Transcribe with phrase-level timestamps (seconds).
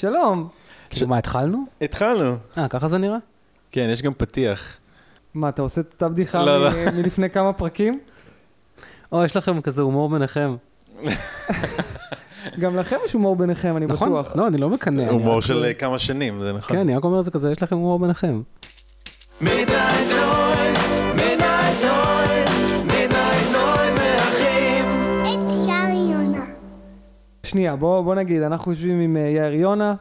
[0.00, 0.48] שלום.
[0.90, 1.64] כאילו, מה, התחלנו?
[1.82, 2.30] התחלנו.
[2.58, 3.16] אה, ככה זה נראה?
[3.72, 4.76] כן, יש גם פתיח.
[5.34, 6.70] מה, אתה עושה את אותה בדיחה לא, מ- לא.
[6.92, 8.00] מלפני כמה פרקים?
[9.12, 10.56] או, יש לכם כזה הומור ביניכם.
[12.60, 14.08] גם לכם יש הומור ביניכם, אני נכון?
[14.08, 14.36] בטוח.
[14.36, 15.02] לא, אני לא מקנא.
[15.08, 16.76] הומור של אה, כמה שנים, זה נכון.
[16.76, 18.40] כן, אני רק אומר זה כזה, יש לכם הומור ביניכם.
[27.50, 29.94] שנייה, בוא, בוא נגיד, אנחנו יושבים עם אה, יאיר יונה,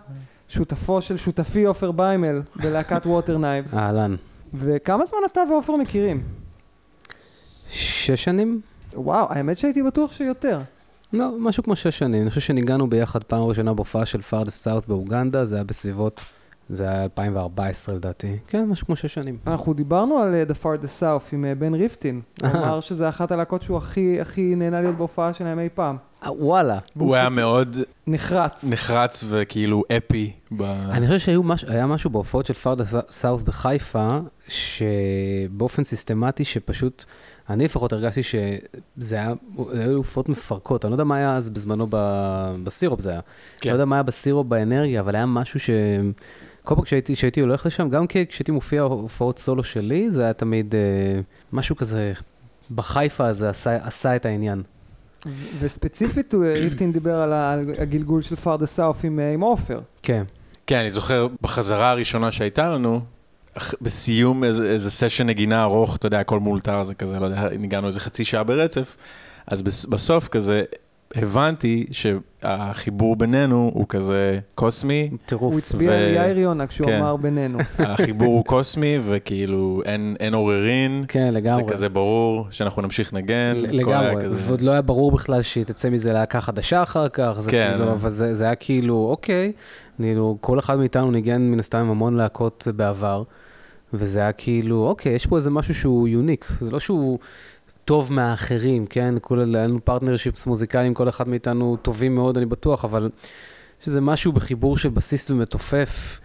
[0.48, 3.74] שותפו של שותפי עופר ביימל בלהקת Water Knives.
[3.74, 4.16] אהלן.
[4.54, 6.24] וכמה זמן אתה ועופר מכירים?
[7.70, 8.62] שש שנים?
[8.94, 10.60] וואו, האמת שהייתי בטוח שיותר.
[11.14, 12.22] לא, משהו כמו שש שנים.
[12.22, 16.24] אני חושב שניגנו ביחד פעם ראשונה בהופעה של Farthest South באוגנדה, זה היה בסביבות,
[16.70, 18.38] זה היה 2014 לדעתי.
[18.48, 19.38] כן, משהו כמו שש שנים.
[19.48, 22.22] אנחנו דיברנו על אה, Farthest South עם אה, בן ריפטין.
[22.42, 22.50] הוא.
[22.50, 25.98] אמר שזה אחת הלהקות שהוא הכי הכי נהנה להיות בהופעה שלהם אי פעם.
[26.24, 26.80] אה, וואלה.
[26.98, 28.64] הוא היה מאוד נחרץ.
[28.64, 30.32] נחרץ וכאילו אפי.
[30.58, 30.62] ב-
[30.92, 31.20] אני חושב
[31.56, 34.18] שהיה משהו בהופעות של Farthest South בחיפה,
[34.48, 37.06] שבאופן סיסטמטי שפשוט,
[37.50, 39.34] אני לפחות הרגשתי שזה היה,
[39.72, 43.20] זה היו הופעות מפרקות, אני לא יודע מה היה אז בזמנו ב- בסירופ זה היה.
[43.62, 43.70] כן.
[43.70, 45.70] לא יודע מה היה בסירופ באנרגיה, אבל היה משהו ש...
[46.64, 50.76] כל פעם כשהייתי, כשהייתי הולך לשם, גם כשהייתי מופיע הופעות סולו שלי, זה היה תמיד
[50.76, 50.80] אה,
[51.54, 52.14] משהו כזה,
[52.76, 54.64] בחיפה הזה עשה, עשה את העניין.
[55.28, 57.34] ו- וספציפית אה, ריפטין דיבר על
[57.78, 59.80] הגלגול של Farthest South עם אה, עם עופר.
[60.04, 60.24] כן.
[60.68, 63.02] כן, אני זוכר בחזרה הראשונה שהייתה לנו,
[63.82, 67.88] בסיום איזה, איזה סשן נגינה ארוך, אתה יודע, הכל מאולתר, זה כזה, לא יודע, ניגנו
[67.88, 68.96] איזה חצי שעה ברצף,
[69.48, 70.64] אז בס- בסוף כזה
[71.16, 75.52] הבנתי שהחיבור בינינו הוא כזה קוסמי, טירוף.
[75.54, 76.98] הוא הצביע ו- על יאיר יונה כשהוא כן.
[77.00, 77.60] אמר בינינו.
[77.80, 81.64] החיבור הוא קוסמי וכאילו אין, אין עוררין, כן, לגמרי.
[81.68, 86.14] זה כזה ברור שאנחנו נמשיך לנגן, לגמרי, כזה- ועוד לא היה ברור בכלל שתצא מזה
[86.14, 87.72] להקה חדשה אחר כך, זה כן.
[87.78, 89.52] כאילו, אבל זה, זה היה כאילו, אוקיי,
[90.02, 93.24] כאילו, כל אחד מאיתנו ניגן מן הסתם עם המון להקות בעבר,
[93.94, 97.20] וזה היה כאילו, אוקיי, יש פה איזה משהו שהוא unique, זה לא שהוא
[97.90, 99.16] טוב מהאחרים, כן?
[99.22, 103.10] כולה, היה לנו partnerships מוזיקליים, כל אחד מאיתנו טובים מאוד, אני בטוח, אבל
[103.82, 106.20] יש איזה משהו בחיבור של בסיסט ומתופף.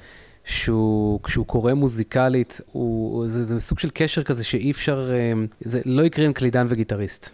[0.44, 5.80] שהוא, כשהוא קורא מוזיקלית, הוא, זה, זה סוג של קשר כזה שאי אפשר, אה, זה
[5.84, 7.30] לא יקרה עם קלידן וגיטריסט.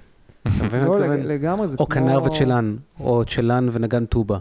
[0.72, 1.06] לא?
[1.06, 2.06] לגמרי, זה או כמו...
[2.06, 4.38] כנר וצ'לן, או צ'לן ונגן טובה,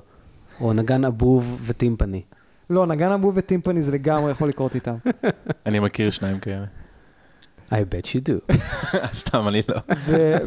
[0.62, 2.22] או נגן אבוב וטימפני.
[2.70, 4.96] לא, נגן אבו וטימפני זה לגמרי יכול לקרות איתם.
[5.66, 6.66] אני מכיר שניים כאלה.
[7.72, 8.56] I bet you do.
[9.22, 9.76] סתם, אני לא.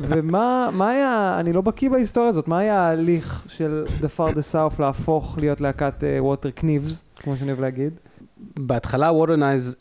[0.01, 4.53] ומה מה היה, אני לא בקיא בהיסטוריה הזאת, מה היה ההליך של The Far the
[4.53, 7.93] South להפוך להיות להקת ווטר קניבס, כמו שאני אוהב להגיד?
[8.59, 9.75] בהתחלה Water Knives,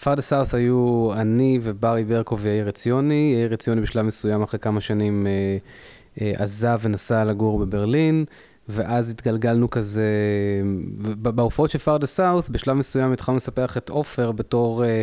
[0.00, 3.32] Farthest South היו אני וברי ברקו ויאיר עציוני.
[3.36, 5.58] יאיר עציוני בשלב מסוים, אחרי כמה שנים, אה,
[6.20, 8.24] אה, עזב ונסע לגור בברלין,
[8.68, 10.10] ואז התגלגלנו כזה,
[11.18, 15.02] בהופעות של Farthest South, בשלב מסוים התחלנו לספח את עופר בתור אה, אה,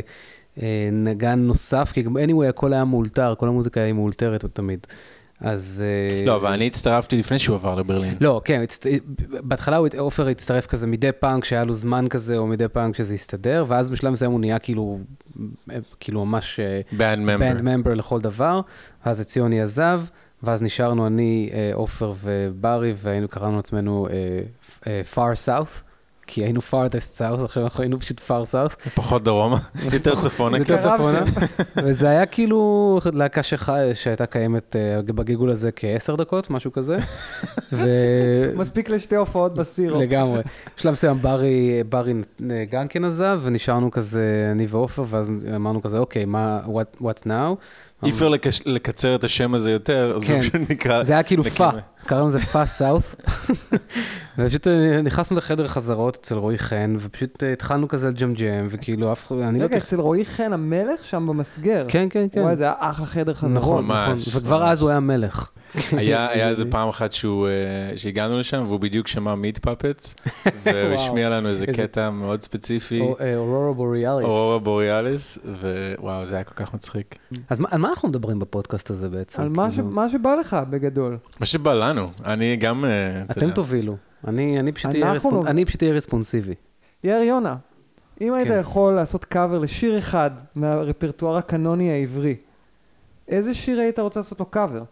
[0.92, 4.88] נגן נוסף, כי גם anyway הכל היה מאולתר, כל המוזיקה היה מאולתרת תמיד.
[5.40, 5.84] אז...
[5.86, 8.14] אה, לא, אבל אני הצטרפתי לפני שהוא עבר לברלין.
[8.22, 8.86] לא, כן, הצט...
[9.30, 13.66] בהתחלה עופר הצטרף כזה מדי פעם כשהיה לו זמן כזה, או מדי פעם כשזה הסתדר,
[13.68, 15.00] ואז בשלב מסוים הוא נהיה כאילו,
[16.00, 16.60] כאילו ממש
[16.92, 17.38] בנד ממבר.
[17.38, 18.62] בנד ממבר לכל דבר,
[19.06, 20.02] ואז עציוני עזב,
[20.44, 24.42] ואז נשארנו אני, אה, עופר וברי, והיינו, קראנו לעצמנו אה,
[24.88, 25.82] אה, far south,
[26.28, 28.90] כי היינו farthest south, עכשיו אנחנו היינו פשוט far south.
[28.96, 29.58] פחות דרומה,
[29.94, 30.58] יותר צפונה.
[30.58, 30.82] יותר כן.
[30.82, 31.24] צפונה.
[31.84, 36.98] וזה היה כאילו להקה שחי, שהייתה קיימת אה, בגיגול הזה כעשר דקות, משהו כזה.
[37.74, 37.88] ו...
[38.56, 40.00] מספיק לשתי הופעות בסירו.
[40.02, 40.42] לגמרי.
[40.78, 42.14] בשלב מסוים ברי, ברי
[42.70, 47.56] גם כן עזב, ונשארנו כזה, אני ועופר, ואז אמרנו כזה, אוקיי, מה, what, what's now?
[48.06, 48.30] אי אפשר
[48.66, 50.42] לקצר את השם הזה יותר, אז כן.
[50.42, 51.04] זה פשוט נקרא...
[51.04, 51.70] זה היה כאילו פא,
[52.06, 53.16] קראנו לזה פא סאות'.
[54.38, 59.28] ופשוט אה, נכנסנו לחדר חזרות אצל רועי חן, ופשוט אה, התחלנו כזה לג'מג'ם, וכאילו אף
[59.28, 59.66] אחד, אני לא...
[59.66, 61.86] רגע, אצל רועי חן המלך שם במסגר.
[61.88, 62.42] כן, כן, כן.
[62.42, 63.54] וואי, זה היה אחלה חדר חזרות.
[63.56, 64.14] נכון, נכון.
[64.38, 64.68] וכבר.
[64.68, 65.48] אז הוא היה מלך.
[65.92, 70.16] היה היה איזה פעם אחת אה, שהגענו לשם, והוא בדיוק שמע מיט פאפץ,
[70.64, 70.94] והוא.
[70.96, 74.26] השמיע לנו איזה קטע מאוד ספציפי, או- אורורה בוריאליס.
[74.26, 75.38] אורורה בוריאליס,
[76.00, 77.16] ווואו, זה היה כל כך מצחיק.
[77.50, 79.42] אז מה- על מה אנחנו מדברים בפודקאסט הזה בעצם?
[79.42, 79.88] על מה כאילו?
[79.88, 81.18] מה שבא לך, בגדול.
[81.40, 81.93] מה שבא לנו,
[82.26, 83.98] אני גם, אה, אתם תובילו.
[84.28, 84.72] אני אני
[85.66, 86.54] פשוט אהיה רספונסיבי.
[87.04, 87.56] יאיר יונה,
[88.22, 88.60] אם היית כן.
[88.60, 92.36] יכול לעשות קאבר לשיר אחד מהרפרטואר הקנוני העברי,
[93.28, 94.84] איזה שיר היית רוצה לעשות לו קאבר?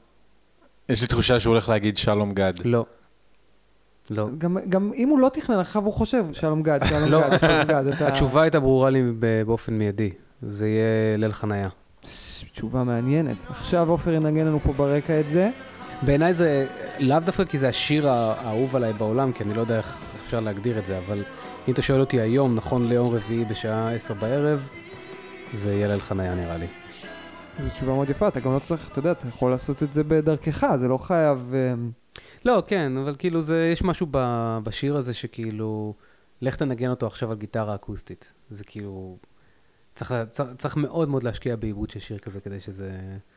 [0.89, 2.53] יש לי תחושה שהוא הולך להגיד שלום גד.
[2.65, 2.85] לא.
[4.09, 4.27] לא.
[4.37, 7.29] גם, גם אם הוא לא תכנן, עכשיו הוא חושב, שלום גד, שלום לא.
[7.29, 7.87] גד, שלום גד.
[7.87, 8.07] אתה...
[8.07, 9.03] התשובה הייתה ברורה לי
[9.45, 10.09] באופן מיידי.
[10.41, 11.69] זה יהיה ליל חניה.
[12.53, 13.45] תשובה מעניינת.
[13.49, 15.49] עכשיו עופר ינגן לנו פה ברקע את זה.
[16.05, 16.67] בעיניי זה
[16.99, 20.79] לאו דווקא כי זה השיר האהוב עליי בעולם, כי אני לא יודע איך אפשר להגדיר
[20.79, 21.23] את זה, אבל
[21.67, 24.69] אם אתה שואל אותי היום, נכון ליום רביעי בשעה 10 בערב,
[25.51, 26.67] זה יהיה ליל חניה נראה לי.
[27.59, 30.03] זו תשובה מאוד יפה, אתה גם לא צריך, אתה יודע, אתה יכול לעשות את זה
[30.03, 31.53] בדרכך, זה לא חייב...
[31.53, 31.73] אה,
[32.45, 34.17] לא, כן, אבל כאילו זה, יש משהו ב,
[34.63, 35.93] בשיר הזה שכאילו,
[36.41, 38.33] לך תנגן אותו עכשיו על גיטרה אקוסטית.
[38.49, 39.17] זה כאילו,
[40.01, 42.91] צריך, צריך, צריך מאוד מאוד להשקיע בעיבוד של שיר כזה כדי שזה...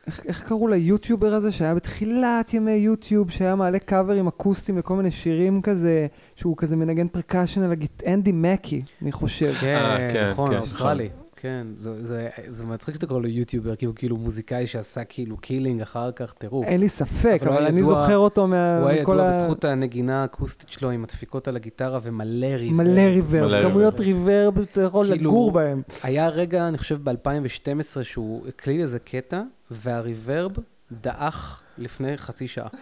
[0.07, 5.11] איך, איך קראו ליוטיובר הזה שהיה בתחילת ימי יוטיוב, שהיה מעלה קאברים אקוסטיים לכל מיני
[5.11, 8.03] שירים כזה, שהוא כזה מנגן percussion על הגיט...
[8.07, 9.53] אנדי מקי, אני חושב.
[9.53, 11.09] כן, כן, נכון, כן, אוסטרלי.
[11.45, 15.37] כן, זה, זה, זה מצחיק שאתה קורא לו יוטיובר, כי הוא כאילו מוזיקאי שעשה כאילו
[15.37, 16.65] killing אחר כך, טירוף.
[16.65, 18.79] אין לי ספק, אבל אבל אני ידוע- זוכר אותו מה...
[18.79, 22.73] הוא היה ידוע ה- בזכות הנגינה האקוסטית שלו עם הדפיקות על הגיטרה ומלא reverb.
[22.75, 25.81] מלא מלא reverb, כמויות reverb, אתה יכול כאילו- לגור בהם.
[26.03, 29.41] היה רגע, אני חושב, ב-2012, שהוא הקליט איזה קטע,
[29.71, 30.51] וה reverb
[30.91, 32.67] דעך לפני חצי שעה.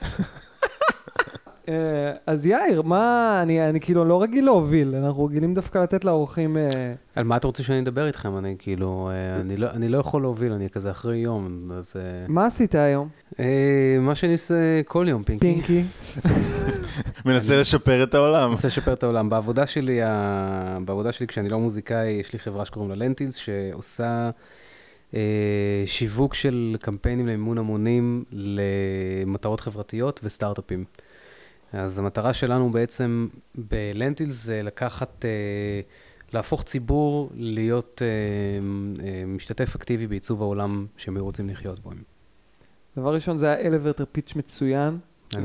[1.69, 6.57] אה, אז יאיר, מה, אני אני כאילו לא רגיל להוביל, אנחנו רגילים דווקא לתת לאורחים...
[6.57, 6.63] אה,
[7.15, 8.37] על מה אתה רוצה שאני אדבר איתכם?
[8.37, 11.95] אני כאילו, אה, אני לא, אני לא יכול להוביל, אני כזה אחרי יום, אז...
[12.27, 13.07] מה עשית היום,
[14.01, 15.61] מה שאני עושה כל יום, פינקי.
[15.61, 15.83] פינקי?
[17.25, 18.49] מנסה לשפר את העולם.
[18.49, 19.29] מנסה לשפר את העולם.
[19.29, 24.29] בעבודה שלי, ה- בעבודה שלי, כשאני לא מוזיקאי, יש לי חברה שקוראים לה לנטילס, שעושה
[25.85, 30.83] שיווק של קמפיינים למימון המונים למטרות חברתיות וסטארט-אפים.
[31.73, 35.81] אז המטרה שלנו בעצם בלנטילס זה לקחת, אה,
[36.33, 38.07] להפוך ציבור להיות אה,
[39.05, 41.89] אה, משתתף אקטיבי בעיצוב העולם שהם רוצים לחיות בו.
[42.97, 44.97] דבר ראשון, זה היה elevator pitch מצוין,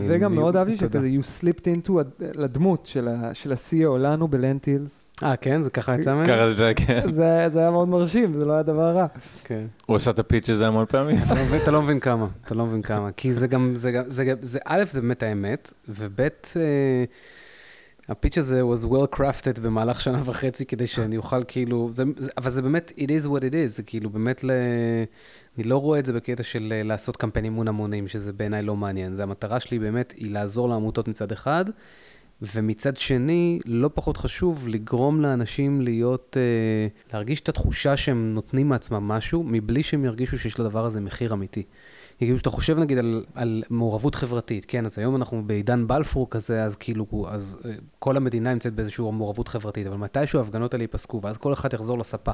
[0.08, 0.76] וגם מאוד אהבתי.
[0.76, 5.07] שכזה you slipped into לדמות של ה-CEO, לנו בלנטילס.
[5.22, 5.62] אה, כן?
[5.62, 6.26] זה ככה יצא ממני?
[6.26, 7.00] ככה זה, כן.
[7.14, 9.06] זה זה היה מאוד מרשים, זה לא היה דבר רע.
[9.44, 9.64] כן.
[9.86, 11.16] הוא עשה את הפיץ' הזה המון פעמים.
[11.26, 13.10] אתה לא מבין- אתה לא מבין כמה, אתה לא מבין כמה.
[13.16, 17.04] כי זה גם, זה גם, זה זה א', זה באמת האמת, וב', אה,
[18.08, 22.50] הפיץ' הזה was well crafted במהלך שנה וחצי כדי שאני אוכל כאילו, זה, זה, אבל
[22.50, 24.50] זה באמת, it is what it is, זה כאילו באמת, ל,
[25.56, 28.76] אני לא רואה את זה בקטע של אה, לעשות קמפיין אימון המונים, שזה בעיניי לא
[28.76, 29.14] מעניין.
[29.14, 31.64] זה המטרה שלי באמת, היא לעזור לעמותות מצד אחד,
[32.42, 39.08] ומצד שני, לא פחות חשוב, לגרום לאנשים להיות, אה, להרגיש את התחושה שהם נותנים מעצמם
[39.08, 41.62] משהו, מבלי שהם ירגישו שיש לדבר הזה מחיר אמיתי.
[42.18, 46.64] כאילו, שאתה חושב נגיד על, על מעורבות חברתית, כן, אז היום אנחנו בעידן בלפור כזה,
[46.64, 51.20] אז כאילו, אז אה, כל המדינה נמצאת באיזושהי מעורבות חברתית, אבל מתישהו ההפגנות האלה ייפסקו,
[51.22, 52.32] ואז כל אחד יחזור לספה.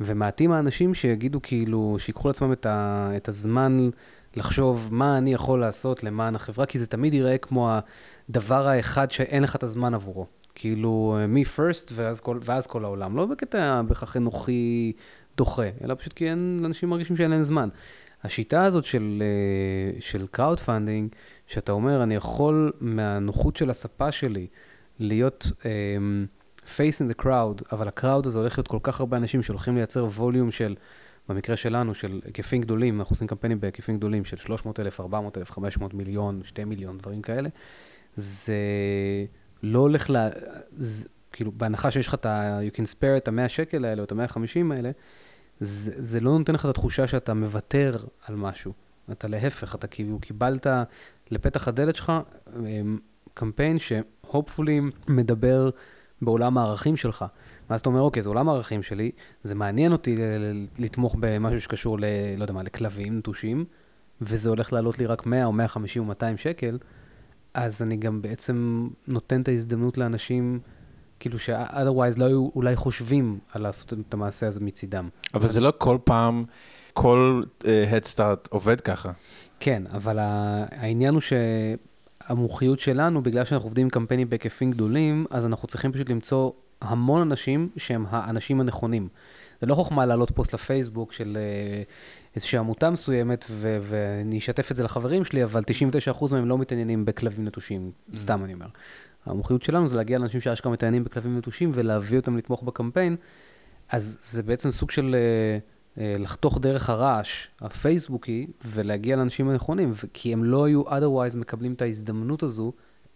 [0.00, 3.90] ומעטים האנשים שיגידו כאילו, שיקחו לעצמם את, ה, את הזמן
[4.36, 7.70] לחשוב מה אני יכול לעשות למען החברה, כי זה תמיד ייראה כמו
[8.28, 10.26] הדבר האחד שאין לך את הזמן עבורו.
[10.54, 13.16] כאילו, me first ואז ואז כל העולם.
[13.16, 14.92] לא בקטע בהכרח אנוכי
[15.36, 17.68] דוחה, אלא פשוט כי אין, אנשים מרגישים שאין להם זמן.
[18.24, 24.46] השיטה הזאת של, אה, של crowd funding, שאתה אומר, אני יכול מהנוחות של הספה שלי
[24.98, 25.64] להיות um,
[26.64, 30.04] face in the crowd, אבל הקראוד הזה הולך להיות כל כך הרבה אנשים שהולכים לייצר
[30.04, 30.74] ווליום של,
[31.32, 35.50] במקרה שלנו, של היקפים גדולים, אנחנו עושים קמפיינים בהיקפים גדולים של 300 אלף, 400 אלף,
[35.50, 37.48] 500 מיליון, 2 מיליון, דברים כאלה.
[38.16, 38.54] זה
[39.62, 40.16] לא הולך ל...
[40.72, 42.58] זה, כאילו, בהנחה שיש לך את ה...
[42.68, 44.90] you can spare את ה-100 שקל האלה, או את ה-150 האלה,
[45.60, 47.96] זה, זה לא נותן לך את התחושה שאתה מוותר
[48.26, 48.72] על משהו.
[49.12, 50.66] אתה להפך, אתה כאילו קיבלת
[51.30, 52.12] לפתח הדלת שלך
[52.56, 52.98] אמ,
[53.34, 55.70] קמפיין שהופפולי מדבר
[56.22, 57.24] בעולם הערכים שלך.
[57.72, 59.10] ואז אתה אומר, אוקיי, זה עולם הערכים שלי,
[59.42, 60.16] זה מעניין אותי
[60.78, 62.04] לתמוך במשהו שקשור ל...
[62.36, 63.64] לא יודע מה, לכלבים נטושים,
[64.20, 66.78] וזה הולך לעלות לי רק 100 או 150 או 200 שקל,
[67.54, 70.60] אז אני גם בעצם נותן את ההזדמנות לאנשים,
[71.20, 75.08] כאילו ש-otherwise לא היו אולי חושבים על לעשות את המעשה הזה מצידם.
[75.34, 76.44] אבל זה לא כל פעם,
[76.92, 79.12] כל אה, Head Start עובד ככה.
[79.60, 81.22] כן, אבל ה- העניין הוא
[82.28, 86.50] שהמומחיות שלנו, בגלל שאנחנו עובדים עם קמפיינים בהיקפים גדולים, אז אנחנו צריכים פשוט למצוא
[86.82, 89.08] המון אנשים שהם האנשים הנכונים.
[89.60, 91.82] זה לא חוכמה להעלות פוסט לפייסבוק של אה,
[92.36, 95.62] איזושהי עמותה מסוימת, ו- ואני אשתף את זה לחברים שלי, אבל
[96.20, 98.66] 99% מהם לא מתעניינים בכלבים נטושים, סתם אני אומר.
[99.26, 103.16] המומחיות שלנו זה להגיע לאנשים שאשכרה מתעניינים בכלבים נטושים ולהביא אותם לתמוך בקמפיין,
[103.88, 105.58] אז זה בעצם סוג של אה,
[106.02, 111.82] אה, לחתוך דרך הרעש הפייסבוקי ולהגיע לאנשים הנכונים, כי הם לא היו otherwise מקבלים את
[111.82, 112.72] ההזדמנות הזו,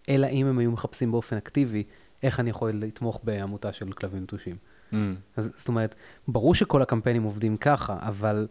[0.09, 1.85] אלא אם הם היו מחפשים באופן אקטיבי
[2.23, 4.57] איך אני יכול לתמוך בעמותה של כלבים נטושים.
[4.93, 4.97] Mm.
[5.37, 5.95] אז זאת אומרת,
[6.29, 8.47] ברור שכל הקמפיינים עובדים ככה, אבל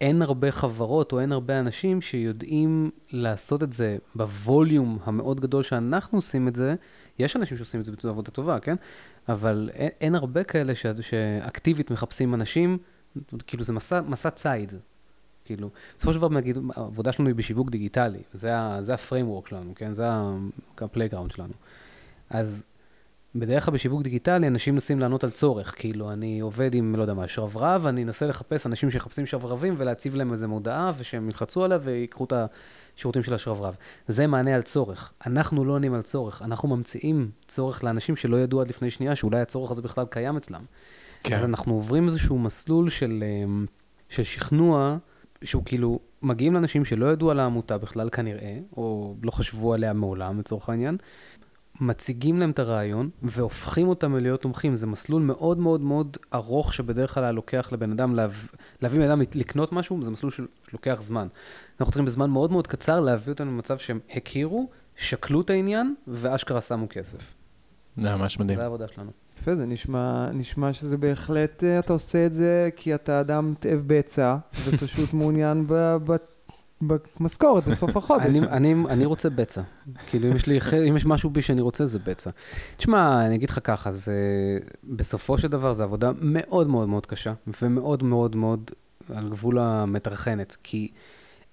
[0.00, 6.18] אין הרבה חברות או אין הרבה אנשים שיודעים לעשות את זה בווליום המאוד גדול שאנחנו
[6.18, 6.74] עושים את זה.
[7.18, 8.76] יש אנשים שעושים את זה בעבודה טובה, כן?
[9.28, 12.78] אבל אין, אין הרבה כאלה ש, שאקטיבית מחפשים אנשים,
[13.46, 14.72] כאילו זה מסע, מסע ציד.
[15.44, 19.72] כאילו, בסופו של דבר, נגיד, העבודה שלנו היא בשיווק דיגיטלי, זה, זה ה framework שלנו,
[19.74, 19.92] כן?
[19.92, 20.04] זה
[20.78, 21.52] ה playground שלנו.
[22.30, 22.64] אז
[23.34, 25.74] בדרך כלל בשיווק דיגיטלי אנשים מנסים לענות על צורך.
[25.78, 30.16] כאילו, אני עובד עם, לא יודע מה, שרברב, אני אנסה לחפש אנשים שמחפשים שרברבים ולהציב
[30.16, 32.32] להם איזו מודעה, ושהם ילחצו עליה ויקחו את
[32.96, 33.76] השירותים של השרברב.
[34.08, 35.12] זה מענה על צורך.
[35.26, 39.40] אנחנו לא עונים על צורך, אנחנו ממציאים צורך לאנשים שלא ידעו עד לפני שנייה שאולי
[39.40, 40.62] הצורך הזה בכלל קיים אצלם.
[41.20, 41.36] כן.
[41.36, 43.66] אז אנחנו עוברים איזשהו מסלול של, אמ,
[44.08, 44.96] של שכנוע,
[45.44, 50.38] שהוא כאילו, מגיעים לאנשים שלא ידעו על העמותה בכלל כנראה, או לא חשבו עליה מעולם
[50.38, 50.96] לצורך העניין,
[51.80, 54.76] מציגים להם את הרעיון והופכים אותם להיות תומכים.
[54.76, 58.32] זה מסלול מאוד מאוד מאוד ארוך שבדרך כלל לוקח לבן אדם, להב...
[58.82, 61.26] להביא בן אדם לקנות משהו, זה מסלול של- שלוקח זמן.
[61.80, 66.60] אנחנו צריכים בזמן מאוד מאוד קצר להביא אותנו למצב שהם הכירו, שקלו את העניין, ואשכרה
[66.60, 67.34] שמו כסף.
[67.96, 68.56] זה ממש מדהים.
[68.58, 69.10] זה העבודה שלנו.
[69.40, 73.82] יפה, זה נשמע, נשמע שזה בהחלט, אה, אתה עושה את זה כי אתה אדם תאב
[73.86, 75.96] בצע, ופשוט מעוניין ב,
[76.82, 78.22] במשכורת בסוף החודש.
[78.26, 79.60] אני, אני, אני רוצה בצע.
[80.06, 80.58] כאילו, אם יש, לי,
[80.88, 82.30] אם יש משהו בי שאני רוצה, זה בצע.
[82.76, 84.14] תשמע, אני אגיד לך ככה, זה,
[84.84, 87.32] בסופו של דבר זו עבודה מאוד מאוד מאוד קשה,
[87.62, 88.70] ומאוד מאוד מאוד
[89.14, 90.88] על גבול המטרחנת, כי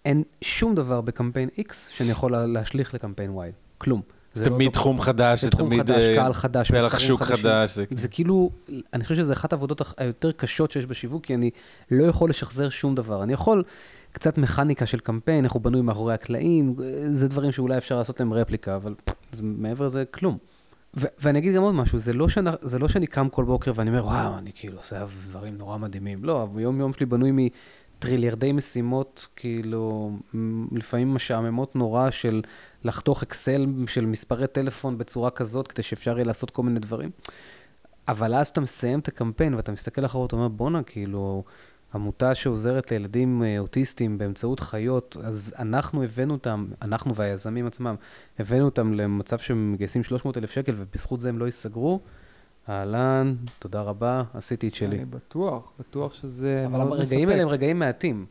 [0.05, 3.41] אין שום דבר בקמפיין X שאני יכול לה- להשליך לקמפיין Y.
[3.77, 4.01] כלום.
[4.33, 7.37] זה לא תמיד אותו- תחום חדש, זה תמיד חדש, אה, קהל חדש, פלח שוק חדשים.
[7.45, 7.75] חדש.
[7.75, 8.49] זה- זה כאילו,
[8.93, 11.49] אני חושב שזה אחת העבודות היותר קשות שיש בשיווק, כי אני
[11.91, 13.23] לא יכול לשחזר שום דבר.
[13.23, 13.63] אני יכול
[14.15, 16.75] קצת מכניקה של קמפיין, איך הוא בנוי מאחורי הקלעים,
[17.07, 18.95] זה דברים שאולי אפשר לעשות להם רפליקה, אבל
[19.31, 20.37] זה, מעבר לזה, כלום.
[20.97, 23.71] ו- ואני אגיד גם עוד משהו, זה לא, שאני, זה לא שאני קם כל בוקר
[23.75, 26.25] ואני אומר, וואו, אני כאילו עושה דברים נורא מדהימים.
[26.25, 30.11] לא, היום-יום שלי בנוי מטריליארדי משימות, כאילו,
[30.71, 32.41] לפעמים משעממות נורא של
[32.83, 37.09] לחתוך אקסל של מספרי טלפון בצורה כזאת, כדי שאפשר יהיה לעשות כל מיני דברים.
[38.07, 41.43] אבל אז כשאתה מסיים את הקמפיין ואתה מסתכל אחורה, אתה אומר, בואנה, כאילו,
[41.95, 47.95] עמותה שעוזרת לילדים אה, אוטיסטים באמצעות חיות, אז אנחנו הבאנו אותם, אנחנו והיזמים עצמם,
[48.39, 51.99] הבאנו אותם למצב שהם מגייסים 300 אלף שקל, ובזכות זה הם לא ייסגרו.
[52.69, 54.95] אהלן, תודה רבה, עשיתי את שלי.
[54.97, 58.25] אני בטוח, בטוח שזה אבל הרגעים האלה הם רגעים מעטים.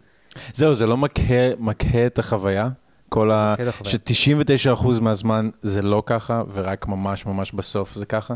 [0.55, 2.69] זהו, זה לא מקהה את החוויה.
[3.09, 3.53] כל ה...
[3.53, 3.93] מקהה את החוויה.
[3.93, 8.35] ש-99% מהזמן זה לא ככה, ורק ממש ממש בסוף זה ככה.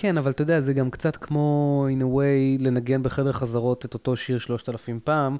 [0.00, 3.94] כן, אבל אתה יודע, זה גם קצת כמו, in a way, לנגן בחדר חזרות את
[3.94, 5.36] אותו שיר 3,000 פעם,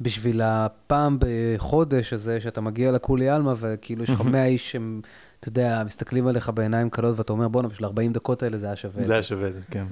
[0.00, 5.00] בשביל הפעם בחודש הזה, שאתה מגיע לכולי עלמא, וכאילו יש לך 100 איש שהם,
[5.40, 8.76] אתה יודע, מסתכלים עליך בעיניים קלות, ואתה אומר, בואנה, בשביל 40 דקות האלה זה היה
[8.76, 9.04] שווה.
[9.04, 9.84] זה היה שווה כן.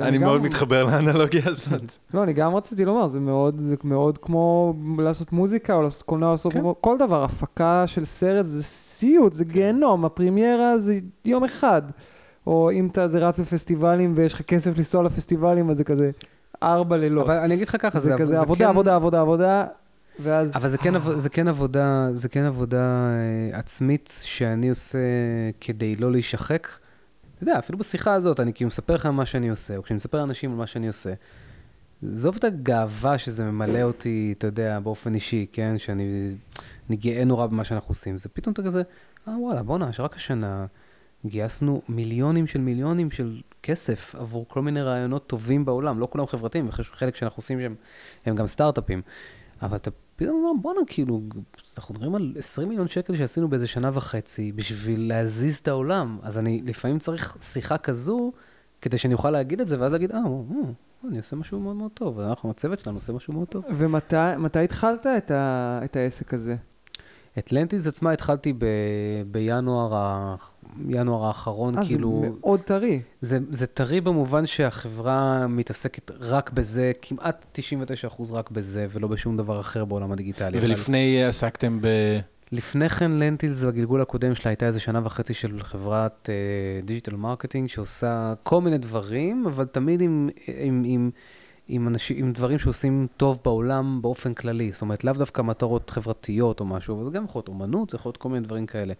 [0.00, 1.82] אני מאוד מתחבר לאנלוגיה הזאת.
[2.14, 6.30] לא, אני גם רציתי לומר, זה מאוד, זה מאוד כמו לעשות מוזיקה או לעשות קולנוע,
[6.30, 6.62] לעשות כן.
[6.80, 11.82] כל דבר, הפקה של סרט זה סיוט, זה גיהנום, הפרימיירה זה יום אחד.
[12.46, 16.10] או אם אתה, זה רץ בפסטיבלים ויש לך כסף לנסוע לפסטיבלים, אז זה כזה
[16.62, 17.24] ארבע לילות.
[17.26, 19.64] אבל אני אגיד לך ככה, זה זה כזה זה עבודה, כן- עבודה, עבודה, עבודה,
[20.22, 20.50] ואז...
[20.54, 23.10] אבל זה כן, עב- זה כן עבודה, זה כן עבודה
[23.52, 24.98] אה, עצמית שאני עושה
[25.60, 26.68] כדי לא להישחק.
[27.34, 30.18] אתה יודע, אפילו בשיחה הזאת, אני כאילו מספר לך מה שאני עושה, או כשאני מספר
[30.18, 31.12] לאנשים על מה שאני עושה.
[32.02, 35.78] עזוב את הגאווה שזה ממלא אותי, אתה יודע, באופן אישי, כן?
[35.78, 36.28] שאני
[36.88, 38.18] אני גאה נורא במה שאנחנו עושים.
[38.18, 38.82] זה פתאום אתה כזה,
[39.28, 40.66] אה, וואלה, בואנה, שרק השנה
[41.26, 45.98] גייסנו מיליונים של מיליונים של כסף עבור כל מיני רעיונות טובים בעולם.
[45.98, 47.74] לא כולם חברתיים, ויש חלק שאנחנו עושים שהם
[48.26, 49.02] הם גם סטארט-אפים.
[49.62, 51.20] אבל אתה פתאום אומר, בואנה, כאילו,
[51.78, 56.18] אנחנו מדברים על 20 מיליון שקל שעשינו באיזה שנה וחצי בשביל להזיז את העולם.
[56.22, 58.32] אז אני לפעמים צריך שיחה כזו,
[58.80, 61.76] כדי שאני אוכל להגיד את זה, ואז להגיד, אה, או, או, אני עושה משהו מאוד
[61.76, 63.64] מאוד טוב, אנחנו, הצוות שלנו עושה משהו מאוד טוב.
[63.78, 66.56] ומתי מתי התחלת את, ה, את העסק הזה?
[67.38, 68.64] אטלנטיס עצמה התחלתי ב,
[69.30, 70.34] בינואר ה,
[70.88, 73.00] ינואר האחרון, אה, כאילו, זה מאוד טרי.
[73.20, 77.58] זה, זה טרי במובן שהחברה מתעסקת רק בזה, כמעט
[78.18, 80.58] 99% רק בזה, ולא בשום דבר אחר בעולם הדיגיטלי.
[80.58, 81.86] אבל- ולפני אה, עסקתם ב...
[82.52, 86.28] לפני כן לנטילס בגלגול הקודם שלה הייתה איזה שנה וחצי של חברת
[86.84, 91.10] digital uh, marketing שעושה כל מיני דברים, אבל תמיד עם, עם, עם,
[91.68, 94.72] עם, אנשים, עם דברים שעושים טוב בעולם באופן כללי.
[94.72, 97.96] זאת אומרת, לאו דווקא מטרות חברתיות או משהו, אבל זה גם יכול להיות אומנות, זה
[97.96, 98.94] יכול להיות כל מיני דברים כאלה.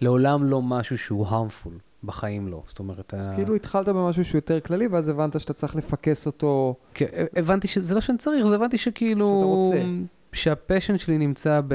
[0.00, 1.70] לעולם לא משהו שהוא harmful,
[2.04, 2.62] בחיים לא.
[2.66, 6.26] זאת אומרת, אז ה- כאילו התחלת במשהו שהוא יותר כללי, ואז הבנת שאתה צריך לפקס
[6.26, 6.74] אותו.
[6.94, 9.70] כן, הבנתי שזה לא שאני צריך, זה הבנתי שכאילו...
[9.72, 10.02] שאתה רוצה.
[10.32, 11.74] שה passion שלי נמצא ב,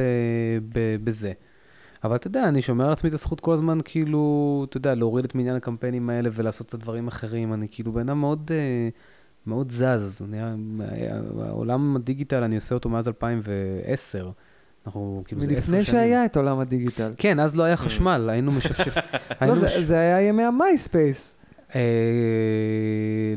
[0.73, 1.31] ב, בזה.
[2.03, 5.25] אבל אתה יודע, אני שומר על עצמי את הזכות כל הזמן, כאילו, אתה יודע, להוריד
[5.25, 7.53] את מניין הקמפיינים האלה ולעשות קצת דברים אחרים.
[7.53, 8.89] אני כאילו בן אדם מאוד, אה,
[9.47, 10.21] מאוד זז.
[10.21, 10.37] אני,
[11.41, 14.29] העולם ה digital, אני עושה אותו מאז 2010.
[14.85, 15.77] אנחנו, כאילו, זה עשר שנים.
[15.79, 17.11] מלפני שהיה את עולם הדיגיטל.
[17.17, 18.95] כן, אז לא היה חשמל, היינו משפשף...
[18.97, 19.01] לא,
[19.39, 21.33] היינו זה- מש- זה היה ימי המייספייס.
[21.75, 21.81] אה,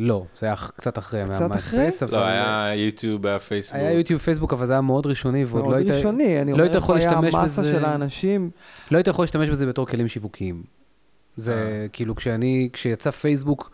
[0.00, 2.02] לא, זה היה קצת אחרי קצת מהמייספייס.
[2.02, 3.76] לא, היה יוטיוב, היה פייסבוק.
[3.80, 5.90] היה יוטיוב, פייסבוק, אבל זה היה מאוד ראשוני, ועוד לא מאוד היית...
[5.90, 8.50] ראשוני, אני לא אומר איפה היה בזה- של האנשים.
[8.90, 10.62] לא היית יכול להשתמש בזה בתור כלים שיווקיים.
[11.36, 11.54] זה
[11.92, 13.70] כאילו כשאני, כשיצא פייסבוק,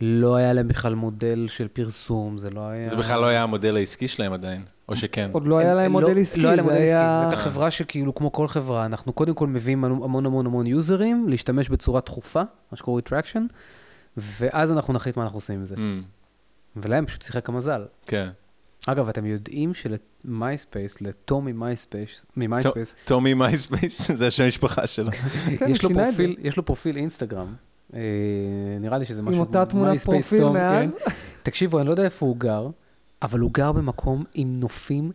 [0.00, 2.88] לא היה להם בכלל מודל של פרסום, זה לא היה...
[2.88, 5.30] זה בכלל לא היה המודל העסקי שלהם עדיין, או שכן.
[5.32, 6.98] עוד לא היה להם הם- מודל לא- עסקי, לא היה להם מודל עסקי.
[7.24, 11.68] זאת החברה שכאילו, כמו כל חברה, אנחנו קודם כל מביאים המון המון המון יוזרים, להשתמש
[11.68, 12.42] בצורה דחופה,
[12.72, 13.46] מה שקוראים traction,
[14.16, 15.74] ואז אנחנו נחליט מה אנחנו עושים עם זה.
[15.74, 15.78] Mm,
[16.76, 17.84] ולהם פשוט שיחק המזל.
[18.06, 18.28] כן.
[18.86, 25.10] אגב, אתם יודעים שלמייספייס, לטומי מייספייס, ממייספייס, טומי מייספייס, זה השם המשפחה שלו.
[25.58, 25.70] כן,
[26.42, 27.54] יש לו פרופיל אינסטגרם.
[27.94, 28.00] אה,
[28.80, 29.34] נראה לי שזה משהו...
[29.34, 30.90] עם אותה תמונת פרופיל מאז.
[31.04, 31.10] כן.
[31.42, 32.68] תקשיבו, אני לא יודע איפה הוא גר,
[33.22, 35.10] אבל הוא גר במקום עם נופים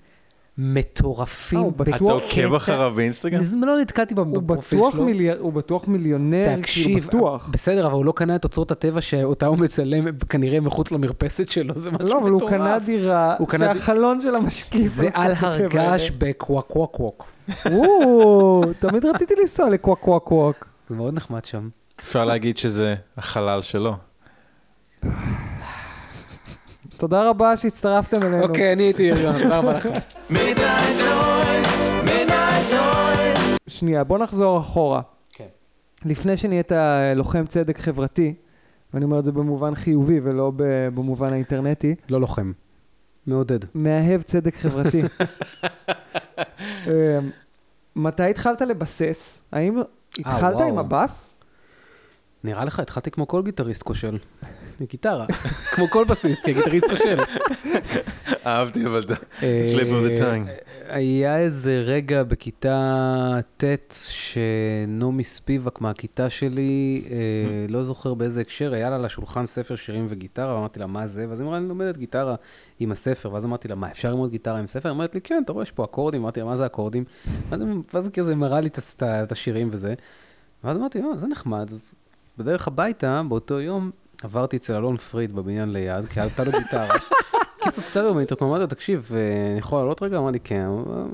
[0.57, 1.59] מטורפים.
[1.59, 3.41] אה, אתה עוקב אחריו באינסטגרם?
[3.63, 5.05] לא נתקלתי הוא בפרופיל שלו.
[5.39, 7.49] הוא בטוח מיליונר, כאילו תקשיב, בטוח.
[7.53, 11.73] בסדר, אבל הוא לא קנה את אוצרות הטבע שאותה הוא מצלם כנראה מחוץ למרפסת שלו,
[11.77, 12.21] זה משהו לא, מטורף.
[12.21, 14.85] אבל הוא קנה דירה הוא קנה ד- שהחלון שלה משקיף.
[14.87, 16.15] זה על אוצרות הטבע הרגש האלה.
[16.17, 17.23] בקוואק קוואק קוואק.
[17.71, 20.65] או, תמיד רציתי לנסוע לקוואק קוואק קוואק.
[20.89, 21.69] זה מאוד נחמד שם.
[21.99, 23.93] אפשר להגיד שזה החלל שלו.
[26.97, 28.43] תודה רבה שהצטרפתם אלינו.
[28.43, 29.89] אוקיי, אני הייתי הריון, תודה רבה לכם.
[33.67, 35.01] שנייה, בוא נחזור אחורה.
[35.31, 35.45] כן.
[36.05, 36.71] לפני שנהיית
[37.15, 38.33] לוחם צדק חברתי,
[38.93, 40.51] ואני אומר את זה במובן חיובי ולא
[40.93, 42.51] במובן האינטרנטי, לא לוחם.
[43.27, 43.59] מעודד.
[43.75, 45.01] מאהב צדק חברתי.
[46.87, 46.91] אמ,
[47.95, 49.43] מתי התחלת לבסס?
[49.51, 49.81] האם
[50.19, 50.67] התחלת וואו.
[50.67, 51.34] עם הבאס?
[52.45, 54.17] נראה לך, התחלתי כמו כל גיטריסט כושל.
[54.79, 55.25] מגיטרה.
[55.71, 57.19] כמו כל בסיסט, כגיטריסט כושל.
[58.45, 59.11] אהבתי אבל את
[59.43, 60.49] אה, slip of the tongue.
[60.89, 63.63] היה איזה רגע בכיתה ט'
[64.09, 67.15] שנעמי ספיבק מהכיתה שלי, אה,
[67.69, 71.25] לא זוכר באיזה הקשר, היה לה על השולחן ספר שירים וגיטרה, ואמרתי לה, מה זה?
[71.29, 72.35] ואז היא אמרה, אני לומדת גיטרה
[72.79, 74.89] עם הספר, ואז אמרתי לה, מה, אפשר ללמוד גיטרה עם ספר?
[74.89, 77.03] היא אומרת לי, כן, אתה רואה, יש פה אקורדים, אמרתי לה, מה זה אקורדים?
[77.93, 78.69] ואז היא- כזה מראה לי
[79.03, 79.93] את השירים וזה,
[80.63, 81.93] ואז אמרתי, אה, זה נחמד, אז
[82.37, 83.91] בדרך הביתה, באותו יום,
[84.23, 86.95] עברתי אצל אלון פריד בבניין ליד, כי הייתה לו גיטרה.
[87.63, 90.17] קיצור, בסדר, ואני אמרתי לו, תקשיב, אה, אני יכול לעלות רגע?
[90.17, 90.67] אמר לי, כן.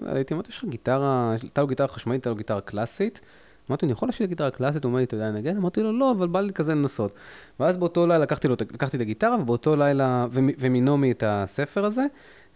[0.06, 3.22] הייתי, אמרתי, יש לך גיטרה, הייתה לו גיטרה חשמלית, הייתה לו גיטרה קלאסית.
[3.70, 4.84] אמרתי, אני יכול להשאיר גיטרה קלאסית?
[4.84, 5.58] הוא אומר לי, אתה יודע לנגן?
[5.58, 7.12] אמרתי לו, לא, אבל בא לי כזה לנסות.
[7.60, 12.06] ואז באותו לילה לקחתי, לו, לקחתי את הגיטרה, ובאותו לילה, ומ- ומנעמי את הספר הזה,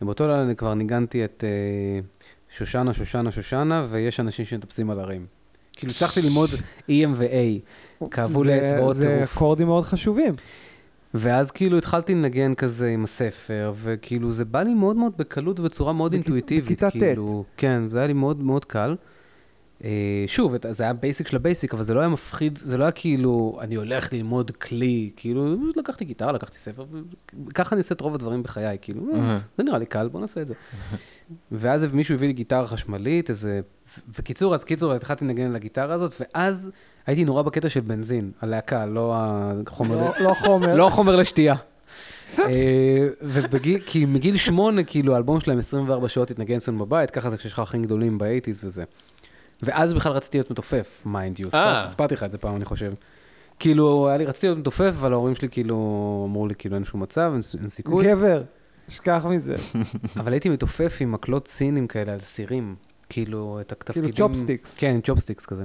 [0.01, 1.99] ובאותו לילה אני כבר ניגנתי את אה,
[2.57, 5.25] שושנה, שושנה, שושנה, ויש אנשים שמטפסים על הרים.
[5.73, 6.49] כאילו, הצלחתי ללמוד
[6.89, 7.59] Em ו-A.
[8.11, 9.35] כאבו לי זה- האצבעות זה טירוף.
[9.35, 10.33] אקורדים מאוד חשובים.
[11.13, 15.93] ואז כאילו התחלתי לנגן כזה עם הספר, וכאילו זה בא לי מאוד מאוד בקלות ובצורה
[15.93, 16.65] מאוד בכ- אינטואיטיבית.
[16.65, 16.91] בכיתה ט'.
[16.93, 18.95] כאילו, כן, זה היה לי מאוד מאוד קל.
[19.83, 19.89] אה,
[20.27, 22.91] שוב, זה היה basic של ה basic, אבל זה לא היה מפחיד, זה לא היה
[22.91, 26.85] כאילו, אני הולך ללמוד כלי, כאילו, לקחתי גיטרה, לקחתי ספר,
[27.47, 29.37] וככה אני עושה את רוב הדברים בחיי, כאילו, אה.
[29.57, 30.53] זה נראה לי קל, בוא נעשה את זה.
[31.51, 33.61] ואז מישהו הביא לי גיטרה חשמלית, איזה...
[34.19, 36.71] בקיצור, אז קיצור, התחלתי לנגן על הגיטרה הזאת, ואז
[37.07, 39.15] הייתי נורא בקטע של בנזין, הלהקה, לא
[39.67, 39.95] החומר...
[39.95, 40.75] לא- לא חומר.
[40.75, 41.55] לא חומר לשתייה.
[42.39, 43.07] אה,
[43.85, 47.59] כי מגיל שמונה, כאילו, האלבום שלהם 24 שעות התנגן אצלנו בבית, ככה זה כשיש לך
[47.59, 48.83] אחים גדולים ב eighties וזה.
[49.63, 51.49] ואז בכלל רציתי להיות מתופף, mind you.
[51.87, 52.93] סיפרתי לך את זה פעם, אני חושב.
[53.59, 55.75] כאילו, היה לי, רציתי להיות מתופף, אבל ההורים שלי כאילו
[56.29, 58.05] אמרו לי, כאילו, אין שום מצב, אין סיכוי.
[58.07, 58.43] גבר,
[58.87, 59.55] שכח מזה.
[60.19, 62.75] אבל הייתי מתופף עם מקלות סינים כאלה על סירים.
[63.09, 64.11] כאילו, את התפקידים...
[64.11, 64.77] צ'ופסטיקס.
[64.77, 65.63] כן, צ'ופסטיקס כזה.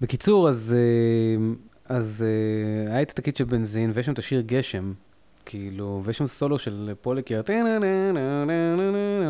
[0.00, 4.92] בקיצור, אז, אה, אז אה, היה את התקליט של בנזין, ויש שם את השיר גשם.
[5.46, 7.40] כאילו, ויש שם סולו של פוליקר,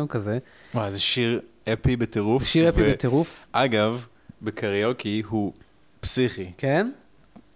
[0.09, 0.37] כזה.
[0.75, 1.41] וואי, זה שיר
[1.73, 2.43] אפי בטירוף.
[2.43, 4.05] שיר אפי בטירוף, אגב,
[4.41, 5.53] בקריוקי הוא
[5.99, 6.51] פסיכי.
[6.57, 6.91] כן?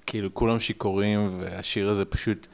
[0.06, 2.47] כאילו, כולם שיכורים, והשיר הזה פשוט...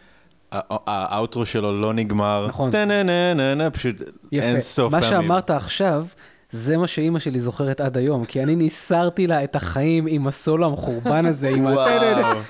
[0.51, 2.47] האוטרו שלו לא נגמר.
[2.47, 2.71] נכון.
[2.71, 5.21] טה-נה-נה-נה-נה, פשוט אין סוף מה פעמים.
[5.21, 6.05] שאמרת עכשיו,
[6.51, 10.65] זה מה שאימא שלי זוכרת עד היום, כי אני ניסרתי לה את החיים עם הסולו
[10.65, 11.71] המחורבן הזה, עם ה...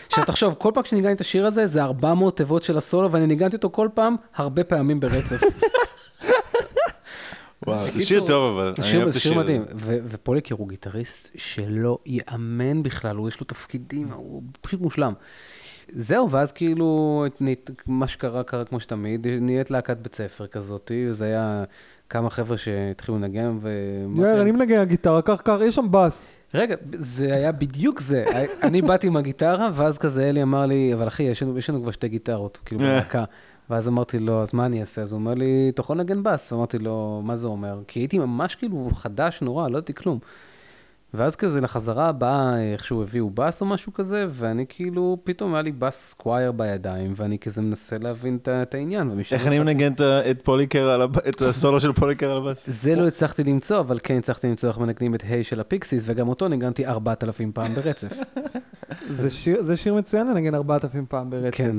[0.08, 3.56] עכשיו תחשוב, כל פעם כשניגנתי את השיר הזה, זה 400 תיבות של הסולו, ואני ניגנתי
[3.56, 5.42] אותו כל פעם, הרבה פעמים ברצף.
[7.68, 9.54] וואו, זה שיר טוב, אבל זה אני שיר, אוהב את זה השיר שיר הזה.
[9.54, 9.66] מדהים,
[10.06, 15.14] ופוליקר הוא גיטריסט שלא ייאמן בכלל, הוא יש לו תפקידים, הוא פשוט מושלם.
[15.96, 17.26] זהו, ואז כאילו,
[17.88, 21.64] מה שקרה קרה כמו שתמיד, נהיית להקת בית ספר כזאת, וזה היה
[22.10, 23.70] כמה חבר'ה שהתחילו לנגן, ו...
[24.16, 26.40] יאיר, אני מנגן על גיטרה, קח, קח, יש שם בס.
[26.54, 28.26] רגע, זה היה בדיוק זה.
[28.64, 31.82] אני באתי עם הגיטרה, ואז כזה אלי אמר לי, אבל אחי, יש לנו, יש לנו
[31.82, 32.94] כבר שתי גיטרות, כאילו, אה.
[32.94, 33.24] בלהקה.
[33.70, 35.02] ואז אמרתי לו, אז מה אני אעשה?
[35.02, 36.52] אז הוא אומר לי, אתה יכול לנגן בס.
[36.52, 37.80] ואמרתי לו, מה זה אומר?
[37.88, 40.20] כי הייתי ממש כאילו חדש נורא, לא ידעתי כלום.
[41.14, 45.72] ואז כזה לחזרה הבאה, איכשהו הביאו בס או משהו כזה, ואני כאילו, פתאום היה לי
[45.72, 49.12] בס Squier בידיים, ואני כזה מנסה להבין את העניין.
[49.32, 49.94] איך אני מנגן
[50.32, 52.70] את פוליקר, על הב- את הסולו של פוליקר על הבאס?
[52.70, 56.04] זה לא הצלחתי למצוא, אבל כן הצלחתי למצוא איך מנגנים את Hey של ה Pixies,
[56.06, 58.18] וגם אותו ניגנתי 4,000 פעם ברצף.
[59.10, 61.58] זה שיר- זה שיר מצוין לנגן 4,000 פעם ברצף.
[61.58, 61.76] כן.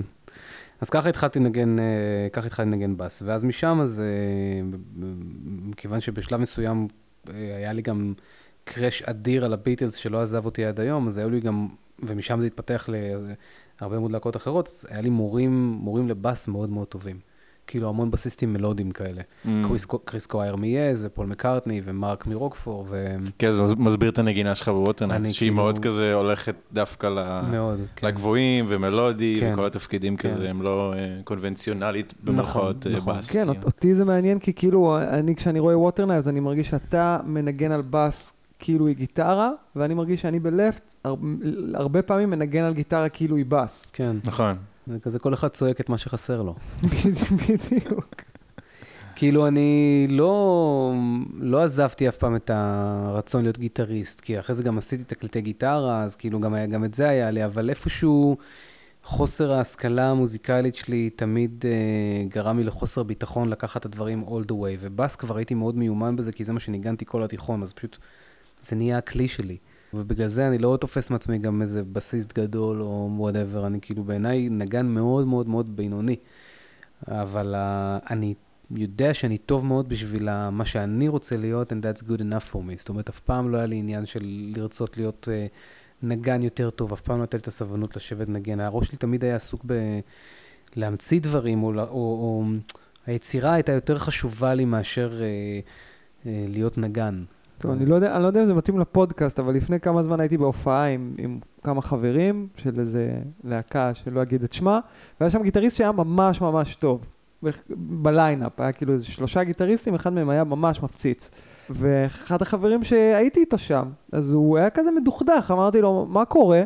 [0.81, 1.85] אז ככה התחלתי לנגן, אה,
[2.33, 5.05] ככה התחלתי לנגן בס, ואז משם אז, אה,
[5.47, 6.89] מכיוון שבשלב מסוים
[7.35, 8.15] אה, היה לי גם
[8.65, 11.69] קראש אדיר על הביטלס שלא עזב אותי עד היום, אז היו לי גם,
[12.03, 12.89] ומשם זה התפתח
[13.81, 17.17] להרבה מאוד להקות אחרות, אז היה לי מורים, מורים לבס מאוד מאוד טובים.
[17.67, 19.21] כאילו המון בסיסטים מלודיים כאלה.
[19.45, 19.49] Mm.
[19.69, 24.69] קריס, קריס קווייר מייז, ופול מקארטני, ומרק מרוקפור, ומאוד, כן, זה מסביר את הנגינה שלך
[24.69, 27.41] בווטרנאט, אני שהיא כאילו- מאוד כזה הולכת דווקא ל-
[27.97, 28.07] כן.
[28.07, 29.51] לגבוהים ומלודי, כן.
[29.53, 30.29] וכל התפקידים כן.
[30.31, 33.19] כזה, הם לא אה, קונבנציונלית במרכאות אה, נכון.
[33.19, 33.31] בס.
[33.31, 33.65] כן, כאילו.
[33.65, 37.83] אותי זה מעניין, כי כאילו, אני, כשאני רואה Water Knives, אני מרגיש שאתה מנגן על
[37.91, 38.33] בס
[38.65, 41.15] כאילו היא גיטרה, ואני מרגיש שאני בלפט, הר-
[41.75, 43.91] הרבה פעמים מנגן על גיטרה כאילו היא בס.
[43.93, 44.17] כן.
[44.27, 44.57] נכון.
[44.87, 46.55] זה כזה כל אחד צועק את מה שחסר לו.
[46.83, 48.15] בדיוק.
[49.17, 50.95] כאילו, אני לא,
[51.35, 56.03] לא עזבתי אף פעם את הרצון להיות גיטריסט, כי אחרי זה גם עשיתי תקליטי גיטרה,
[56.03, 58.37] אז כאילו גם, היה- גם את זה היה לי, אבל איפשהו
[59.05, 64.55] חוסר ההשכלה המוזיקלית שלי תמיד אה, גרם לי לחוסר ביטחון לקחת את הדברים all the
[64.55, 67.99] way, ובאס כבר הייתי מאוד מיומן בזה, כי זה מה שניגנתי כל התיכון, אז פשוט
[68.63, 69.57] זה נהיה הכלי שלי.
[69.95, 74.49] ובגלל זה אני לא תופס מעצמי גם איזה בסיסט גדול או whatever, אני כאילו בעיניי
[74.49, 76.17] נגן מאוד מאוד מאוד בינוני.
[77.09, 78.35] אבל uh, אני
[78.77, 82.57] יודע שאני טוב מאוד בשביל ה- מה שאני רוצה להיות, and that's good enough for
[82.57, 82.79] me.
[82.79, 86.93] זאת אומרת, אף פעם לא היה לי עניין של לרצות להיות uh, נגן יותר טוב,
[86.93, 88.61] אף פעם לא הייתה לי את הסבלנות לשבת נגן.
[88.61, 89.67] הראש שלי תמיד היה עסוק
[90.77, 92.45] בלהמציא דברים, או, או, או
[93.07, 95.23] היצירה הייתה יותר חשובה לי מאשר uh,
[96.25, 97.25] uh, להיות נגן.
[97.63, 100.21] טוב, אני לא, יודע, אני לא יודע אם זה מתאים לפודקאסט, אבל לפני כמה זמן
[100.21, 104.81] הייתי בהופעה עם, עם כמה חברים של איזה להקה שלא אגיד את שמה,
[105.21, 107.05] והיה שם גיטריסט שהיה ממש ממש טוב.
[107.77, 111.31] ב lineup, היה כאילו איזה שלושה גיטריסטים, אחד מהם היה ממש מפציץ.
[111.71, 116.63] ואחד החברים שהייתי איתו שם, אז הוא היה כזה מדוכדך, אמרתי לו, מה קורה?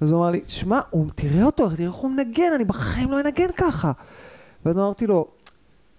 [0.00, 0.80] אז הוא אמר לי, שמע,
[1.14, 3.92] תראה אותו, תראה איך הוא מנגן, אני בחיים לא אנגן ככה.
[4.64, 5.28] ואז אמרתי לו,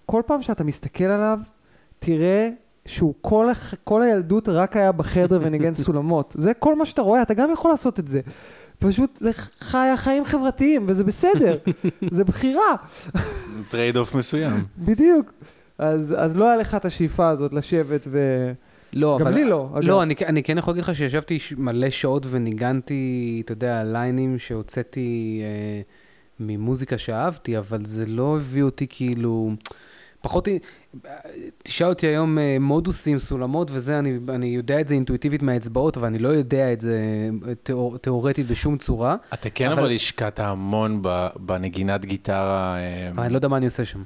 [0.06, 1.40] כל פעם שאתה מסתכל עליו,
[2.00, 2.50] תראה
[2.86, 6.36] שהוא כל, הח- כל הילדות רק היה בחדר וניגן סולמות.
[6.38, 8.22] זה כל מה שאתה רואה, אתה גם יכול לעשות את זה.
[8.80, 9.22] פשוט
[9.74, 11.58] היה חיים חברתיים, וזה בסדר,
[12.12, 12.76] זה בחירה,
[13.70, 14.66] trade off מסוים.
[14.78, 15.32] בדיוק.
[15.78, 18.52] אז, אז לא היה לך את השאיפה הזאת לשבת ו...
[18.94, 19.36] לא, גם אבל...
[19.36, 19.84] לי לא, אגב.
[19.84, 25.42] לא, אני, אני כן יכול להגיד לך שישבתי מלא שעות וניגנתי, אתה יודע, ליינים שהוצאתי
[25.44, 25.82] אה,
[26.40, 29.52] ממוזיקה שאהבתי, אבל זה לא הביא אותי כאילו...
[30.22, 30.48] פחות...
[31.64, 36.08] תשאל אותי היום אה, מודוסים, סולמות וזה, אני, אני יודע את זה אינטואיטיבית מהאצבעות, אבל
[36.08, 37.00] אני לא יודע את זה
[37.48, 39.16] אה, תיאור, תיאורטית בשום צורה.
[39.34, 41.02] אתה כן אבל- אבל השקעת המון
[41.40, 42.76] בנגינת גיטרה.
[42.78, 44.04] אה, אבל אני לא יודע מה אני עושה שם.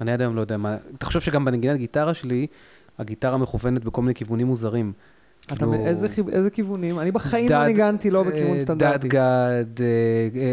[0.00, 0.76] אני עד היום לא יודע מה...
[0.98, 2.46] תחשוב שגם בנגינת גיטרה שלי,
[2.98, 4.92] הגיטרה מכוונת בכל מיני כיוונים מוזרים.
[5.46, 6.98] אתה, כאילו- איזה, כיו- איזה כיוונים?
[6.98, 9.08] אני בחיים לא ניגנתי לא בכיוון אה, סטנדרטי.
[9.08, 9.80] DADGAD,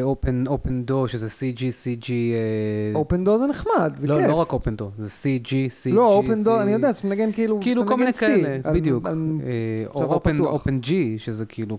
[0.02, 2.10] open open דו, שזה CG, CG...
[2.10, 4.28] אה, open דו זה נחמד, זה לא, כיף.
[4.28, 5.96] לא רק open דו, זה CG, CG.
[5.96, 9.08] לא, open דו, אני יודע, שאתה מנגן כאילו, כאילו אתה כל מיני כאלה, בדיוק.
[9.08, 9.12] אה,
[9.96, 11.78] או open- G, שזה כאילו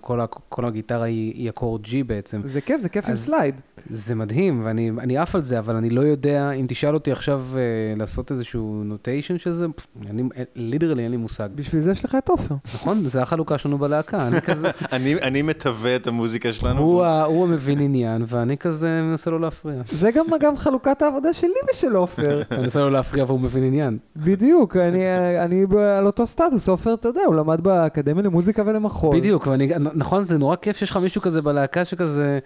[0.49, 2.41] כל הגיטרה היא אקורד G בעצם.
[2.45, 3.55] זה כיף, זה כיף עם slide.
[3.87, 7.43] זה מדהים, ואני אני עף על זה, אבל אני לא יודע, אם תשאל אותי עכשיו
[7.55, 7.61] אה,
[7.97, 9.67] לעשות איזשהו notation של זה,
[10.11, 10.23] אני,
[10.57, 11.49] literally אין לי מושג.
[11.55, 12.55] בשביל זה יש לך את עופר.
[12.75, 13.04] נכון?
[13.09, 16.81] זה החלוקה שלנו בלהקה, אני כזה, אני אני מתווה את המוזיקה שלנו.
[16.81, 19.83] הוא ה- הוא המבין עניין, ואני כזה מנסה לא להפריע.
[19.93, 22.43] זה גם אגב חלוקת העבודה שלי ושל עופר.
[22.51, 23.99] אני מנסה לא להפריע והוא מבין עניין.
[24.17, 25.03] בדיוק, אני,
[25.45, 25.65] אני
[25.99, 29.17] על אותו סטטוס, עופר, אתה יודע, הוא למד באקדמיה למוזיקה ולמחול.
[29.17, 32.39] בדיוק, ואני, נכון, זה נורא כיף שיש לך מישהו כזה בלהקה שכזה,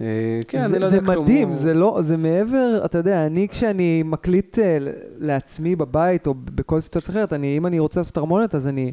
[0.00, 0.06] אה,
[0.48, 1.24] כן, זה, אני לא זה יודע כלום.
[1.24, 4.78] מדהים, הוא- זה לא, זה מעבר, אתה יודע, אני כשאני מקליט אה,
[5.18, 8.92] לעצמי בבית או בכל סיטואציה אחרת, אני, אם אני רוצה לעשות הרמוניות, אז אני,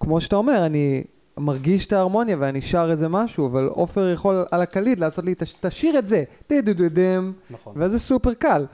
[0.00, 1.04] כמו שאתה אומר, אני
[1.36, 5.54] מרגיש את ההרמוניה ואני שר איזה משהו, אבל עופר יכול על הקליד לעשות לי, "תש-
[5.60, 7.72] תשאיר את זה, די-דו-דו-דם, נכון.
[7.76, 8.66] ואז זה סופר קל.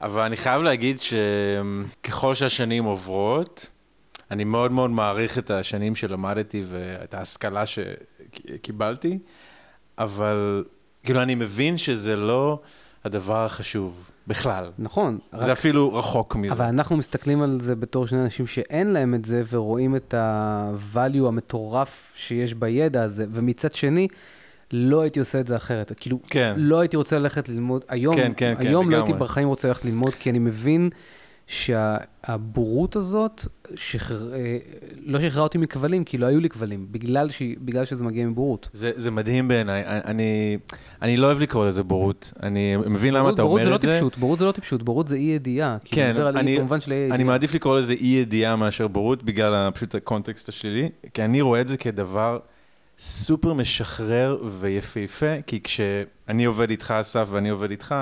[0.00, 3.70] אבל אני חייב להגיד שככל שהשנים עוברות,
[4.30, 9.18] אני מאוד מאוד מעריך את השנים שלמדתי ואת ההשכלה שקיבלתי,
[9.98, 10.64] אבל
[11.02, 12.58] כאילו אני מבין שזה לא
[13.04, 14.70] הדבר החשוב בכלל.
[14.78, 16.52] נכון, זה רק, אפילו רחוק מזה.
[16.52, 21.26] אבל אנחנו מסתכלים על זה בתור שני אנשים שאין להם את זה, ורואים את ה-value
[21.28, 24.08] המטורף שיש בידע הזה, ומצד שני,
[24.72, 25.92] לא הייתי עושה את זה אחרת.
[25.96, 26.54] כאילו, כן.
[26.56, 29.26] לא הייתי רוצה ללכת ללמוד, היום, כן, כן, כן, היום לא הייתי לגמרי.
[29.26, 30.90] בחיים רוצה ללכת ללמוד, כי אני מבין
[31.48, 33.42] שהבורות הזאת,
[33.74, 34.34] שחר...
[34.34, 34.56] אה,
[35.06, 37.42] לא שחררה אותי מכבלים, כי לא היו לי כבלים, בגלל, ש...
[37.60, 38.68] בגלל שזה מגיע מבורות.
[38.72, 40.58] זה, זה מדהים בעיניי, אני,
[41.02, 42.32] אני לא אוהב לקרוא לזה בורות.
[42.42, 43.94] אני מבין למה בורות- אתה בורות אומר זה את לא זה.
[43.94, 45.76] טיפשות, בורות זה לא טיפשות, בורות זה אי ידיעה.
[45.84, 47.10] כי כן, מדבר על אי, אני, במובן של אי.
[47.10, 51.60] אני מעדיף לקרוא לזה אי ידיעה מאשר בורות, בגלל פשוט הקונטקסט השלילי, כי אני רואה
[51.60, 52.38] את זה כדבר
[52.98, 57.94] סופר משחרר ויפהפה, כי כשאני עובד איתך, אסף, ואני עובד איתך,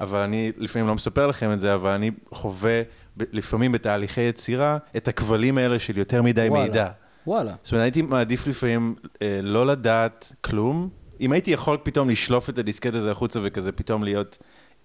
[0.00, 2.82] אבל אני לפעמים לא מספר לכם את זה, אבל אני חווה
[3.16, 6.64] לפעמים בתהליכי יצירה את הכבלים האלה של יותר מדי וואלה.
[6.64, 6.90] מידע.
[7.26, 7.54] וואלה.
[7.62, 10.88] זאת אומרת, הייתי מעדיף לפעמים אה, לא לדעת כלום.
[11.20, 14.38] אם הייתי יכול פתאום לשלוף את הדיסקט הזה החוצה וכזה פתאום להיות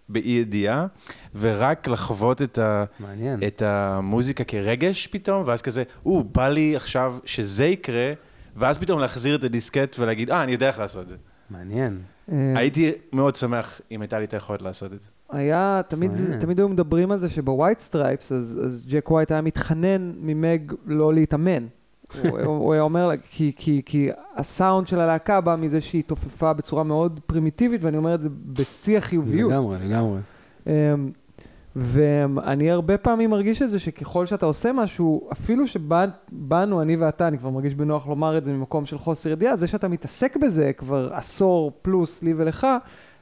[0.09, 0.87] באי ידיעה,
[1.35, 3.39] ורק לחוות את, ה, מעניין.
[3.47, 8.13] את המוזיקה כרגש פתאום, ואז כזה, או, בא לי עכשיו שזה יקרה,
[8.55, 11.15] ואז פתאום להחזיר את הדיסקט ולהגיד, אה, אני יודע איך לעשות את זה.
[11.49, 11.99] מעניין.
[12.31, 15.09] אה, הייתי מאוד שמח אם הייתה לי את היכולת לעשות את זה.
[15.29, 16.11] היה, תמיד.
[16.39, 20.73] תמיד היו מדברים על זה שב White Stripes, אז, אז ג'ק ווייט היה מתחנן ממג
[20.85, 21.67] לא להתאמן.
[22.21, 26.53] הוא, הוא היה אומר, לה, כי, כי, כי הסאונד של הלהקה בא מזה שהיא תופפה
[26.53, 29.51] בצורה מאוד פרימיטיבית, ואני אומר את זה בשיא החיוביות.
[29.51, 30.19] לגמרי, לגמרי.
[31.75, 37.37] ואני הרבה פעמים מרגיש את זה שככל שאתה עושה משהו, אפילו שבאנו, אני ואתה, אני
[37.37, 41.09] כבר מרגיש בנוח לומר את זה ממקום של חוסר ידיעה, זה שאתה מתעסק בזה כבר
[41.13, 42.67] עשור פלוס לי ולך,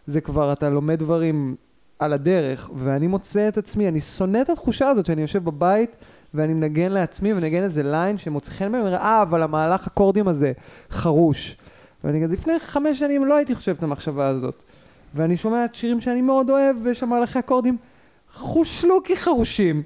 [0.06, 1.56] זה כבר, אתה לומד דברים
[2.00, 5.96] על הדרך, ואני מוצא את עצמי, אני שונא את התחושה הזאת שאני יושב בבית
[6.34, 10.52] ואני מנגן לעצמי ומנגן איזה ליין שמוצא חן ואומר, אה, אבל המהלך אקורדים הזה
[10.92, 11.58] חרוש.
[12.04, 14.64] ואני כזה, לפני חמש שנים לא הייתי חושב את המחשבה הזאת.
[15.16, 17.78] ואני שומע את שירים שאני מאוד אוהב, ויש שם מהלכי אקורדים
[18.34, 19.84] חושלו כחרושים.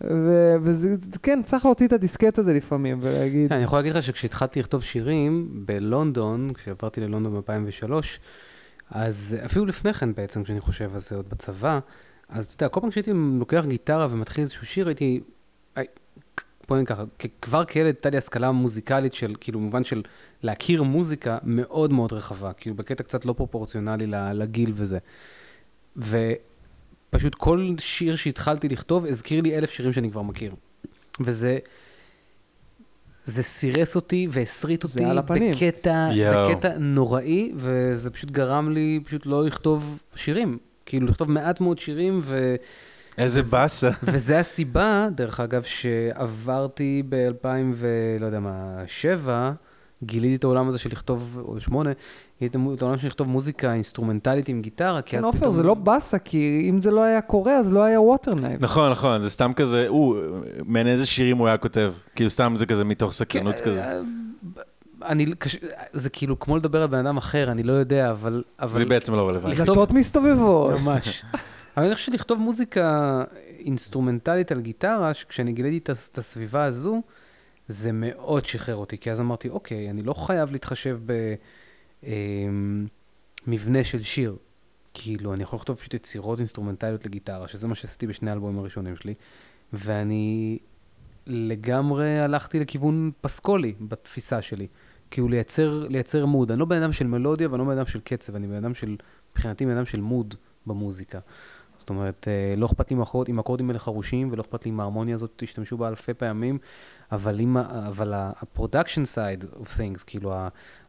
[0.00, 4.60] ו- וזה, כן, צריך להוציא את הדיסקט הזה לפעמים ולהגיד, אני יכול להגיד לך שכשהתחלתי
[4.60, 7.92] לכתוב שירים בלונדון, כשעברתי ללונדון ב-2003,
[8.90, 11.78] אז אפילו לפני כן בעצם, כשאני חושב על זה עוד בצבא,
[12.28, 15.20] אז אתה יודע, כל פעם כשהייתי לוקח גיטרה ומתחיל איזשהו שיר, הייתי...
[15.76, 15.86] הי-
[16.68, 17.04] בוא נגיד ככה,
[17.42, 20.02] כבר כילד הייתה לי השכלה מוזיקלית של, כאילו, במובן של
[20.42, 24.98] להכיר מוזיקה מאוד מאוד רחבה, כאילו, בקטע קצת לא פרופורציונלי לגיל וזה.
[27.12, 30.54] ופשוט כל שיר שהתחלתי לכתוב הזכיר לי אלף שירים שאני כבר מכיר.
[31.20, 31.58] וזה...
[33.24, 35.04] זה סירס אותי והסריט אותי.
[35.50, 36.08] בקטע.
[36.34, 40.58] בקטע נוראי, וזה פשוט גרם לי פשוט לא לכתוב שירים.
[40.86, 42.54] כאילו, לכתוב מעט מאוד שירים, ו...
[43.18, 43.90] איזה באסה.
[44.12, 48.16] וזה הסיבה, דרך אגב, שעברתי ב-2000 ו...
[48.20, 49.52] לא יודע מה, שבע,
[50.02, 51.90] גיליתי את העולם הזה של לכתוב, או שמונה,
[52.40, 55.54] גיליתי את העולם של לכתוב מוזיקה אינסטרומנטלית עם גיטרה, כי כן, אז עופר, פתאום...
[55.54, 58.64] זה לא באסה, כי אם זה לא היה קורה, אז לא היה Water Knives.
[58.64, 60.16] נכון, נכון, זה סתם כזה, הוא,
[60.64, 61.92] מעין איזה שירים הוא היה כותב.
[62.14, 63.84] כאילו סתם זה כזה מתוך סקרנות כן, כזה.
[63.84, 64.00] אה,
[65.02, 65.26] אני.
[65.92, 68.42] זה כאילו כמו לדבר על בן אדם אחר, אני לא יודע, אבל...
[68.60, 68.78] אבל...
[68.78, 69.56] זה בעצם לא רלוונטי.
[69.56, 70.80] לכתוב- דלתות מסתובבות.
[70.80, 71.22] ממש.
[71.76, 73.24] אבל אני חושב שלכתוב מוזיקה
[73.58, 77.02] אינסטרומנטלית על גיטרה, כשאני גיליתי את הסביבה הזו,
[77.68, 80.98] זה מאוד שחרר אותי, כי אז אמרתי, אוקיי, אני לא חייב להתחשב
[83.46, 84.36] במבנה של שיר.
[84.94, 89.14] כאילו, אני יכול לכתוב פשוט יצירות אינסטרומנטליות לגיטרה, שזה מה שעשיתי בשני האלבומים הראשונים שלי,
[89.72, 90.58] ואני
[91.26, 94.66] לגמרי הלכתי לכיוון פסקולי בתפיסה שלי.
[95.10, 96.50] כאילו לייצר, לייצר מוד.
[96.50, 98.74] אני לא בן אדם של מלודיה ואני לא בן אדם של קצב, אני בן אדם
[98.74, 98.96] של,
[99.32, 100.34] מבחינתי בן אדם של מוד
[100.66, 101.18] במוזיקה.
[101.78, 104.68] זאת אומרת, אה, לא אכפת לי עם אקורד- עם אקורדים האלה חרושים, ולא אכפת לי
[104.68, 106.58] עם ההרמוניה הזאת, תשתמשו בה אלפי פעמים,
[107.12, 110.34] אבל, אם, אבל ה-production side of things, כאילו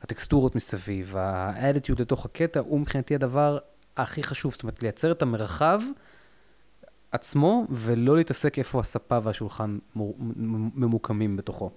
[0.02, 3.58] הטקסטורות מסביב, ה-attitude לתוך הקטע, הוא מבחינתי הדבר
[3.98, 4.52] הכי חשוב.
[4.52, 5.82] זאת אומרת, לייצר את המרחב
[7.12, 10.16] עצמו, ולא להתעסק איפה הספה והשולחן מור-
[10.76, 11.72] ממוקמים בתוכו.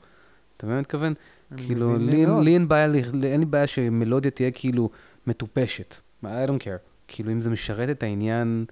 [0.56, 1.14] אתה מבין מה אני מתכוון?
[1.56, 2.26] כאילו, לי.
[2.44, 4.90] לי אין בעיה, לי- אין לי בעיה שמלודיה תהיה כאילו
[5.26, 5.94] מטופשת.
[6.24, 6.78] I don't care.
[7.08, 8.64] כאילו, אם זה משרת את העניין,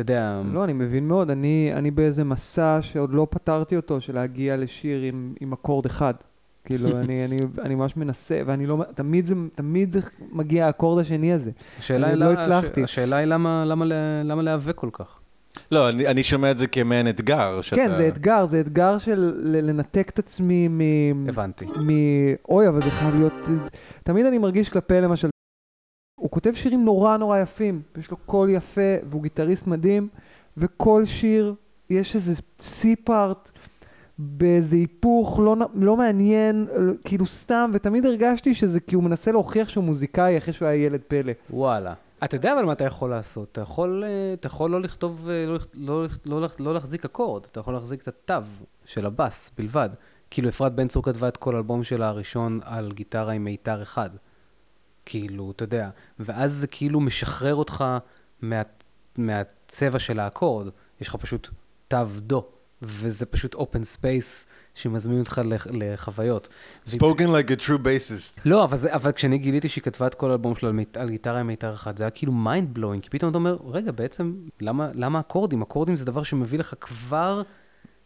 [0.00, 0.40] אתה יודע...
[0.52, 1.30] לא, אני מבין מאוד.
[1.30, 6.14] אני, אני באיזה מסע שעוד לא פתרתי אותו, של להגיע לשיר עם, עם אקורד אחד.
[6.64, 9.96] כאילו, אני, אני, אני ממש מנסה, ואני לא, תמיד זה, תמיד
[10.32, 11.50] מגיע האקורד השני הזה.
[11.78, 12.84] השאלה אני היא, לא הצלחתי.
[12.84, 13.84] השאלה היא למה, למה,
[14.24, 15.18] למה להיאבק כל כך?
[15.72, 17.60] לא, אני, אני שומע את זה כמעין אתגר.
[17.60, 17.76] שאתה...
[17.76, 20.80] כן, זה אתגר, זה אתגר של לנתק את עצמי מ...
[21.28, 21.66] הבנתי.
[21.66, 21.90] מ...
[22.48, 23.48] אוי, אבל זה חייב להיות...
[24.02, 25.28] תמיד אני מרגיש כלפי, למשל,
[26.28, 30.08] הוא כותב שירים נורא נורא יפים, יש לו קול יפה, והוא גיטריסט מדהים,
[30.56, 31.54] וכל שיר
[31.90, 33.50] יש איזה סי-פארט
[34.18, 36.66] באיזה היפוך לא, לא מעניין,
[37.04, 41.00] כאילו סתם, ותמיד הרגשתי שזה כי הוא מנסה להוכיח שהוא מוזיקאי אחרי שהוא היה ילד
[41.08, 41.32] פלא.
[41.50, 41.94] וואלה.
[42.24, 43.48] אתה יודע אבל מה אתה יכול לעשות?
[43.52, 47.60] אתה יכול, אה, אתה יכול לא לכתוב, אה, לא, לא, לא, לא להחזיק אקורד, אתה
[47.60, 48.46] יכול להחזיק את התו
[48.84, 49.90] של הבאס בלבד.
[50.30, 54.10] כאילו אפרת בן צור כתבה את כל האלבום שלה הראשון על גיטרה עם מיתר אחד.
[55.10, 57.84] כאילו, אתה יודע, ואז זה כאילו משחרר אותך
[58.42, 58.62] מה,
[59.16, 60.68] מהצבע של האקורד,
[61.00, 61.48] יש לך פשוט
[61.88, 62.46] תו דו,
[62.82, 66.48] וזה פשוט open space שמזמין אותך לח, לחוויות.
[66.88, 68.40] Spoken like a true bassist.
[68.44, 71.10] לא, אבל, זה, אבל כשאני גיליתי שהיא כתבה את כל האלבום שלה על, מיט- על
[71.10, 74.34] גיטרה עם מיתר אחד, זה היה כאילו mind blowing, כי פתאום אתה אומר, רגע, בעצם,
[74.60, 75.62] למה, למה אקורדים?
[75.62, 77.42] אקורדים זה דבר שמביא לך כבר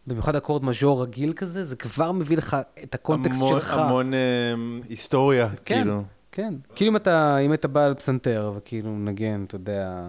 [0.07, 3.73] במיוחד אקורד מז'ור רגיל כזה, זה כבר מביא לך את הקונטקסט המון- שלך.
[3.73, 4.19] המון אה,
[4.89, 5.75] היסטוריה, כן.
[5.81, 6.03] כאילו.
[6.35, 6.53] כן.
[6.75, 10.01] כאילו אם אתה, אם אתה בא על פסנתר וכאילו מנגן, אתה יודע,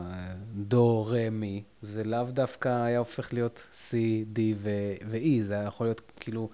[0.56, 3.94] דו, רה, מי, זה לאו דווקא היה הופך להיות C,
[4.36, 4.70] D ו-
[5.10, 6.48] ו-E, זה היה יכול להיות כאילו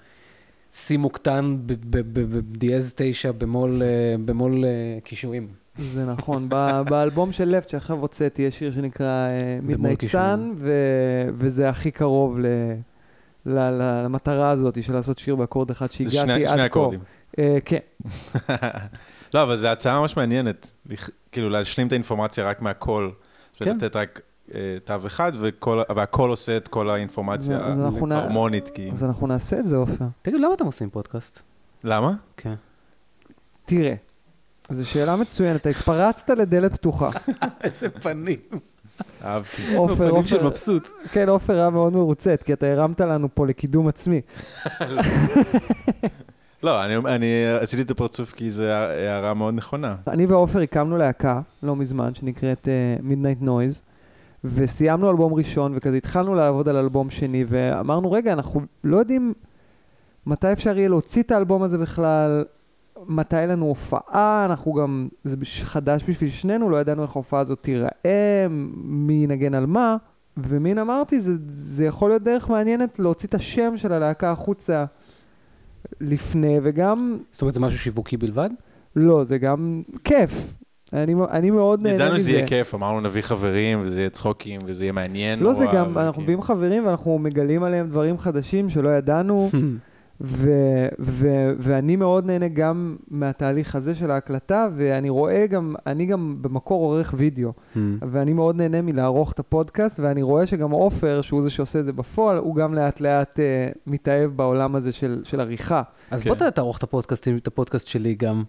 [0.72, 5.48] C מוקטן ב- ב- ב- בדיאז 9 במול, אה, במול אה, קישואים.
[5.76, 6.46] זה נכון.
[6.48, 9.28] ב- באלבום של לפט שעכשיו הוצאתי, יש שיר שנקרא
[9.62, 10.26] Midnight קישואים.
[10.26, 10.52] Sun,
[11.38, 12.46] וזה הכי קרוב ל...
[13.46, 16.48] ל- ל- למטרה הזאת של לעשות שיר באקורד אחד שהגעתי עד כה.
[16.52, 17.00] שני אקורדים.
[17.38, 17.78] אה, כן,
[19.34, 20.72] לא, אבל זו הצעה ממש מעניינת.
[21.32, 23.12] כאילו, להשלים את האינפורמציה רק מהקול.
[23.56, 23.76] כן.
[23.76, 24.20] לתת רק
[24.54, 27.58] אה, תו אחד, וכל- והקול עושה את כל האינפורמציה
[28.10, 28.94] ההרמונית, כאילו.
[28.94, 30.04] אז אנחנו נעשה את זה, עופר.
[30.22, 31.40] תגיד, למה אתם עושים פודקאסט?
[31.84, 32.12] למה?
[32.36, 32.54] כן.
[33.64, 33.94] תראה,
[34.70, 37.10] זו שאלה מצוינת, אתה התפרצת לדלת פתוחה.
[37.64, 38.38] איזה פנים.
[39.24, 39.76] אהבתי.
[39.76, 40.88] עופר, פנים של עופר, מבסוט.
[41.12, 44.20] כן, עופר היה מאוד מרוצת, כי אתה הרמת לנו פה לקידום עצמי.
[46.62, 47.26] לא, אני- אני
[47.60, 49.96] עשיתי את הפרצוף כי זו הערה מאוד נכונה.
[50.08, 53.82] אני ועופר הקמנו להקה לא מזמן, שנקראת uh, Midnight Noise,
[54.44, 59.32] וסיימנו אלבום ראשון, וכזה התחלנו לעבוד על אלבום שני, ואמרנו, רגע, אנחנו לא יודעים
[60.26, 62.44] מתי אפשר יהיה להוציא את האלבום הזה בכלל,
[63.06, 68.46] מתי לנו הופעה, אנחנו גם, זה חדש בשביל שנינו, לא ידענו איך ההופעה הזאת תיראה,
[68.84, 69.96] מי ינגן על מה,
[70.36, 74.84] ומין אמרתי, זה, זה יכול להיות דרך מעניינת להוציא את השם של הלהקה החוצה
[76.00, 78.50] לפני, וגם זאת אומרת, זה משהו שיווקי בלבד?
[78.96, 80.54] לא, זה גם כיף.
[80.92, 82.04] אני, אני מאוד נהנה מזה.
[82.04, 85.66] ידענו שזה יהיה כיף, אמרנו נביא חברים, וזה יהיה צחוקים, וזה יהיה מעניין לא, נורא.
[85.66, 89.50] זה גם, אנחנו מביאים חברים ואנחנו מגלים עליהם דברים חדשים שלא ידענו,
[90.22, 90.50] ו,
[90.98, 91.28] ו,
[91.58, 97.14] ואני מאוד נהנה גם מהתהליך הזה של ההקלטה, ואני רואה גם, אני גם במקור עורך
[97.16, 97.52] וידאו,
[98.10, 101.92] ואני מאוד נהנה מלערוך את הפודקאסט, ואני רואה שגם עופר, שהוא זה שעושה את זה
[101.92, 103.44] בפועל, הוא גם לאט לאט אה,
[103.86, 105.82] מתאהב בעולם הזה של, של עריכה.
[106.10, 106.30] אז כן.
[106.34, 108.42] בוא תערוך את הפודקאסט, את הפודקאסט שלי גם.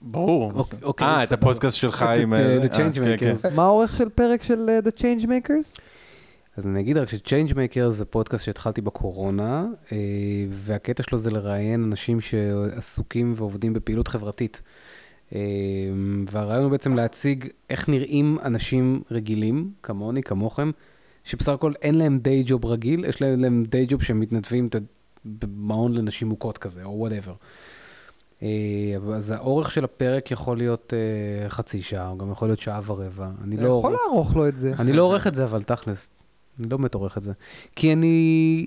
[0.00, 0.52] ברור.
[0.54, 1.40] אוקיי, אוקיי, אה, את סבבה.
[1.40, 2.34] הפודקאסט שלך את- עם...
[2.34, 3.32] את, אה, אה, זה- The אה, כן, כן.
[3.32, 3.54] Changemakers.
[3.56, 5.80] מה האורך של פרק של אה, The Changemakers?
[6.56, 9.96] אז אני אגיד רק ש-Changemakers זה פודקאסט שהתחלתי בקורונה, אה,
[10.50, 14.62] והקטע שלו זה לראיין אנשים שעסוקים ועובדים בפעילות חברתית.
[15.34, 15.40] אה,
[16.30, 20.70] והרעיון הוא בעצם להציג איך נראים אנשים רגילים, כמוני, כמוכם,
[21.24, 24.68] שבסך הכל אין להם day job רגיל, יש להם, day job שהם מתנדבים
[25.24, 27.34] במעון לנשים מוכות כזה, או whatever.
[29.14, 33.28] אז האורך של הפרק יכול להיות אה, חצי שעה, הוא גם יכול להיות שעה ורבע.
[33.44, 33.78] אני לא...
[33.78, 34.72] יכול לערוך לו את זה.
[34.78, 36.10] אני לא עורך את זה, אבל תכלס,
[36.60, 37.32] אני לא באמת עורך את זה.
[37.76, 38.66] כי אני,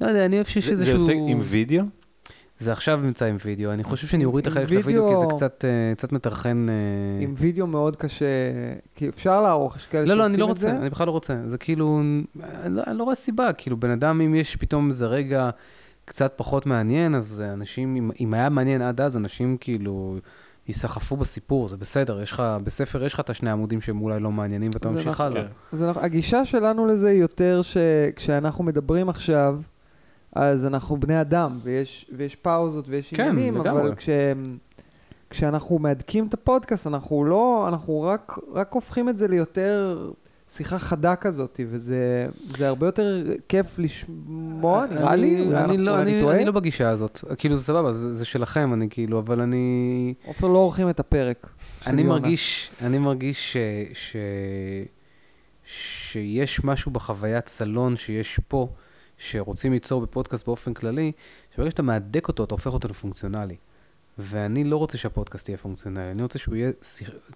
[0.00, 1.00] לא יודע, אני אוהב שיש זה- זה איזשהו...
[1.18, 1.84] יוצא עם וידאו?
[2.58, 5.26] זה עכשיו נמצא עם וידאו, אני חושב שאני אוריד את החלק של הוידאו, כי זה
[5.34, 6.66] קצת, אה, קצת מטרחן...
[6.68, 6.74] אה,
[7.24, 8.24] עם וידאו מאוד קשה,
[8.94, 10.76] כי אפשר לערוך, יש כאלה לא, לא, אני שעושים לא את רוצה, זה.
[10.76, 11.36] אני בכלל לא רוצה.
[11.46, 12.00] זה כאילו,
[12.62, 15.50] אני לא, אני לא רואה סיבה, כאילו, בן אדם, אם יש פתאום איזה רגע
[16.04, 20.16] קצת פחות מעניין, אז אנשים, אם, אם היה מעניין עד אז, אנשים כאילו
[20.68, 24.32] ייסחפו בסיפור, זה בסדר, יש לך, בספר יש לך את השני עמודים שהם אולי לא
[24.32, 25.26] מעניינים, ואתה ממשיך נכון.
[25.26, 25.44] הלאה.
[25.70, 26.00] כן.
[26.00, 29.60] הגישה שלנו לזה היא יותר שכשאנחנו מדברים עכשיו,
[30.32, 33.82] אז אנחנו בני אדם, ויש, ויש פאוזות ויש כן, עניינים, לגמרי.
[33.82, 34.08] אבל כש,
[35.30, 40.10] כשאנחנו מהדקים את הפודקאסט, אנחנו לא, אנחנו רק, רק הופכים את זה ליותר
[40.50, 45.76] שיחה חדה כזאת, וזה זה הרבה יותר כיף לשמוע, נראה לי, אני- אולי אני אנחנו-
[45.84, 46.36] לא- אני אני טועה.
[46.36, 47.20] אני לא בגישה הזאת.
[47.38, 50.14] כאילו, זה סבבה, זה זה שלכם, אני כאילו, אבל אני...
[50.24, 51.46] עופר לא עורכים את הפרק.
[51.86, 52.02] אני.
[52.02, 53.56] מרגיש, אני מרגיש ש,
[53.94, 54.16] ש,
[55.64, 58.68] שיש משהו בחוויית סלון שיש פה,
[59.18, 61.12] שרוצים ליצור בפודקאסט באופן כללי,
[61.54, 63.56] שברגע שאתה מהדק אותו, אתה הופך אותו לפונקציונלי.
[64.18, 66.70] ואני לא רוצה שהפודקאסט יהיה פונקציונלי, אני רוצה שהוא יהיה,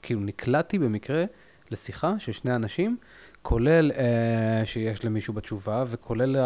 [0.03, 1.25] כאילו נקלעתי במקרה
[1.72, 2.96] לשיחה של שני אנשים,
[3.42, 4.06] כולל אה,
[4.66, 6.37] שיש למישהו בתשובה, וכולל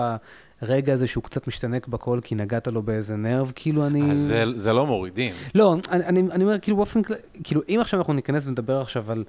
[0.60, 4.12] הרגע הזה שהוא קצת משתנק בקול כי נגעת לו באיזה נרב, כאילו אני...
[4.12, 5.34] אז זה- זה לא מורידים.
[5.54, 9.12] לא, אני, אני, אני אומר, כאילו באופן כללי, כאילו אם עכשיו אנחנו ניכנס ונדבר עכשיו
[9.12, 9.24] על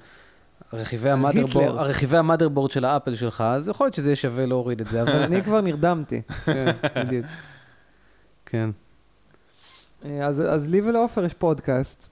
[0.73, 1.10] רכיבי
[2.17, 5.43] המאדרבורד, של האפל שלך, אז יכול להיות שזה יהיה שווה להוריד את זה, אבל אני
[5.43, 6.21] כבר נרדמתי.
[6.45, 7.25] כן, בדיוק.
[8.45, 8.69] כן,
[10.05, 12.08] אה, אז, אז לי ולעופר יש פודקאסט.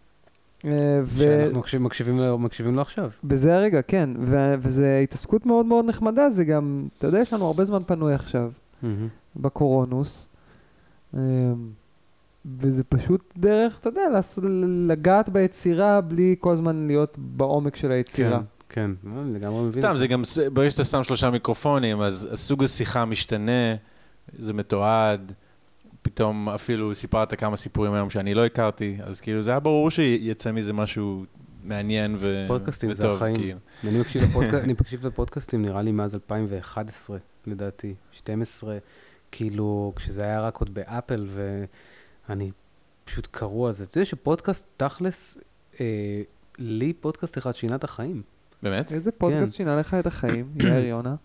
[0.66, 0.72] אה,
[1.04, 3.10] ו- שאנחנו מקשיב, מקשיבים, לו, מקשיבים לו עכשיו.
[3.24, 7.46] בזה הרגע, כן, ו- וזו התעסקות מאוד מאוד נחמדה, זה גם, אתה יודע, יש לנו
[7.46, 8.52] הרבה זמן פנוי עכשיו,
[8.82, 9.08] מהמם.
[9.36, 10.30] בקורונוס,
[11.14, 11.20] אמ,
[12.60, 14.44] וזה פשוט דרך, אתה יודע, לעשות,
[14.88, 18.40] לגעת ביצירה בלי כל הזמן להיות בעומק של היצירה.
[18.70, 20.22] כן, כן, לא, אני לגמרי מבין סתם, זה גם,
[20.54, 23.76] ברגע שאתה שם שלושה מיקרופונים, אז אז סוג השיחה משתנה,
[24.40, 25.32] זה מתועד.
[26.16, 30.52] פתאום אפילו סיפרת כמה סיפורים היום שאני לא הכרתי, אז כאילו זה היה ברור שיצא
[30.52, 31.26] מזה משהו
[31.64, 32.46] מעניין ו...
[32.48, 33.36] פודקאסטים זה וטוב, החיים.
[33.36, 33.60] כאילו.
[33.84, 38.78] אני מקשיב לפודקאסט, אני מקשיב לפודקאסטים נראה לי מאז 2011, לדעתי, 12,
[39.32, 41.28] כאילו, כשזה היה רק עוד באפל,
[42.30, 42.52] ואני
[43.06, 43.84] פשוט קרוע על זה.
[43.84, 45.38] אתה יודע שפודקאסט, תכלס,
[45.80, 46.22] אה,
[46.60, 48.22] לי פודקאסט אחד שינה את החיים.
[48.64, 48.92] באמת?
[48.94, 49.58] איזה פודקאסט כן.
[49.58, 51.16] שינה לך את החיים, יאיר יונה?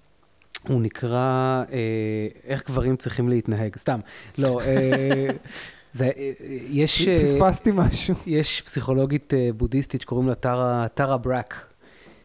[0.68, 4.00] הוא נקרא אה, איך גברים צריכים להתנהג, סתם.
[4.38, 5.28] לא, אה,
[5.92, 6.32] זה, אה,
[6.70, 7.08] יש...
[7.08, 8.14] אה, פספסתי משהו.
[8.26, 11.66] יש פסיכולוגית אה, בודהיסטית שקוראים לה טרה, טרה ברק,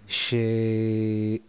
[0.07, 1.43] שכשאני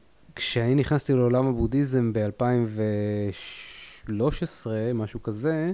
[0.75, 4.13] נכנסתי לעולם הבודהיזם ב-2013,
[4.95, 5.73] משהו כזה,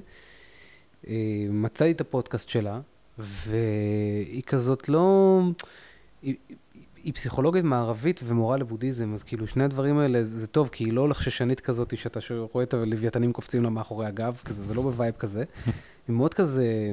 [1.08, 1.14] אה,
[1.50, 2.80] מצאתי את הפודקאסט שלה,
[3.18, 5.40] והיא כזאת לא...
[6.22, 6.36] היא,
[7.02, 11.08] היא פסיכולוגית מערבית ומורה לבודהיזם, אז כאילו שני הדברים האלה זה טוב, כי היא לא
[11.08, 12.20] לחששנית כזאת שאתה
[12.52, 15.44] רואה את הלוויתנים קופצים לה מאחורי הגב, כזה, זה לא ב vibe כזה.
[16.08, 16.92] היא מאוד כזה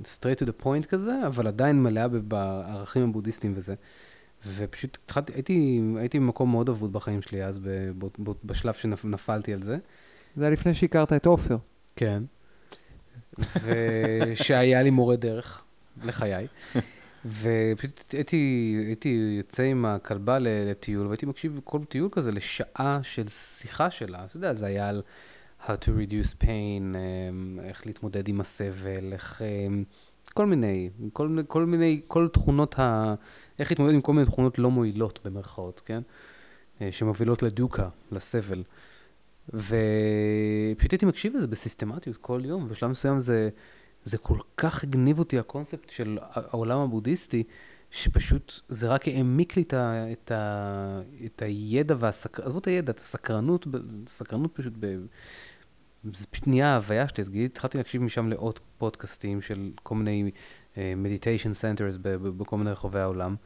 [0.00, 3.74] straight to the point כזה, אבל עדיין מלאה בערכים הבודהיסטיים וזה.
[4.46, 9.54] ופשוט התחלתי, הייתי, הייתי במקום מאוד אבוד בחיים שלי אז, ב, ב, ב, בשלב שנפלתי
[9.54, 9.76] על זה.
[10.36, 11.56] זה היה לפני שהכרת את עופר.
[11.96, 12.22] כן.
[13.38, 15.62] ושהיה לי מורה דרך
[16.04, 16.46] לחיי.
[17.26, 23.90] ופשוט הייתי, הייתי יוצא עם הכלבה לטיול, והייתי מקשיב כל טיול כזה לשעה של שיחה
[23.90, 24.24] שלה.
[24.24, 25.02] אתה יודע, זה היה על
[25.66, 26.46] how to reduce pain,
[26.96, 29.42] אמ, איך להתמודד עם הסבל, איך...
[29.42, 29.84] אמ,
[30.34, 33.14] כל מיני, כל, כל מיני, כל תכונות ה...
[33.58, 36.02] איך להתמודד עם כל מיני תכונות לא מועילות, במרכאות, כן?
[36.80, 38.62] אה, שמובילות לדוקה, לסבל.
[39.48, 43.48] ופשוט הייתי מקשיב לזה בסיסטמטיות כל יום, ובשלב מסוים זה,
[44.04, 47.44] זה כל כך הגניב אותי הקונספט של העולם הבודהיסטי,
[47.90, 52.92] שפשוט זה רק העמיק לי את, ה, את, ה, את הידע והסקרנות, עזבו את הידע,
[52.92, 53.66] את הסקרנות,
[54.06, 54.96] סקרנות פשוט, ב,
[56.12, 60.30] זה פשוט נהיה ההוויה שלי, אז גיליתי, התחלתי להקשיב משם לעוד פודקאסטים של כל מיני
[60.76, 63.36] meditation centers בכל מיני רחבי העולם.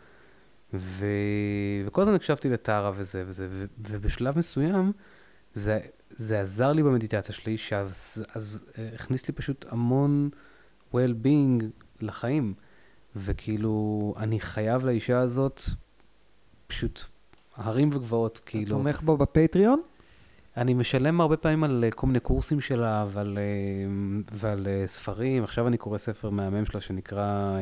[0.74, 1.06] ו...
[1.86, 3.64] וכל הזמן הקשבתי לטרה וזה וזה, ו...
[3.78, 4.92] ובשלב מסוים
[5.54, 5.80] זה,
[6.10, 8.26] זה עזר לי במדיטציה שלי, אז,
[8.78, 8.88] אה,
[9.28, 10.30] לי פשוט המון
[10.96, 11.64] well-being
[12.00, 12.54] לחיים.
[13.16, 15.60] וכאילו, אני חייב לאישה הזאת
[16.66, 17.00] פשוט
[17.56, 18.70] הרים וגבעות, אתה כאילו.
[18.76, 19.82] תומך בו בפטריון?
[20.56, 23.42] אני משלם הרבה פעמים על אה, כל מיני קורסים שלה ועל, אה,
[24.32, 25.44] ועל אה, ספרים.
[25.44, 27.58] עכשיו אני קורא ספר מהמם שלה שנקרא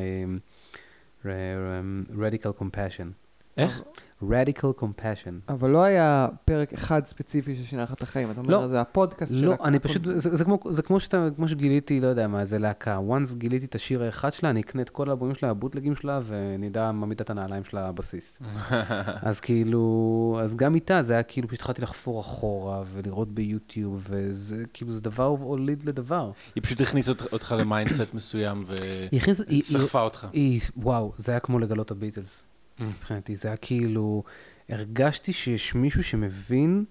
[2.13, 3.24] Radical Compassion.
[3.57, 3.81] איך?
[4.23, 5.49] Radical Compassion.
[5.49, 8.31] אבל לא היה פרק אחד ספציפי ששינה לך את החיים.
[8.31, 8.67] אתה אומר, לא.
[8.67, 9.41] זה הפודקאסט שלה.
[9.47, 12.59] לא, אני פשוט, זה, זה, כמו, זה כמו, שאתה, כמו שגיליתי, לא יודע מה, איזה
[12.59, 12.99] להקה.
[13.09, 16.91] once גיליתי את השיר האחד שלה, אני אקנה את כל האלבומים שלה, הבוטלגים שלה, ונדע
[16.91, 18.39] מה מידת הנעליים שלה בבסיס.
[19.29, 24.63] אז כאילו, אז גם איתה זה היה כאילו, פשוט התחלתי לחפור אחורה ולראות ביוטיוב, וזה
[24.73, 26.31] כאילו, זה דבר הוליד לדבר.
[26.55, 30.27] היא פשוט הכניסה אותך- ל mindset מסוים וסחפה אותך.
[30.33, 32.45] היא, וואו, זה היה כמו לגלות את הביטלס.
[32.79, 34.23] מבחינתי, זה היה כאילו,
[34.69, 36.85] הרגשתי שיש מישהו שמבין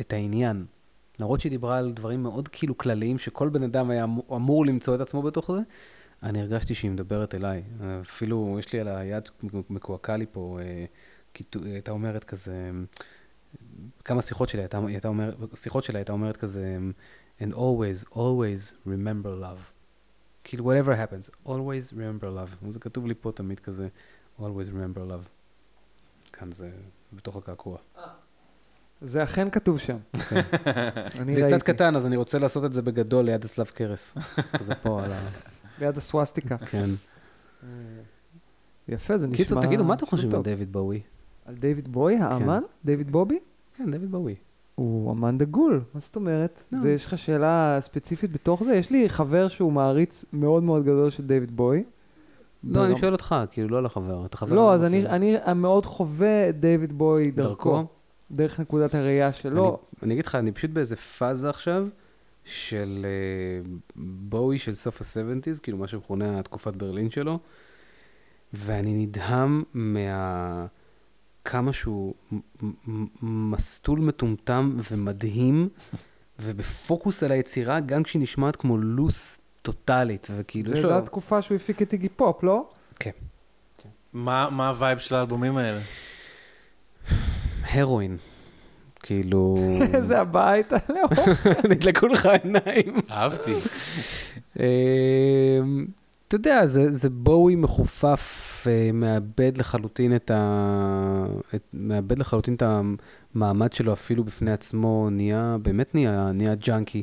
[0.00, 0.66] את העניין.
[1.18, 4.94] למרות שהיא דיברה על דברים מאוד כאילו כלליים, שכל בן אדם היה אמור- אמור למצוא
[4.94, 5.60] את עצמו בתוך זה,
[6.22, 7.62] אני הרגשתי שהיא מדברת אליי.
[8.00, 9.28] אפילו, יש לי על היד
[9.70, 10.84] מקועקע לי פה, אה,
[11.54, 12.70] היא הייתה אומרת כזה,
[14.04, 16.78] כמה שיחות שלי, הייתה, הייתה אומרת, שיחות שלה הייתה אומרת כזה,
[17.40, 19.60] and always, always remember love.
[20.44, 22.70] כאילו, whatever happens, always remember love.
[22.70, 23.88] זה כתוב לי פה תמיד כזה,
[24.40, 25.28] always remember love.
[26.32, 26.70] כאן זה
[27.12, 27.78] בתוך הקעקוע.
[29.00, 29.96] זה אכן כתוב שם.
[31.20, 31.42] אני זה.
[31.46, 34.16] קצת קטן, אז אני רוצה לעשות את זה בגדול ליד הסלב קרס.
[34.60, 35.20] זה פה על ה...
[35.80, 36.58] ליד הסווסטיקה.
[36.58, 36.90] כן.
[38.88, 39.36] יפה, זה נשמע...
[39.36, 40.42] קיצור, תגידו, מה אתם חושבים על.
[40.42, 41.00] דיוויד בואי?
[41.46, 42.62] על דיוויד בוי, האמן?
[42.84, 43.38] דיוויד בובי?
[43.76, 44.34] כן, דיוויד בואי.
[44.74, 46.62] הוא אמן דגול, מה זאת אומרת?
[46.72, 46.80] לא.
[46.80, 48.74] זה, יש לך שאלה ספציפית בתוך זה?
[48.74, 51.84] יש לי חבר שהוא מעריץ מאוד מאוד גדול של דיוויד בוי.
[52.64, 54.26] לא, אני שואל אותך, כאילו, לא על החבר.
[54.26, 54.56] אתה חבר?
[54.56, 57.84] לא, אז כאילו, אני, מאוד חווה את דיוויד בוי דרכו.
[58.30, 59.78] דרך נקודת הראייה שלו.
[60.02, 61.86] אני, אגיד לך, אני פשוט באיזה פאזה עכשיו
[62.44, 63.06] של
[63.64, 67.38] uh, בואי של סוף ה-70's, כאילו מה שמכונה תקופת ברלין שלו,
[68.52, 70.66] ואני נדהם מה...
[71.44, 72.14] כמה שהוא
[73.22, 75.68] מסטול מטומטם ומדהים,
[76.42, 80.88] ובפוקוס על היצירה, גם כשהיא נשמעת כמו לוס טוטאלית, וכאילו, יש זה, לו...
[80.88, 82.70] זו התקופה שהוא הפיק את איגי פופ, לא?
[82.98, 83.10] כן.
[84.12, 85.80] מה מה ה vibe של האלבומים האלה?
[87.70, 88.16] הרואין.
[89.02, 89.56] כאילו...
[89.94, 91.02] איזה הבית, לא.
[91.70, 92.94] נדלקו לך עיניים.
[93.10, 93.54] אהבתי.
[94.58, 95.86] אמ,
[96.28, 101.26] אתה יודע, זה, זה בואי מחופף, אה, מאבד לחלוטין את ה...
[101.54, 102.62] את, מאבד לחלוטין את
[103.34, 107.02] המעמד שלו אפילו בפני עצמו, נהיה, באמת נהיה, נהיה ג'אנקי.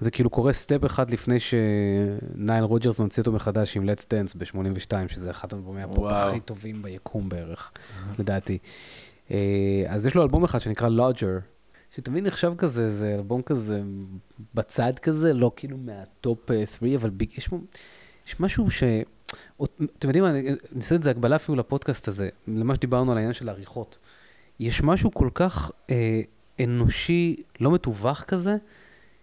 [0.00, 4.38] זה כאילו קורה step אחד לפני ש Nile Rodgers ממציא אותו מחדש עם Let's Dance
[4.38, 6.04] ב-82, שזה אחד האלבומי הפופ.
[6.28, 7.72] הכי טובים ביקום בערך,
[8.18, 8.58] לדעתי.
[9.30, 11.40] אה, אז יש לו אלבום אחד שנקרא Lodger,
[11.96, 13.82] שתמיד נחשב כזה, זה אלבום כזה
[14.54, 17.48] בצד כזה, לא כאילו מה top 3, אבל ב- יש,
[18.26, 18.82] יש משהו ש...
[19.98, 23.32] אתם יודעים מה, אני אעשה את זה הקבלה אפילו לפודקאסט הזה, למה שדיברנו על העניין
[23.34, 23.98] של העריכות.
[24.60, 26.20] יש משהו כל כך אה,
[26.60, 28.56] אנושי, לא מתווך כזה,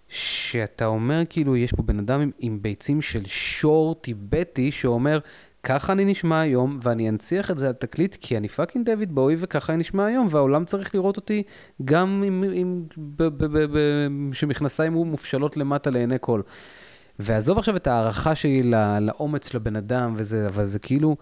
[0.10, 5.20] שאתה אומר כאילו, יש פה בן אדם עם, עם ביצים של שור טיבטי, שאומר,
[5.64, 9.36] ככה אני נשמע היום, ואני אנציח את זה על תקליט, כי אני fucking דויד בואי,
[9.40, 11.44] וככה אני נשמע היום, והעולם צריך לראות אותי
[11.86, 13.80] גם עם, עם, ב, ב, ב, ב,
[14.34, 16.42] שמכנסיים מופשלות למטה לעיני כל.
[17.20, 21.18] ועזוב עכשיו את ההערכה שלי ל- לאומץ של הבן אדם וזה, אבל זה כאילו,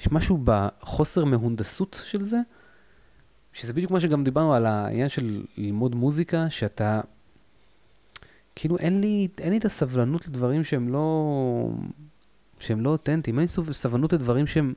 [0.00, 2.38] יש משהו בחוסר מהונדסות של זה,
[3.52, 7.00] שזה בדיוק מה שגם דיברנו על העניין של ללמוד מוזיקה, שאתה,
[8.56, 11.70] כאילו אין לי, אין לי את הסבלנות לדברים שהם לא,
[12.58, 14.72] שהם לא אותנטיים, אין לי סבלנות לדברים שהם...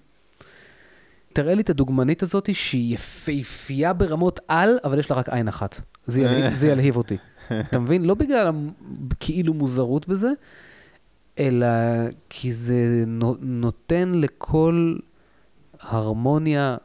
[1.34, 5.82] תראה לי את הדוגמנית הזאת שהיא יפהפייה ברמות על, אבל יש לה רק עין אחת.
[6.06, 7.18] זה, ילהיב, זה ילהיב אותי.
[7.60, 8.06] אתה מבין?
[8.06, 8.52] לא בגלל
[9.20, 10.30] כאילו מוזרות בזה,
[11.40, 11.68] אלא
[12.30, 14.96] כי זה נו- נותן לכל
[15.80, 16.78] הרמוניה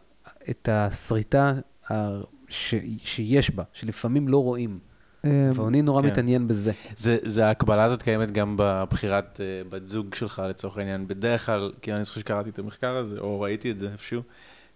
[0.50, 1.54] את השריטה
[1.90, 4.78] ה- ש, שיש בה, שלפעמים לא רואים.
[5.24, 6.08] אה, ואני נורא כן.
[6.08, 6.72] מתעניין בזה.
[6.96, 11.08] זה, זה ההקבלה הזאת קיימת גם בבחירת אה, בת זוג שלך לצורך העניין.
[11.08, 14.22] בדרך כלל, כי אני זוכר שקראתי את המחקר הזה, או ראיתי את זה איפשהו,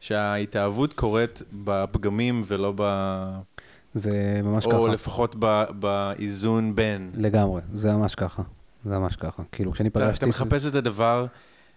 [0.01, 2.83] שההתאהבות קורית בפגמים ולא ב...
[3.95, 4.93] זה ממש או ככה.
[4.93, 7.11] לפחות ב, באיזון בין.
[7.15, 8.43] לגמרי, זה ממש ככה.
[8.85, 9.43] זה ממש ככה.
[9.53, 10.17] כאילו, כשאני פגשתי...
[10.17, 11.27] אתה מחפש את הדבר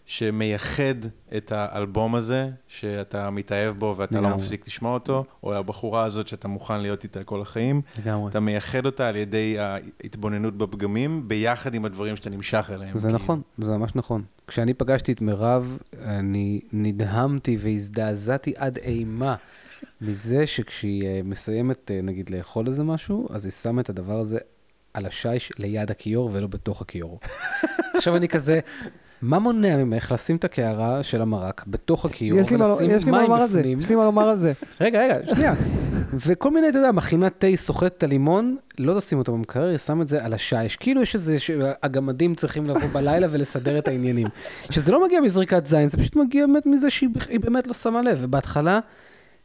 [0.06, 0.96] שמייחד
[1.38, 4.38] את האלבום הזה, שאתה מתאהב בו ואתה לא לגמרי.
[4.42, 7.82] מפסיק לשמוע אותו, או הבחורה הזאת שאתה מוכן להיות איתה כל החיים.
[8.00, 8.30] לגמרי.
[8.30, 12.96] אתה מייחד אותה על ידי ההתבוננות בפגמים, ביחד עם הדברים שאתה נמשך אליהם.
[12.96, 13.20] זה כאילו.
[13.20, 14.24] נכון, זה ממש נכון.
[14.48, 19.36] כשאני פגשתי את מירב, אני נדהמתי והזדעזעתי עד אימה
[20.02, 24.38] מזה שכשהיא אה, מסיימת, אה, נגיד, לאכול איזה משהו, אז היא שמה את הדבר הזה
[24.94, 27.20] על השיש ליד הכיור ולא בתוך הכיור.
[27.96, 28.60] עכשיו אני כזה,
[29.22, 33.06] מה מונע ממך לשים את הקערה של המרק בתוך הכיור יש לי מה- ולשים יש
[33.06, 33.80] לי מה מים לומר על זה, בפנים?
[33.80, 34.54] יש לי מה לומר על זה.
[34.82, 35.54] רגע, רגע, שנייה.
[36.14, 40.08] וכל מיני, אתה יודע, מכינת תה, סוחט את הלימון, לא תשים אותו במקרר, שם את
[40.08, 40.76] זה על השיש.
[40.76, 44.28] כאילו יש איזה, שהגמדים צריכים לבוא בלילה ולסדר את העניינים.
[44.70, 47.10] שזה לא מגיע מזריקת זין, זה פשוט מגיע באמת מזה שהיא
[47.42, 48.18] באמת לא שמה לב.
[48.22, 48.80] ובהתחלה,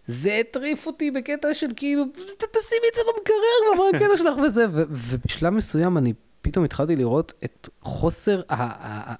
[0.07, 4.65] זה הטריף אותי בקטע של כאילו, "ת- תשימי את זה במקרר מה הקטע שלך וזה.
[4.71, 6.13] ובשלב מסוים אני
[6.43, 9.15] פתאום התחלתי לראות את חוסר ה...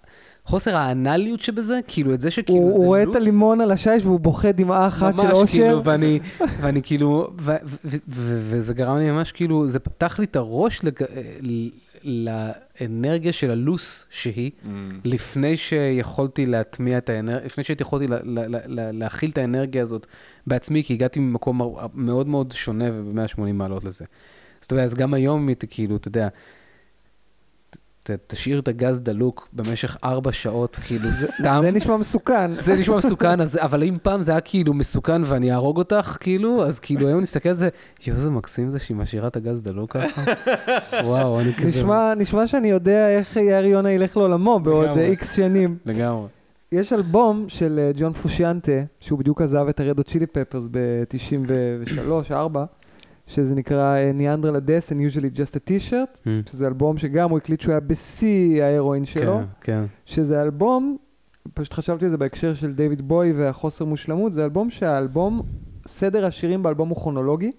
[0.47, 3.17] חוסר האנליות שבזה, כאילו את זה שכאילו הוא זה הוא רואה את לוס.
[3.17, 5.47] הלימון על השיש והוא בוכה דמעה אחת של ממש, אושר.
[5.59, 6.21] כאילו, ואני,
[6.63, 10.37] ואני כאילו, ו, ו, ו, ו, וזה גרם לי ממש כאילו, זה פתח לי את
[10.37, 11.03] הראש לג,
[11.43, 11.69] ל-
[12.05, 14.69] לאנרגיה של הלוס שהיא, Mm.
[15.05, 19.83] לפני שיכולתי להטמיע את האנרגיה, לפני שהייתי יכולתי לה, לה, לה, לה, להכיל את האנרגיה
[19.83, 20.07] הזאת
[20.47, 21.61] בעצמי, כי הגעתי ממקום
[21.95, 24.05] מאוד מאוד שונה וב-180 מעלות לזה.
[24.61, 26.29] אז אתה יודע, אז גם היום, כאילו, אתה יודע,
[28.11, 31.61] ת, תשאיר את הגז דלוק במשך ארבע שעות, כאילו, סתם.
[31.63, 32.61] זה נשמע מסוכן.
[32.61, 36.67] זה נשמע מסוכן, אז, אבל אם פעם זה היה כאילו מסוכן ואני אהרוג אותך, כאילו,
[36.67, 37.69] אז כאילו היום נסתכל על זה,
[38.07, 40.23] יואו, איזה מקסים זה שהיא משאירה את הגז דלוק ככה.
[41.05, 41.69] וואו, אני כזה...
[41.69, 44.99] נשמע, נשמע שאני יודע איך יאיר יונה ילך לעולמו בעוד.
[44.99, 45.77] איקס שנים.
[45.87, 46.27] לגמרי.
[46.73, 52.59] יש אלבום של אה, ג'ון פושיאנטה, שהוא בדיוק עזב את הרדו צ'ילי פפרס ב-93-4,
[53.27, 57.73] שזה נקרא ניאנדרל הדס and usually just a t-shirt, שזה אלבום שגם הוא הקליט שהוא
[57.73, 59.85] היה בשיא ההרואין שלו, כן, כן.
[60.05, 60.97] שזה אלבום,
[61.55, 65.43] פשוט חשבתי על זה בהקשר של דיוויד בוי והחוסר מושלמות, זה אלבום שהאלבום,
[65.87, 67.53] סדר השירים באלבום הוא כרונולוגי,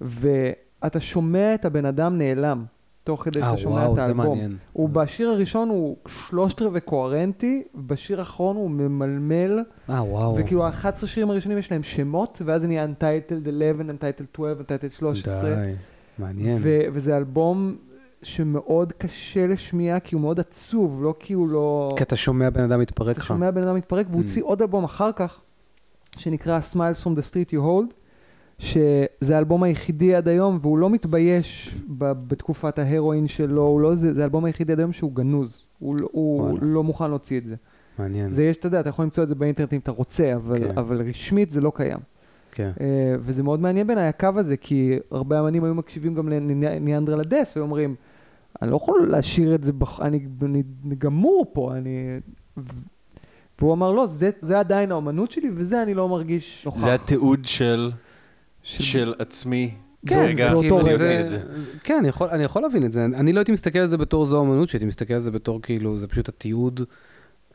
[0.00, 2.64] ואתה שומע את הבן אדם נעלם,
[3.06, 4.26] תוך כדי אה, שאתה שומע וואו, את זה האלבום.
[4.28, 4.56] מעניין.
[4.72, 9.58] הוא בשיר הראשון הוא שלושת רבעי קוהרנטי, בשיר האחרון הוא ממלמל,
[9.90, 10.36] אה, וואו.
[10.38, 14.98] וכאילו ה-11 שירים הראשונים יש להם שמות, ואז זה נהיה Untitled 11, Untitled 12, Untitled
[14.98, 15.72] 13, די,
[16.18, 16.58] מעניין.
[16.62, 17.76] ו- וזה אלבום
[18.22, 21.88] שמאוד קשה לשמיעה, כי הוא מאוד עצוב, לא כי הוא לא...
[21.96, 23.26] כי אתה שומע בן אדם מתפרק אתה לך.
[23.26, 24.24] שומע בן אדם מתפרק, והוא Mm.
[24.26, 25.40] הוציא עוד אלבום אחר כך,
[26.16, 27.94] שנקרא Smiles from the Street You Hold,
[28.58, 34.14] שזה האלבום היחידי עד היום, והוא לא מתבייש ב- בתקופת ההרואין שלו, הוא לא, זה,
[34.14, 36.58] זה האלבום היחידי עד היום שהוא גנוז, הוא, לא- הוא וואלה.
[36.62, 37.54] לא מוכן להוציא את זה.
[37.98, 38.30] מעניין.
[38.30, 40.78] זה יש, אתה יודע, אתה יכול למצוא את זה באינטרנט אם אתה רוצה, אבל, כן.
[40.78, 41.98] אבל רשמית זה לא קיים.
[42.52, 42.70] כן.
[42.76, 42.80] Uh,
[43.20, 47.64] וזה מאוד מעניין בעיניי הקו הזה, כי הרבה אמנים היו מקשיבים גם לניאנדרל הדס, והיו
[47.64, 47.94] אומרים,
[48.62, 50.00] אני לא יכול להשאיר את זה, בח...
[50.00, 52.18] אני, אני, אני גמור פה, אני...
[53.58, 56.78] והוא אמר, לא, זה, זה עדיין האומנות שלי, וזה אני לא מרגיש נוכח.
[56.80, 57.90] זה התיעוד של,
[58.66, 59.74] של- של עצמי.
[60.06, 60.96] כן, רגע, זה זה אותו כאילו, רגע.
[60.96, 61.24] זה...
[61.28, 61.40] זה.
[61.84, 63.04] כן, אני יכול, אני יכול להבין את זה.
[63.04, 65.96] אני לא הייתי מסתכל על זה בתור זו אמנות, שהייתי מסתכל על זה בתור כאילו,
[65.96, 66.82] זה פשוט התיעוד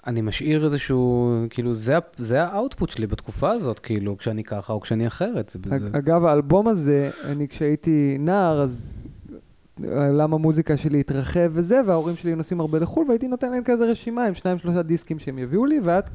[0.08, 4.82] אני משאיר איזשהו, כאילו, זה, זה ה output שלי בתקופה הזאת, כאילו, כשאני ככה או
[4.82, 5.50] כשאני אחרת.
[5.66, 5.88] זה, זה...
[5.92, 8.94] אגב, האלבום הזה, אני כשהייתי נער, אז
[10.08, 14.26] עולם המוזיקה שלי התרחב וזה, וההורים שלי נוסעים הרבה לחו"ל, והייתי נותן להם כזה רשימה
[14.26, 16.10] עם שניים שלושה דיסקים שהם יביאו לי, ועד,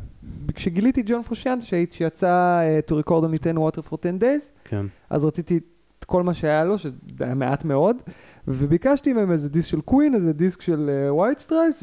[0.54, 4.86] כשגיליתי ג'ון פרושיאנט, שיצא uh, to record only 10 water for 10 days, כן.
[5.10, 5.60] אז רציתי
[5.98, 7.96] את כל מה שהיה לו, שזה היה מעט מאוד,
[8.48, 11.82] וביקשתי מהם איזה דיסק של Queen, איזה דיסק של White Stripes,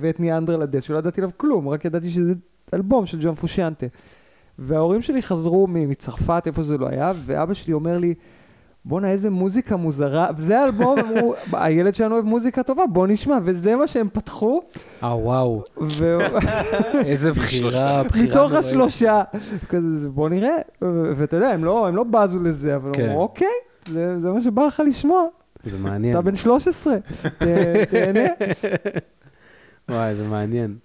[0.00, 2.34] ואת ניאנדרלדס, שלא ידעתי עליו כלום, רק ידעתי שזה
[2.74, 3.86] אלבום של ג'ון פושיאנטה.
[4.58, 8.14] וההורים שלי חזרו מצרפת, איפה זה לא היה, ואבא שלי אומר לי,
[8.84, 13.76] בואנה, איזה מוזיקה מוזרה, זה האלבום, אמרו, הילד שלנו אוהב מוזיקה טובה, בוא נשמע, וזה
[13.76, 14.62] מה שהם פתחו,
[15.02, 16.18] אה, וואו, ו...
[17.06, 18.52] איזה בחירה, בחירה מתוך.
[18.52, 19.22] השלושה,
[19.68, 20.56] כזה, זה, בוא נראה,
[21.16, 23.02] ואתה יודע, הם לא, הם לא בזו לזה, אבל כן.
[23.02, 23.46] הם אמרו, אוקיי,
[23.86, 25.24] זה, זה מה שבא לך לשמוע,
[25.64, 26.12] זה מעניין.
[26.12, 27.42] אתה בן 13, ת-
[27.90, 28.28] תהנה.
[29.88, 30.76] וואי, זה מעניין.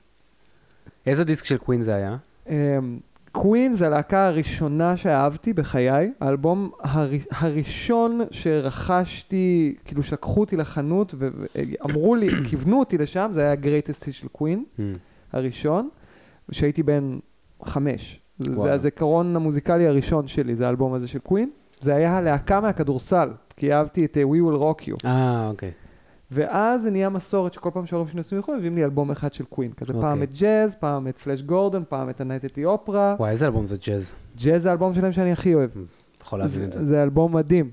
[1.08, 2.18] איזה דיסק של קווין זה היה?
[3.36, 7.10] קווין זה הלהקה הראשונה שאהבתי בחיי, האלבום הר...
[7.32, 14.28] הראשון שרכשתי, כאילו שלקחו אותי לחנות ואמרו לי, כיוונו אותי לשם, זה היה ה-Greatest של
[14.28, 14.82] קווין, Hmm.
[15.34, 15.90] הראשון,
[16.52, 17.18] כשהייתי בן
[17.64, 18.22] חמש.
[18.40, 18.74] זה וואלה.
[18.74, 21.50] הזיכרון המוזיקלי הראשון שלי, זה האלבום הזה של קווין.
[21.82, 24.96] זה היה הלהקה מהכדורסל, כי אהבתי את אה, We Will Rock You.
[25.06, 25.72] אה, אוקיי.
[26.32, 29.46] ואז זה נהיה מסורת שכל פעם שההורים שלי נוסעים לחו"ל, מביאים לי אלבום אחד של
[29.46, 29.72] קווין.
[29.72, 30.24] כזה פעם אוקיי.
[30.24, 33.16] את ג'אז, פעם את פלאש גורדון, פעם את הנייט אופרה.
[33.20, 34.16] וואי, איזה אלבום זה ג'אז.
[34.44, 35.70] ג'אז זה האלבום שלהם שאני הכי אוהב.
[36.22, 36.86] יכול להבין את זה.
[36.86, 37.72] זה אלבום מדהים.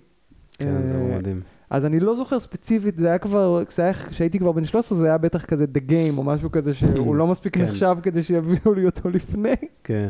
[0.59, 1.41] כן, זה אה, אלבום מדהים.
[1.71, 3.63] אז אני לא זוכר ספציפית, זה היה כבר,
[4.11, 7.27] כשהייתי כבר בן 13, זה היה בטח כזה The Game או משהו כזה שהוא לא
[7.27, 7.65] מספיק כן.
[7.65, 9.55] נחשב כדי שיביאו לי אותו לפני.
[9.85, 10.09] כן.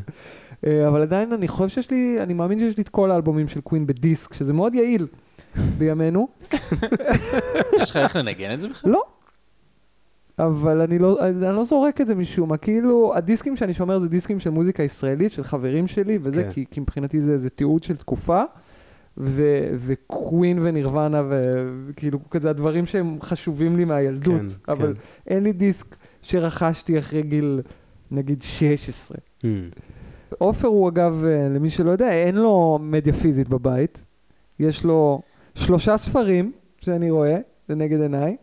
[0.66, 3.60] אה, אבל עדיין אני חושב שיש לי, אני מאמין שיש לי את כל האלבומים של
[3.60, 5.06] קווין בדיסק, שזה מאוד יעיל
[5.78, 6.28] בימינו.
[7.80, 8.92] יש לך איך לנגן את זה בכלל?
[8.92, 9.02] לא.
[10.38, 14.08] אבל אני לא, אני לא זורק את זה משום מה, כאילו, הדיסקים שאני שומר זה
[14.08, 16.50] דיסקים של מוזיקה ישראלית, של חברים שלי, וזה, כן.
[16.50, 18.42] כי, כי מבחינתי זה, זה תיעוד של תקופה,
[19.18, 19.42] ו,
[19.78, 25.00] וקווין ונירוונה, ו- וכאילו, כזה הדברים שהם חשובים לי מהילדות, כן, אבל כן.
[25.34, 27.60] אין לי דיסק שרכשתי אחרי גיל,
[28.10, 29.18] נגיד, 16.
[29.42, 29.46] Hmm.
[30.38, 34.04] עופר הוא אגב, אה, למי שלא יודע, אין לו מדיה פיזית בבית.
[34.58, 35.22] יש לו
[35.54, 37.36] שלושה ספרים שאני רואה
[37.68, 38.36] לנגד עיניי.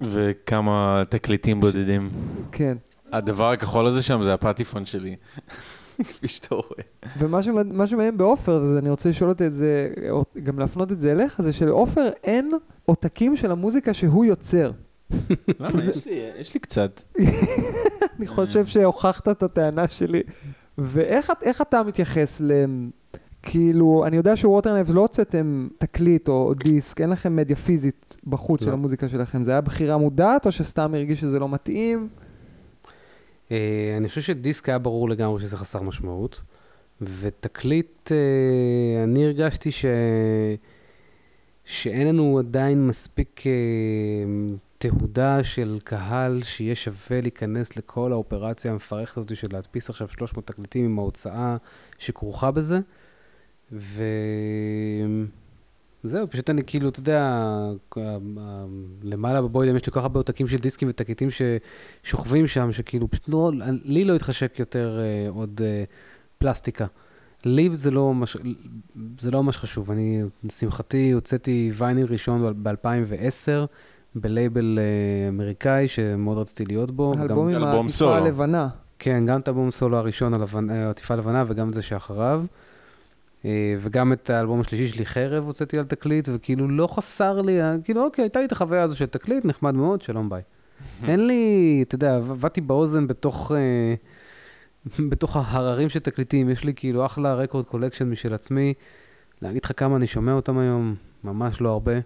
[0.00, 2.10] וכמה תקליטים בודדים.
[2.52, 2.76] כן.
[3.12, 5.16] הדבר הכחול הזה שם זה הפטיפון שלי.
[6.08, 6.82] כפי שאתה רואה.
[7.18, 7.42] ומה
[7.86, 11.52] שמעניין בעופר, ואני רוצה לשאול אותי את זה, או גם להפנות את זה אליך, זה
[11.52, 12.50] שלעופר אין
[12.84, 14.70] עותקים של המוזיקה שהוא יוצר.
[15.60, 15.68] למה?
[15.90, 17.02] יש לי- יש לי קצת.
[18.18, 20.22] אני חושב שהוכחת את הטענה שלי.
[20.78, 22.52] ואיך את- איך אתה מתייחס ל...
[23.44, 28.68] כאילו, אני יודע שווטרנאבס לא הוצאתם תקליט או, דיסק, אין לכם מדיה פיזית בחוץ של
[28.68, 28.72] לא.
[28.72, 29.42] המוזיקה שלכם.
[29.42, 32.08] זה היה בחירה מודעת, או שסתם הרגיש שזה לא מתאים?
[33.50, 36.42] אה, אני חושב שדיסק היה ברור לגמרי שזה חסר משמעות,
[37.00, 39.84] ותקליט, אה, אני הרגשתי ש...
[41.64, 43.52] שאין לנו עדיין מספיק אה,
[44.78, 50.84] תהודה של קהל שיהיה שווה להיכנס לכל האופרציה המפרכת הזאת של להדפיס עכשיו 300 תקליטים
[50.84, 51.56] עם ההוצאה
[51.98, 52.78] שכרוכה בזה.
[53.72, 53.88] וזהו,
[56.30, 57.40] פשוט אני כאילו, אתה יודע,
[59.02, 63.28] למעלה בבוידם יש לי כל כך הרבה עותקים של דיסקים ותקליטים ששוכבים שם, שכאילו, פשוט
[63.28, 63.50] לא,
[63.84, 65.84] לי לא התחשק יותר אה, עוד אה,
[66.38, 66.86] פלסטיקה.
[67.44, 68.36] לי זה לא, מש,
[69.18, 69.90] זה לא ממש חשוב.
[69.90, 73.66] אני, לשמחתי, הוצאתי וייניל ראשון ב-2010,
[74.14, 77.12] בלייבל אה, אמריקאי, שמאוד רציתי להיות בו.
[77.18, 78.16] האלבום עם אלבום העטיפה.
[78.16, 78.68] הלבנה.
[78.98, 82.44] כן, גם את האלבום סולו הראשון, אה, העטיפה הלבנה, וגם את זה שאחריו.
[83.44, 88.04] אה, וגם את האלבום השלישי שלי, חרב, הוצאתי על תקליט, וכאילו לא חסר לי, כאילו,
[88.04, 90.42] אוקיי, הייתה לי את החוויה הזו של תקליט, נחמד מאוד, שלום ביי.
[91.08, 93.94] אין לי, אתה יודע, עבדתי באוזן בתוך, אה,
[95.10, 98.74] בתוך ההררים של תקליטים, יש לי כאילו אחלה record collection משל עצמי.
[99.42, 101.98] להגיד לך כמה אני שומע אותם היום, ממש לא הרבה.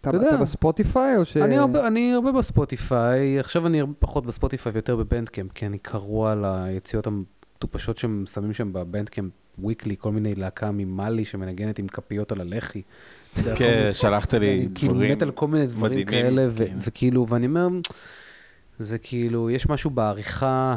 [0.00, 0.28] אתה אתה יודע.
[0.28, 1.36] אתה בספוטיפיי, או ש...
[1.36, 5.78] אני הרבה, אני הרבה בספוטיפיי, עכשיו אני הרבה פחות בספוטיפיי ויותר ב Bandcamp, כי אני
[5.78, 11.78] קרוע על היציאות המטופשות שהם שמים שם ב Bandcamp Weekly, כל מיני להקה ממאלי שמנגנת
[11.78, 12.82] עם כפיות על הלחי.
[13.56, 16.76] כן, שלחת לי אני כאילו דברים מת על כל מיני דברים מדהימים, כאלה, כן.
[16.80, 17.68] וכאילו, ואני אומר,
[18.78, 20.74] זה כאילו, יש משהו בעריכה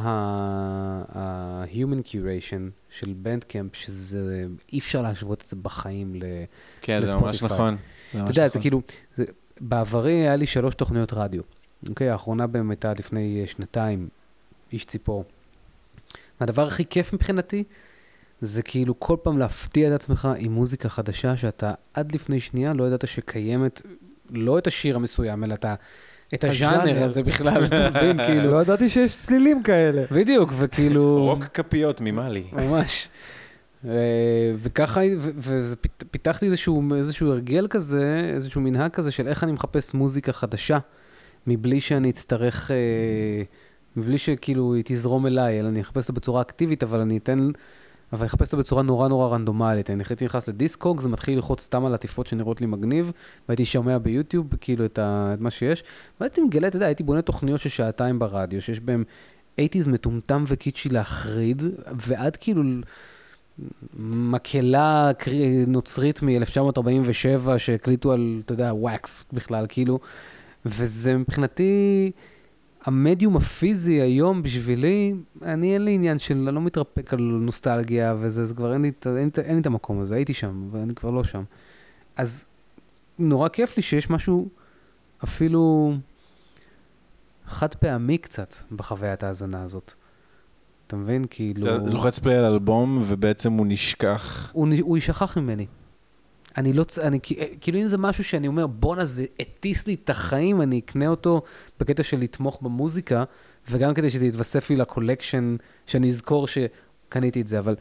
[1.14, 6.24] ה-human curation של בנדקאמפ, שזה, אי אפשר להשוות את זה בחיים ל...
[6.82, 7.58] כן, זה ממש לספוטיפיי.
[7.58, 7.78] נכון.
[8.12, 8.62] אתה יודע, זה נכון.
[8.62, 8.82] כאילו,
[9.16, 9.24] זה,
[9.62, 11.42] בעברי היה לי שלוש תוכניות רדיו.
[11.90, 14.10] אוקיי, האחרונה באמת הייתה לפני אה, שנתיים,
[14.74, 15.24] איש ציפור.
[16.42, 17.64] והדבר הכי כיף מבחינתי,
[18.42, 22.84] זה כאילו כל פעם להפתיע את עצמך עם מוזיקה חדשה שאתה עד לפני שנייה לא
[22.84, 23.82] ידעת שקיימת,
[24.30, 25.66] לא את השיר המסוים, אלא את
[26.34, 27.04] את הז'אנר.
[27.04, 28.18] הזה בכלל, אתה מבין?
[28.28, 30.04] כאילו, לא ידעתי שיש צלילים כאלה.
[30.12, 31.18] בדיוק, וכאילו...
[31.30, 32.44] רוק כפיות ממאלי.
[32.54, 33.08] ממש.
[33.86, 33.92] אה,
[34.58, 35.02] וככה,
[35.38, 40.78] ופיתחתי איזשהו, איזשהו הרגל כזה, איזשהו מנהג כזה של איך אני מחפש מוזיקה חדשה,
[41.48, 42.76] מבלי שאני אצטרך, אה,
[43.96, 47.50] מבלי שכאילו היא תזרום אליי, אלא אני אחפש אותה בצורה אקטיבית, אבל אני אתן,
[48.14, 49.90] אבל אני אחפש אותה בצורה נורא נורא רנדומלית.
[49.90, 53.12] אני הייתי נכנס לדיסקוג, זה מתחיל ללחוץ סתם על עטיפות שנראות לי מגניב,
[53.48, 55.84] והייתי שומע ביוטיוב כאילו את, ה, את מה שיש,
[56.20, 59.04] והייתי מגלה, אתה יודע, הייתי בונה תוכניות של שעתיים ברדיו, שיש בהם
[59.60, 61.64] 80's מטומטם וקיצ'י להחריד,
[62.08, 62.64] ועד כאילו
[64.00, 65.12] מקהלה
[65.68, 70.00] נוצרית מ-1947 שהקליטו על, אתה יודע, וואקס בכלל, כאילו,
[70.66, 72.12] וזה מבחינתי,
[72.84, 78.46] המדיום הפיזי היום בשבילי, אני אין לי עניין של, אני לא מתרפק על נוסטלגיה וזה,
[78.46, 81.24] זה כבר אין לי, אין, אין לי את המקום הזה, הייתי שם, ואני כבר לא
[81.24, 81.44] שם.
[82.16, 82.46] אז
[83.20, 84.50] נורא כיף לי שיש משהו
[85.24, 85.94] אפילו
[87.46, 89.94] חד פעמי קצת בחוויית ההאזנה הזאת.
[90.88, 91.26] אתה מבין?
[91.30, 91.76] כאילו...
[91.76, 94.52] אתה לוחץ פליי על אלבום, ובעצם הוא נשכח.
[94.54, 95.66] הוא, הוא יישכח ממני.
[96.60, 97.32] אני לא, אני, כ-
[97.62, 101.42] כאילו אם זה משהו שאני אומר, בואנה, זה הטיס לי את החיים, אני אקנה אותו
[101.80, 103.24] בקטע של לתמוך במוזיקה,
[103.70, 105.56] וגם כדי שזה יתווסף לי לקולקשן,
[105.86, 107.76] שאני אזכור שקניתי את זה, אבל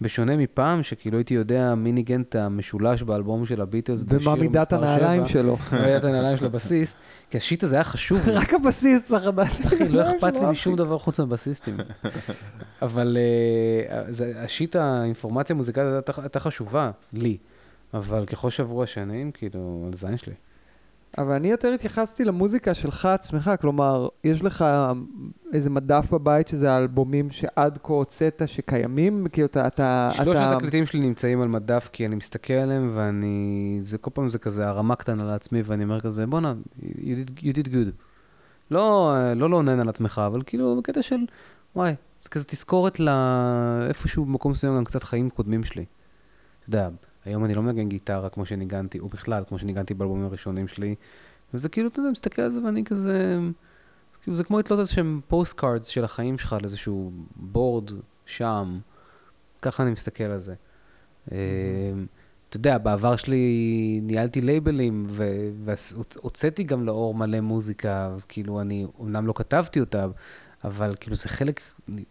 [0.00, 5.26] בשונה מפעם, שכאילו הייתי יודע מי ניגן את המשולש באלבום של הביטלס, ומה מידת הנעליים
[5.26, 5.56] שלו.
[5.72, 6.96] מידת הנעליים של הבסיסט,
[7.30, 8.20] כי השיט הזה היה חשוב.
[8.28, 9.66] רק הבסיס צריך לדעת.
[9.66, 11.76] אחי, לא אכפת לי משום דבר חוץ מהבסיסטים.
[12.82, 14.02] אבל אה,
[14.44, 17.36] השיט האינפורמציה המוזיקלית הייתה חשובה, לי.
[17.94, 20.34] אבל ככל שעברו השנים, כאילו, על זין שלי.
[21.18, 24.64] אבל אני יותר התייחסתי למוזיקה שלך עצמך, כלומר, יש לך
[25.52, 29.26] איזה מדף בבית שזה האלבומים שעד כה הוצאת שקיימים?
[29.32, 29.66] כאילו אתה...
[29.66, 33.78] אתה שלושת אתה- התקליטים שלי נמצאים על מדף, כי אני מסתכל עליהם, ואני...
[33.82, 37.66] זה כל פעם זה כזה הרמה קטנה לעצמי, ואני אומר כזה, בואנה, you you did
[37.66, 37.90] good.
[38.70, 41.20] לא, לא לאונן על עצמך, אבל כאילו, בקטע של,
[41.76, 45.84] וואי, זה כזה תזכורת לאיפשהו במקום מסוים גם קצת חיים קודמים שלי.
[46.60, 46.88] אתה יודע,
[47.24, 50.94] היום אני לא מנגן גיטרה כמו שניגנתי, או בכלל, כמו שניגנתי באלבומים הראשונים שלי,
[51.54, 53.38] וזה כאילו, אתה יודע, מסתכל על זה ואני כזה...
[54.22, 57.90] כאילו, זה כמו לתלות איזשהם postcards של החיים שלך על איזשהו board
[58.26, 58.78] שם.
[59.62, 60.54] ככה אני מסתכל על זה.
[61.32, 61.36] אה,
[62.48, 65.06] אתה יודע, בעבר שלי ניהלתי לייבלים,
[65.64, 70.06] והוצאתי גם לאור מלא מוזיקה, אז כאילו, אני אומנם לא כתבתי אותה,
[70.64, 71.60] אבל כאילו זה חלק,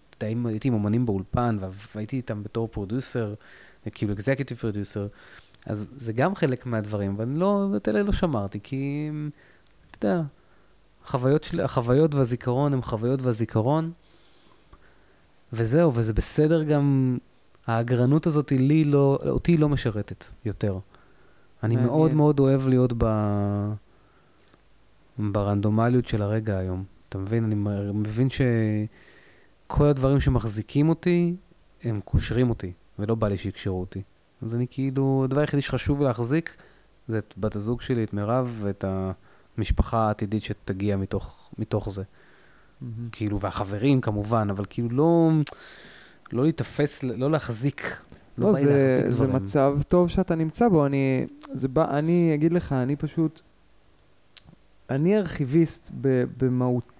[0.09, 1.57] אתה יודע, הייתי עם אומנים באולפן,
[1.95, 3.33] והייתי איתם בתור producer,
[3.93, 5.07] כאילו executive producer,
[5.65, 9.09] אז זה גם חלק מהדברים, ואני לא, את אלה לא שמרתי, כי,
[9.91, 10.21] אתה יודע,
[11.05, 13.91] החוויות, של, החוויות והזיכרון הם חוויות והזיכרון,
[15.53, 17.17] וזהו, וזה בסדר גם,
[17.67, 20.79] האגרנות הזאת לי לא, אותי לא משרתת יותר.
[21.63, 21.93] אני מעניין.
[21.93, 23.05] מאוד מאוד אוהב להיות ב...
[25.19, 26.83] ברנדומליות של הרגע היום.
[27.09, 27.43] אתה מבין?
[27.43, 27.55] אני
[27.93, 31.35] מבין שכל הדברים שמחזיקים אותי,
[31.83, 34.01] הם קושרים אותי, ולא בא לי שיקשרו אותי.
[34.41, 36.55] אז אני כאילו, הדבר היחידי שחשוב להחזיק,
[37.07, 38.85] זה את בת הזוג שלי, את מירב, ואת
[39.57, 42.03] המשפחה העתידית שתגיע מתוך, מתוך זה.
[42.81, 43.09] מהמם.
[43.11, 45.29] כאילו, והחברים כמובן, אבל כאילו לא,
[46.31, 47.81] לא להיתפס, לא להחזיק.
[48.37, 49.35] לא, לא, זה, זה דברים.
[49.35, 50.85] מצב טוב שאתה נמצא בו.
[50.85, 53.41] אני, זה בא, אני אגיד לך, אני פשוט,
[54.89, 55.91] אני ארכיביסט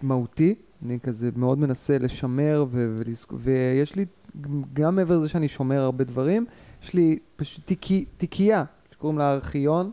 [0.01, 4.05] במהותי, אני כזה מאוד מנסה לשמר, ו, ולזכ- ויש לי,
[4.73, 6.45] גם מעבר לזה שאני שומר הרבה דברים,
[6.83, 9.91] יש לי פשוט תיקי, תיקייה, שקוראים לה ארכיון,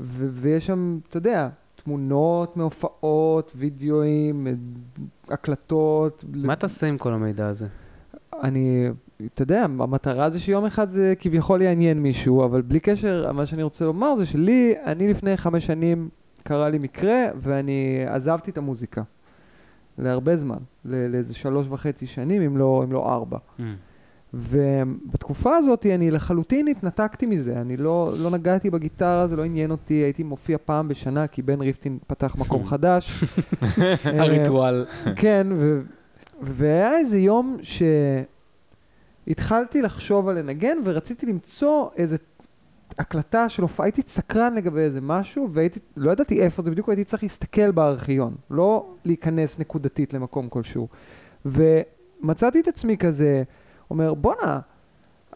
[0.00, 1.48] ו, ויש שם, אתה יודע,
[1.84, 4.46] תמונות מהופעות, וידאוים,
[5.28, 6.24] הקלטות.
[6.32, 7.66] מה תעשה עם כל המידע הזה?
[8.42, 8.88] אני,
[9.34, 13.62] אתה יודע, המטרה זה שיום אחד זה כביכול יעניין מישהו, אבל בלי קשר, מה שאני
[13.62, 16.08] רוצה לומר זה שלי, אני לפני חמש שנים
[16.42, 19.02] קרה לי מקרה, ואני עזבתי את המוזיקה.
[20.00, 23.38] להרבה זמן, לאיזה שלוש וחצי שנים, אם לא, אם לא ארבע.
[24.34, 29.94] ובתקופה הזאת אני לחלוטין התנתקתי מזה, אני לא, לא נגעתי בגיטרה, זה לא עניין אותי,
[29.94, 33.10] הייתי מופיע פעם בשנה, כי בן ריפטין פתח מקום חדש.
[34.06, 34.84] אה, הריטואל.
[35.16, 35.80] כן, ו...
[36.42, 37.56] והיה איזה יום
[39.26, 42.16] שהתחלתי לחשוב על לנגן ורציתי למצוא איזה
[42.98, 47.04] הקלטה של הופעה, הייתי סקרן לגבי איזה משהו והייתי, לא ידעתי איפה זה בדיוק, הייתי
[47.04, 50.88] צריך להסתכל בארכיון, לא להיכנס נקודתית למקום כלשהו.
[51.46, 53.42] ומצאתי את עצמי כזה,
[53.90, 54.60] אומר בואנה,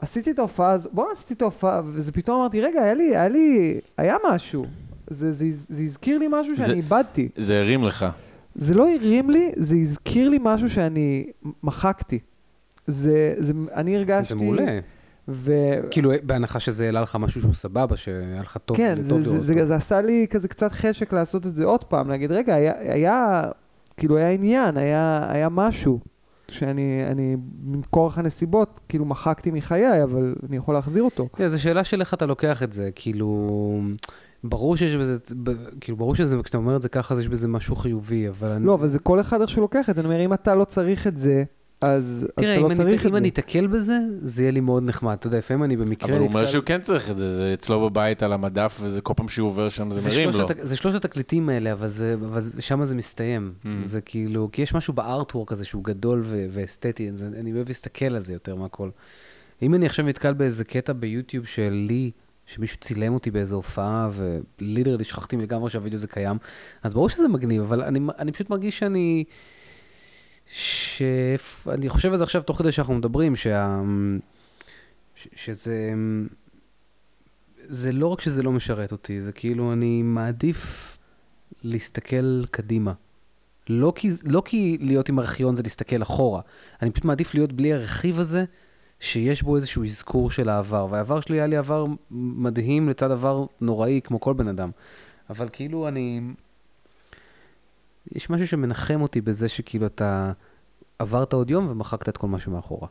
[0.00, 3.28] עשיתי את ההופעה הזו, בואנה עשיתי את ההופעה, וזה פתאום אמרתי, רגע, היה לי, היה
[3.28, 4.66] לי, היה משהו.
[5.11, 7.28] זה, זה, זה הזכיר לי משהו זה- שאני איבדתי.
[7.36, 8.07] זה הרים לך.
[8.55, 11.26] זה לא הרים לי, זה הזכיר לי משהו שאני
[11.62, 12.18] מחקתי.
[12.86, 14.34] זה, זה, אני הרגשתי...
[14.34, 14.78] זה מעולה.
[15.28, 15.52] ו...
[15.90, 19.66] כאילו, בהנחה שזה העלה לך משהו שהוא סבבה, שהיה לך טוב, כן, זה, זה, זה.
[19.66, 23.42] זה עשה לי כזה קצת חשק לעשות את זה עוד פעם, להגיד, רגע, היה, היה
[23.96, 26.00] כאילו היה עניין, היה, היה משהו,
[26.48, 31.28] שאני, אני, מכורח הנסיבות, כאילו מחקתי מחיי, אבל אני יכול להחזיר אותו.
[31.36, 33.80] כן, זו שאלה של איך אתה לוקח את זה, כאילו...
[34.44, 37.48] ברור שיש בזה, ב- כאילו, ברור שזה, כשאתה אומר את זה ככה, אז יש בזה
[37.48, 38.66] משהו חיובי, אבל אני...
[38.66, 40.64] לא, אבל זה כל אחד איך שהוא לוקח את זה, אני אומר, אם אתה לא
[40.64, 41.44] צריך את זה,
[41.85, 43.18] אז, תראה, אז אתה אם, לא אני, צריך את אם זה.
[43.18, 45.12] אני אתקל בזה, זה יהיה לי מאוד נחמד.
[45.12, 47.91] אתה יודע, לפעמים אני במקרה אבל הוא אומר שהוא כן צריך את זה, זה אצלו
[47.91, 50.41] בבית על המדף, וזה כל פעם שהוא עובר שם זה זה מרים לו.
[50.45, 53.53] הת- זה שלושת התקליטים האלה, אבל, זה, אבל זה, שם זה מסתיים.
[53.62, 53.66] Mm.
[53.82, 58.05] זה כאילו, כי יש משהו בארטוורק הזה שהוא גדול ו- ואסתטי, אז אני אוהב להסתכל
[58.14, 58.91] על זה יותר מהכל.
[59.62, 62.11] אם אני עכשיו נתקל באיזה קטע ביוטיוב שלי,
[62.47, 64.09] שמישהו צילם אותי באיזו הופעה,
[64.61, 66.37] וליטרלי שכחתי לגמרי שהווידאו הזה קיים,
[66.82, 69.24] אז ברור שזה מגניב, אבל אני, אני פשוט מרגיש שאני...
[70.47, 73.80] שאני חושב על זה עכשיו תוך כדי שאנחנו מדברים, שה...
[75.14, 75.92] ש- שזה...
[77.68, 80.99] זה לא רק שזה לא משרת אותי, זה כאילו אני מעדיף
[81.62, 82.92] להסתכל קדימה.
[83.68, 86.40] לא כי, לא כי להיות עם ארכיון זה להסתכל אחורה,
[86.82, 88.45] אני פשוט מעדיף להיות בלי הרכיב הזה,
[89.01, 90.86] שיש בו איזשהו אזכור של העבר.
[90.90, 94.70] והעבר שלי היה לי עבר מדהים לצד עבר נוראי, כמו כל בן אדם.
[95.30, 96.20] אבל כאילו אני...
[98.12, 100.32] יש משהו שמנחם אותי בזה שכאילו אתה
[100.98, 102.88] עברת עוד יום ומחקת את כל מה שמאחורה.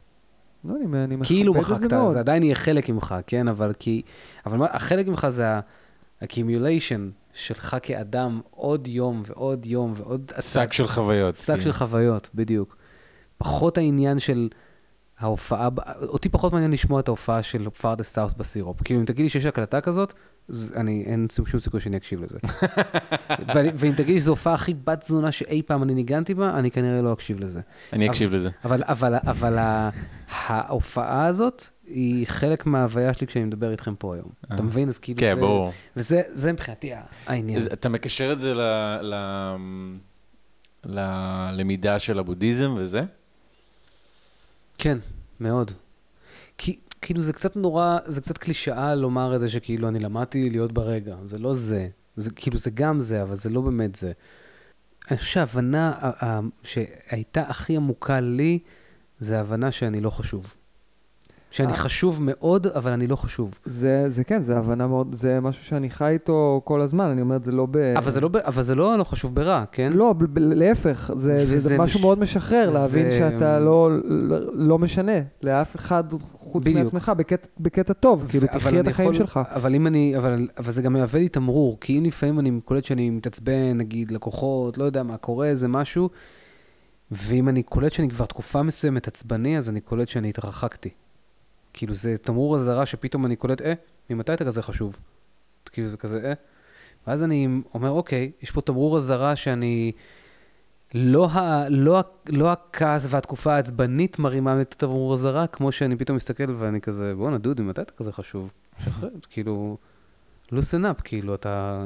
[0.66, 2.12] לא, אני, אני כאילו את זה מחקת, מאוד.
[2.12, 3.48] זה עדיין יהיה חלק ממך, כן?
[3.48, 4.02] אבל כי...
[4.46, 7.02] אבל מה, החלק ממך זה ה-accumulation
[7.34, 10.32] שלך כאדם עוד יום ועוד יום ועוד...
[10.40, 11.36] שק של חוויות.
[11.36, 11.62] שק כן.
[11.62, 12.78] של חוויות, בדיוק.
[13.38, 14.50] פחות העניין של
[15.20, 15.70] ההופעה,
[16.02, 18.82] אותי פחות מעניין לשמוע את ההופעה של פארדה סאוס בסירופ.
[18.84, 20.14] כאילו, אם תגיד לי שיש הקלטה כזאת,
[20.76, 22.40] אני, אין שום סיכוי שאני אקשיב לזה.
[23.56, 26.72] ואני- ואם תגיד לי שזו הופעה הכי בת תזונה שאי פעם אני ניגנתי בה, אני
[26.72, 27.62] כנראה לא אקשיב לזה.
[27.94, 28.50] אני אקשיב לזה.
[28.66, 29.58] אבל, אבל, אבל
[30.30, 34.30] ההופעה הזאת היא חלק מההוויה שלי כשאני מדבר איתכם פה היום.
[34.54, 34.90] אתה מבין?
[34.90, 35.38] אז כאילו כן.
[35.40, 35.72] ברור.
[35.98, 36.92] וזה זה מבחינתי
[37.26, 37.64] העניין.
[37.74, 38.54] אתה מקשר את זה
[40.86, 43.02] ללמידה של הבודהיזם וזה?
[44.78, 44.98] כן,
[45.40, 45.72] מאוד.
[46.58, 50.72] כי כאילו זה קצת נורא, זה קצת קלישאה לומר את זה שכאילו אני למדתי להיות
[50.72, 51.16] ברגע.
[51.26, 51.88] זה לא זה.
[52.16, 54.12] זה כאילו זה גם זה, אבל זה לא באמת זה.
[55.12, 55.94] אני חושב שההבנה
[56.64, 58.60] שהייתה הכי עמוקה לי,
[59.20, 60.56] זה ההבנה שאני לא חשוב.
[61.54, 61.78] שאני אה.
[61.78, 63.60] חשוב מאוד, אבל אני לא חשוב.
[63.66, 67.36] זה, זה כן, זה הבנה מאוד, זה משהו שאני חי איתו כל הזמן, אני אומר
[67.36, 67.78] את זה לא ב...
[67.78, 69.94] אבל זה לא, ב- אבל זה לא לא חשוב ברע, כן?
[69.96, 73.90] לא, ב- ב- להפך, זה, זה, זה משהו מש- מאוד משחרר, זה- להבין שאתה לא,
[74.54, 75.12] לא, משנה
[75.44, 76.04] לאף אחד
[76.40, 76.84] חוץ בדיוק.
[76.84, 79.40] מעצמך, בקטע, בקטע טוב, כאילו ו- אבל תחיה את החיים יכול- שלך.
[79.56, 82.84] אבל אם אני, אבל, אבל זה גם מהווה לי תמרור, כי אם לפעמים אני קולט
[82.84, 86.10] שאני מתעצבן, נגיד לקוחות, לא יודע מה קורה, איזה משהו,
[87.12, 90.90] ואם אני קולט שאני כבר תקופה מסוימת עצבני, אז אני קולט שאני התרחקתי.
[91.74, 93.74] כאילו זה תמרור אזהרה שפתאום אני קולט, אה,
[94.10, 95.00] ממתי אתה כזה חשוב?
[95.72, 96.34] כאילו זה כזה, אה.
[97.08, 99.92] ואז אני אומר, אוקיי, יש פה תמרור אזהרה שאני...
[100.96, 106.54] לא, ה, לא, לא הכעס והתקופה העצבנית מרימה את התמרור אזהרה, כמו שאני פתאום מסתכל
[106.56, 108.52] ואני כזה, בואנה דודי, מתי אתה כזה חשוב?
[108.84, 109.78] שחרר, כאילו,
[110.52, 111.86] לוסן אפ, כאילו, אתה...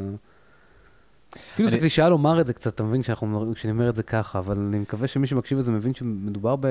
[1.56, 3.02] כאילו, זו אני- קלישאה לומר את זה קצת, אתה מבין,
[3.54, 6.68] כשאני אומר את זה ככה, אבל אני מקווה שמי שמקשיב לזה מבין שמדובר ב...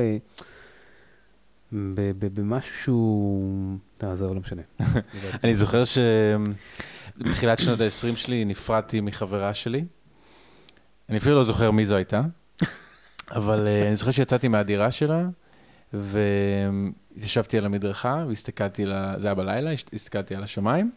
[1.72, 3.78] במשהו שהוא...
[4.02, 4.62] לא, לא משנה.
[5.44, 9.84] אני זוכר שבתחילת שנות ה-20 שלי נפרדתי מחברה שלי.
[11.08, 12.22] אני אפילו לא זוכר מי זו הייתה,
[13.30, 15.28] אבל אה, אני זוכר שיצאתי מהדירה שלה,
[15.94, 18.92] וישבתי על המדרכה, והסתכלתי, ל...
[19.16, 20.90] זה היה בלילה, הסתכלתי על השמיים,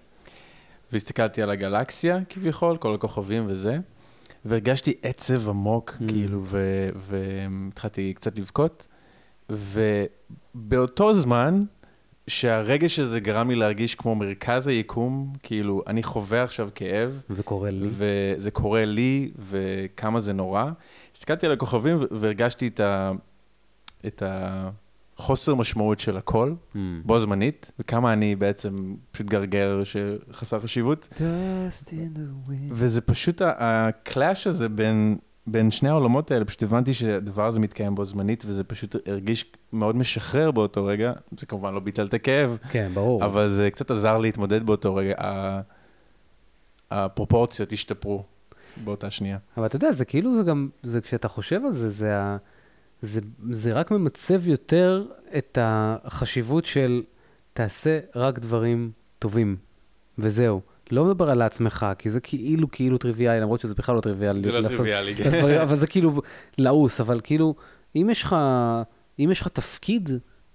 [0.92, 3.78] והסתכלתי על הגלקסיה כביכול, כל הכוכבים וזה,
[4.46, 6.12] והרגשתי עצב עמוק, Mm.
[6.12, 6.44] כאילו,
[6.96, 8.88] והתחלתי קצת לבכות,
[9.50, 11.64] ובאותו זמן,
[12.28, 17.70] שהרגש הזה גרם לי להרגיש כמו מרכז היקום, כאילו, אני חווה עכשיו כאב, זה קורה
[17.72, 17.88] לי.
[17.92, 20.66] וזה קורה לי, וכמה זה נורא.
[21.16, 23.12] הסתכלתי על הכוכבים והרגשתי את, ה...
[24.08, 26.78] את החוסר משמעות של הכל, Mm.
[27.06, 28.76] בו זמנית, וכמה אני בעצם
[29.12, 31.10] פשוט גרגר שחסר חשיבות.
[32.72, 35.18] וזה פשוט ה- הקלאש הזה בין,
[35.48, 39.96] בין שני העולמות האלה, פשוט הבנתי שהדבר הזה מתקיים בו זמנית, וזה פשוט הרגיש מאוד
[39.96, 41.14] משחרר באותו רגע.
[41.40, 43.26] זה כמובן לא ביטל את הכאב, כן, ברור.
[43.26, 45.14] אבל זה קצת עזר להתמודד באותו רגע.
[46.92, 48.24] הפרופורציות השתפרו
[48.84, 49.38] באותה שנייה.
[49.58, 52.38] אבל אתה יודע, זה כאילו, זה גם, זה כשאתה חושב על זה, זה, ה,
[53.02, 53.22] זה,
[53.52, 55.06] זה רק ממצב יותר
[55.38, 57.04] את החשיבות של
[57.54, 59.56] תעשה רק דברים טובים,
[60.18, 60.62] וזהו.
[60.92, 64.42] לא מדבר על עצמך, כי זה כאילו, כאילו טריוויאלי, למרות שזה בכלל לא טריוויאלי.
[64.44, 65.14] זה לא לעשות- טריוויאלי.
[65.16, 66.22] לעשות דברים, אבל זה כאילו
[66.58, 67.56] לעוס, אבל כאילו,
[67.96, 68.36] אם יש לך,
[69.20, 70.10] אם יש לך תפקיד,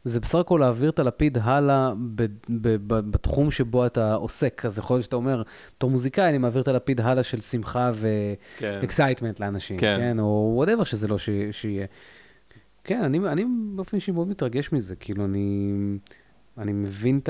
[0.04, 4.62] זה בסך הכל להעביר את הלפיד הלאה ב- ב- ב- בתחום שבו אתה עוסק.
[4.66, 5.42] אז יכול להיות שאתה אומר,
[5.76, 7.90] בתור מוזיקאי, אני מעביר את הלפיד הלאה של שמחה
[8.56, 8.78] כן.
[8.80, 9.96] ו excitement לאנשים, כן.
[10.00, 10.20] כן?
[10.20, 11.86] או whatever שזה לא ש- שיהיה.
[12.84, 15.72] כן, אני, אני באופן אישי מאוד מתרגש מזה, כאילו, אני,
[16.58, 17.28] אני מבין את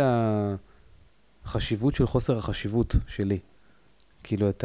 [1.45, 3.39] החשיבות של חוסר החשיבות שלי.
[4.23, 4.65] כאילו, את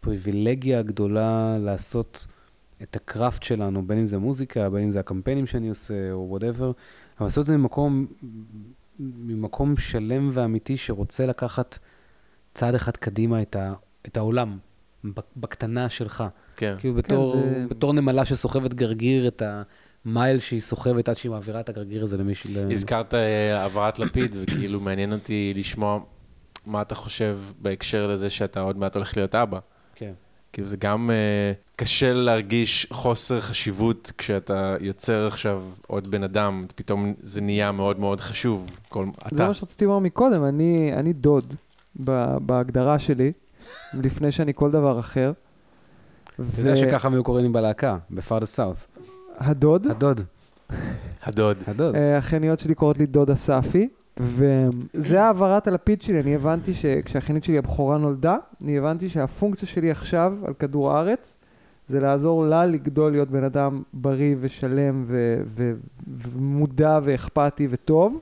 [0.00, 2.26] הפריבילגיה הגדולה לעשות
[2.82, 6.26] את ה craft שלנו, בין אם זה מוזיקה, בין אם זה הקמפיינים שאני עושה, או
[6.28, 6.72] whatever,
[7.18, 8.06] אבל לעשות את זה ממקום,
[8.98, 11.78] ממקום שלם ואמיתי שרוצה לקחת
[12.54, 13.74] צעד אחד קדימה את, ה,
[14.06, 14.58] את העולם,
[15.04, 16.24] בק- בקטנה שלך.
[16.56, 16.74] כן.
[16.78, 19.42] כאילו בתור, זה- בתור נמלה שסוחבת גרגיר, את
[20.06, 22.50] המייל שהיא סוחבת עד שהיא מעבירה את הגרגיר הזה למישהו.
[22.70, 26.00] הזכרת אה, העברת לפיד, וכאילו מעניין אותי לשמוע
[26.66, 29.58] מה אתה חושב בהקשר לזה שאתה עוד מעט הולך להיות אבא.
[29.94, 30.12] כן.
[30.52, 37.14] כאילו זה גם אה, קשה להרגיש חוסר חשיבות כשאתה יוצר עכשיו עוד בן אדם, פתאום
[37.20, 38.78] זה נהיה מאוד מאוד חשוב.
[38.88, 39.48] כל, זה אתה.
[39.48, 41.54] מה שרציתי לומר מקודם, אני, אני דוד
[42.04, 43.32] ב- בהגדרה שלי,
[43.94, 45.32] לפני שאני כל דבר אחר.
[46.34, 48.86] אתה יודע שככה הם היו קוראים לי בלהקה, בפארד הסאות'.
[49.40, 50.20] הדוד, הדוד,
[51.22, 51.56] הדוד.
[51.66, 51.94] הדוד.
[51.94, 57.58] אה, האחייניות שלי קוראות לי דוד אספי, וזה העברת הלפיד שלי, אני הבנתי שכשהאחיינית שלי
[57.58, 61.38] הבכורה נולדה, אני הבנתי שהפונקציה שלי עכשיו על כדור הארץ,
[61.88, 65.72] זה לעזור לה לגדול להיות בן אדם בריא ושלם ו- ו-
[66.08, 68.20] ומודע ואכפתי וטוב.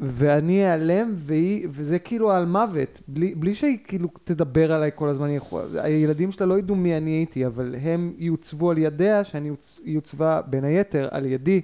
[0.00, 5.30] ואני אעלם, והיא, וזה כאילו על מוות, בלי, בלי שהיא כאילו תדבר עליי כל הזמן,
[5.30, 9.80] יכול, הילדים שלה לא ידעו מי אני הייתי, אבל הם יוצבו על ידיה, שאני יוצ-
[9.84, 11.60] יוצבה בין היתר על ידי,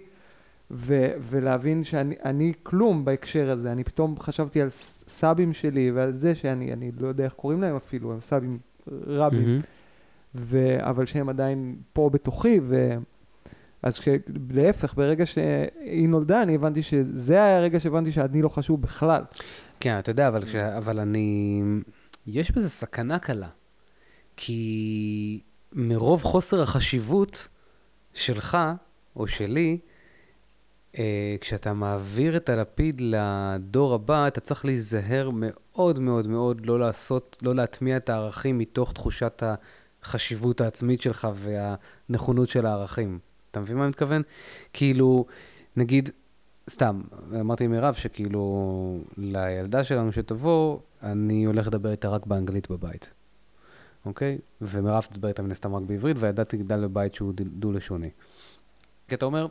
[0.70, 4.68] ו, ולהבין שאני אני כלום בהקשר הזה, אני פתאום חשבתי על
[5.08, 8.58] סבים שלי ועל זה שאני אני לא יודע איך קוראים להם אפילו, הם סבים
[9.06, 9.60] רבים, מהמם.
[10.34, 10.76] ו...
[10.80, 12.96] אבל שהם עדיין פה בתוכי, ו...
[13.82, 14.08] אז כש...
[14.50, 19.22] להפך, ברגע שהיא נולדה, אני הבנתי שזה היה הרגע שהבנתי שאני לא חשוב בכלל.
[19.80, 20.54] כן, אתה יודע, אבל, כש...
[20.54, 21.62] אבל אני...
[22.26, 23.48] יש בזה סכנה קלה.
[24.36, 25.40] כי
[25.72, 27.48] מרוב חוסר החשיבות
[28.14, 28.58] שלך,
[29.16, 29.78] או שלי,
[30.98, 37.38] אה, כשאתה מעביר את הלפיד לדור הבא, אתה צריך להיזהר מאוד מאוד מאוד לא לעשות,
[37.42, 39.42] לא להטמיע את הערכים מתוך תחושת
[40.02, 43.18] החשיבות העצמית שלך והנכונות של הערכים.
[43.50, 44.22] אתה מבין מה אני מתכוון?
[44.72, 45.24] כאילו,
[45.76, 46.10] נגיד,
[46.70, 47.00] סתם,
[47.40, 53.10] אמרתי למירב שכאילו, לילדה שלנו שתבוא, אני הולך לדבר איתה רק באנגלית בבית,
[54.06, 54.38] אוקיי?
[54.60, 58.10] ומירב תדבר איתה מן הסתם רק בעברית, והילדה תגדל בבית שהוא דו- דו-לשוני.
[59.08, 59.46] כי אתה אומר,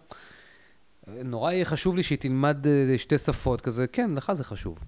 [1.07, 4.83] נורא יהיה חשוב לי שהיא תלמד אה, שתי שפות כזה, כן, לך זה חשוב.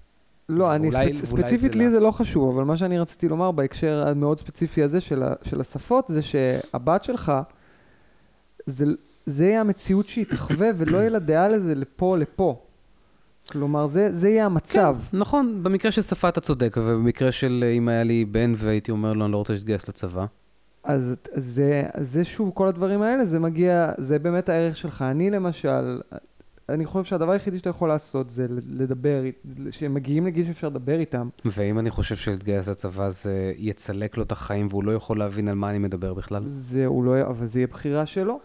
[0.48, 0.98] לא, אני ספצ...
[0.98, 1.90] ואולי ספציפית זה לי.
[1.90, 5.34] זה לא חשוב, אבל מה שאני רציתי לומר בהקשר המאוד ספציפי הזה של, ה...
[5.44, 7.32] של השפות, זה שהבת שלך,
[8.66, 8.84] זה,
[9.26, 12.62] זה יהיה המציאות שהיא תחווה, ולא יהיה לה דעה לזה לפה לפה.
[13.50, 14.96] כלומר, זה, זה יהיה המצב.
[15.10, 18.90] כן, נכון, במקרה של שפה אתה צודק, ובמקרה של אה, אם היה לי בן והייתי
[18.90, 20.26] אומר לו, אני לא רוצה שתתגייס לצבא.
[20.84, 25.02] אז זה, זה שוב, כל הדברים האלה, זה מגיע, זה באמת הערך שלך.
[25.02, 26.00] אני למשל,
[26.72, 29.22] אני חושב שהדבר היחידי שאתה יכול לעשות זה לדבר,
[29.70, 31.28] שהם מגיעים לגיל שאפשר לדבר איתם.
[31.44, 35.54] ואם אני חושב שלהתגייס לצבא זה יצלק לו את החיים והוא לא יכול להבין על
[35.54, 38.40] מה אני מדבר בכלל, זה, הוא לא, אבל זה יהיה בחירה שלו.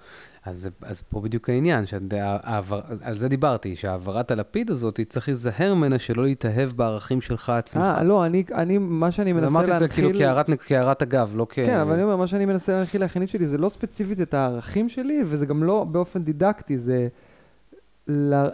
[0.45, 5.99] אז, אז פה בדיוק העניין, שהעבר, על זה דיברתי, שהעברת הלפיד הזאת, צריך להיזהר ממנה
[5.99, 7.83] שלא להתאהב בערכים שלך עצמך.
[7.83, 10.05] אה, לא, אני, אני, מה שאני מנסה אמרתי את זה להנחיל...
[10.05, 11.55] כאילו כהערת, כהערת אגב, לא כ...
[11.55, 14.89] כן, אבל אני אומר, מה שאני מנסה להנחיל לאחיינית שלי זה לא ספציפית את הערכים
[14.89, 17.07] שלי, וזה גם לא באופן דידקטי, זה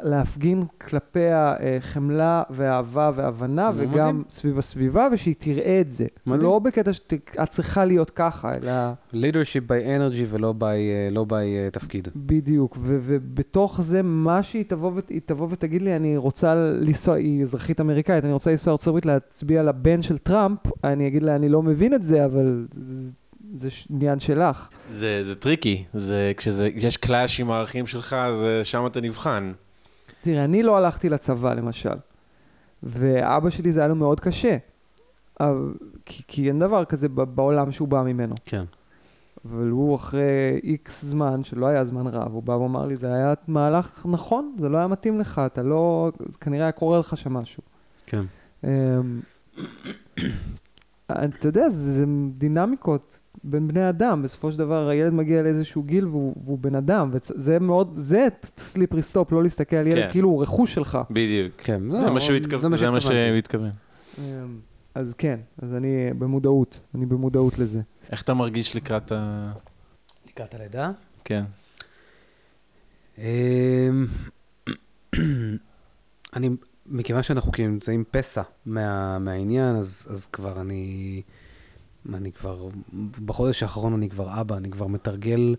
[0.04, 3.90] להפגין כלפיה חמלה ואהבה והבנה, מדהים.
[3.92, 6.06] וגם סביב הסביבה, ושהיא תראה את זה.
[6.26, 6.44] מדהים.
[6.52, 8.72] לא בקטע שאת צריכה להיות ככה, אלא
[9.14, 12.08] leadership by energy ולא by, אה, לא by אה, תפקיד.
[12.16, 12.78] בדיוק.
[12.82, 14.92] ובתוך זה, מה שהיא תבוא,
[15.26, 19.64] תבוא ותגיד לי, אני רוצה לנסוע, היא אזרחית אמריקאית, אני רוצה לנסוע לארצות הברית להצביע
[19.64, 22.66] לבן של טראמפ, אני אגיד לה, אני לא מבין את זה, אבל
[23.58, 24.70] זה ש- עניין שלך.
[24.90, 29.52] זה, זה טריקי, זה, כשזה, כשיש clash עם הערכים שלך, זה, שם אתה נבחן.
[30.22, 31.96] תראה, אני לא הלכתי לצבא למשל,
[32.84, 34.58] ואבא שלי זה היה לו מאוד קשה,
[35.40, 35.74] אבל,
[36.06, 38.36] כי, כי אין דבר כזה בעולם שהוא בא ממנו.
[38.46, 38.64] כן.
[39.46, 43.34] אבל הוא אחרי איקס זמן, שלא היה זמן רב, הוא בא ואמר לי, זה היה
[43.48, 47.34] מהלך נכון, זה לא היה מתאים לך, אתה לא, זה כנראה היה קורה לך שם
[47.34, 47.64] משהו.
[48.06, 48.24] כן.
[48.64, 48.70] אמ,
[51.12, 52.06] אתה יודע, זה
[52.38, 57.10] דינמיקות בין בני אדם, בסופו של דבר הילד מגיע לאיזשהו גיל והוא, והוא בן אדם,
[57.14, 58.28] וזה מאוד, זה
[58.58, 60.12] slippery slope, לא להסתכל על ילד כן.
[60.12, 60.98] כאילו הוא רכוש שלך.
[61.12, 61.54] בדיוק.
[61.58, 61.82] כן.
[61.98, 62.60] זה לא, מה שהוא התכוון.
[62.78, 63.00] זה מה.
[63.00, 63.72] שהוא התכוון.
[64.18, 64.24] אמ,
[64.96, 67.82] אז כן, אז אני במודעות, אני במודעות לזה.
[68.12, 69.52] איך אתה מרגיש לקראת ה...
[70.28, 70.92] לקראת הלידה?
[71.24, 71.44] כן.
[73.18, 74.06] אמ,
[76.36, 76.50] אני,
[76.86, 81.22] מכיוון שאנחנו כאילו נמצאים פסע מה, מהעניין, אז, אז כבר אני,
[82.14, 82.70] אני כבר,
[83.26, 85.56] בחודש האחרון אני כבר אבא, אני כבר מתרגל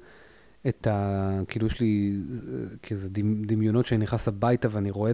[0.68, 1.40] את ה...
[1.49, 2.20] כאילו יש לי
[2.82, 5.11] כזה דמ- דמיונות שאני נכנס הביתה ואני רואה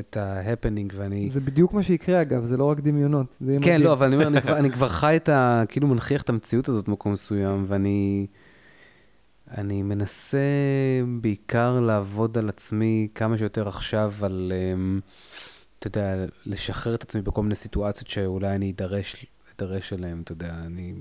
[0.00, 1.30] את ההפנינג ואני...
[1.30, 3.36] זה בדיוק מה שיקרה, אגב, זה לא רק דמיונות.
[3.38, 3.80] כן, מדהים.
[3.80, 5.62] לא, אבל אני אומר, אני כבר, אני כבר חי את ה...
[5.68, 8.26] כאילו מנכיח את המציאות הזאת במקום מסוים, ואני...
[9.58, 10.38] אני מנסה
[11.20, 15.00] בעיקר לעבוד על עצמי כמה שיותר עכשיו, על, אמ,
[15.78, 19.26] אתה יודע, לשחרר את עצמי בכל מיני סיטואציות שאולי אני אדרש,
[19.56, 20.92] אדרש אליהן, אתה יודע, אני,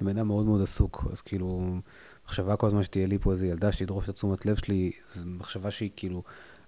[0.00, 1.76] אני בן אדם מאוד מאוד עסוק, אז כאילו,
[2.24, 5.70] מחשבה כל הזמן שתהיה לי פה איזו ילדה שתדרוש את התשומת לב שלי, זו מחשבה
[5.70, 6.22] שהיא כאילו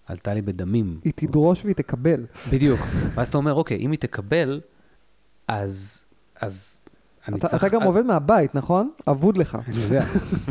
[0.07, 1.01] עלתה לי בדמים.
[1.05, 2.26] היא תדרוש והיא תקבל.
[2.53, 2.80] בדיוק.
[3.14, 4.61] ואז אתה אומר, אוקיי, אם היא תקבל,
[5.49, 6.05] אז,
[6.41, 6.78] אז
[7.28, 7.64] אני אתה צריך...
[7.64, 8.91] אתה גם עובד מהבית, נכון?
[9.11, 9.59] אבוד לך.
[9.68, 10.05] אני יודע.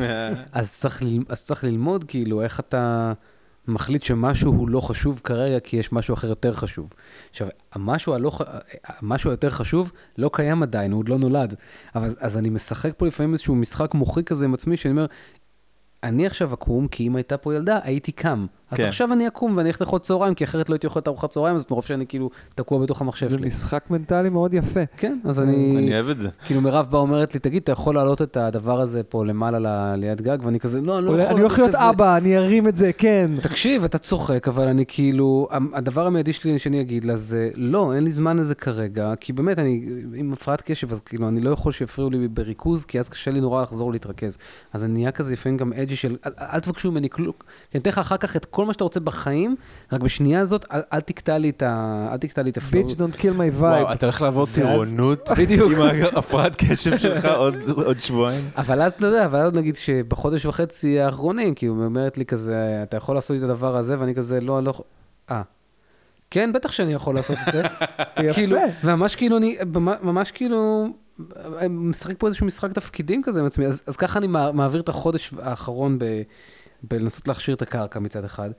[0.51, 3.13] אז צריך, אז צריך ללמוד, כאילו, איך אתה
[3.67, 6.93] מחליט שמשהו הוא לא חשוב כרגע, כי יש משהו אחר יותר חשוב.
[7.29, 8.31] עכשיו, המשהו, הלא,
[8.83, 11.55] המשהו היותר חשוב לא קיים עדיין, הוא עוד לא נולד.
[11.95, 15.05] אבל אז אני משחק פה לפעמים איזשהו משחק מוחי כזה עם עצמי, שאני אומר,
[16.03, 18.45] אני עכשיו אקום, כי אם הייתה פה ילדה, הייתי קם.
[18.71, 18.85] אז כן.
[18.85, 21.55] עכשיו אני אקום ואני אלך לאכול צהריים, כי אחרת לא הייתי אוכל את ארוחת צהריים,
[21.55, 23.47] אז מרוב שאני כאילו תקוע בתוך המחשב זה שלי.
[23.47, 24.79] משחק מנטלי מאוד יפה.
[24.97, 25.77] כן, אז אני...
[25.77, 26.29] אני אוהב את זה.
[26.45, 29.95] כאילו מירב באה אומרת לי, תגיד, אתה יכול להעלות את הדבר הזה פה למעלה ל-
[29.99, 30.37] ליד גג?
[30.43, 31.33] ואני כזה, לא, אני לא יכול.
[31.33, 33.31] אני הולך להיות כזה." אבא, אני ארים את זה, כן.
[33.41, 38.03] תקשיב, אתה צוחק, אבל אני כאילו, הדבר המיידי שלי שאני אגיד לה זה, לא, אין
[38.03, 41.71] לי זמן לזה כרגע, כי באמת, אני עם הפרעת קשב, אז כאילו, אני לא יכול
[41.71, 44.37] שיפריעו לי בריכוז, כי אז קשה לי נורא לחזור להתרכז.
[44.73, 47.33] אז אני נהיה כזה לפעמים גם edgy של, אל, אל תבקשו ממני כלום,
[47.71, 49.55] כי אני אתן לך אחר כך את כל מה שאתה רוצה בחיים,
[49.91, 52.07] רק בשנייה הזאת, אל, אל תקטע לי את ה...
[52.11, 52.87] אל תקטע לי את ה flow.
[52.87, 53.87] Bitch don't kill my, wow, vibe.
[53.87, 55.29] אתה הולך לעבור טירונות.
[55.71, 58.49] עם הפרעת קשב שלך עוד עוד שבועיים?
[58.57, 62.79] אבל אז אתה יודע, אבל אז נגיד שבחודש וחצי האחרונים, כי הוא אומרת לי כזה,
[62.83, 64.69] אתה יכול לעשות את הדבר הזה, ואני כזה, לא, לא...
[64.69, 64.85] יכול."
[65.31, 65.41] אה.
[66.31, 67.63] כן, בטח שאני יכול לעשות את זה.
[68.35, 69.57] כאילו, וממש כאילו, אני,
[70.01, 70.87] ממש כאילו,
[71.69, 74.89] משחק פה איזשהו משחק תפקידים כזה עם עצמי, אז, אז ככה אני מע- מעביר את
[74.89, 76.05] החודש האחרון ב,
[76.83, 78.51] בלנסות להכשיר את הקרקע מצד אחד.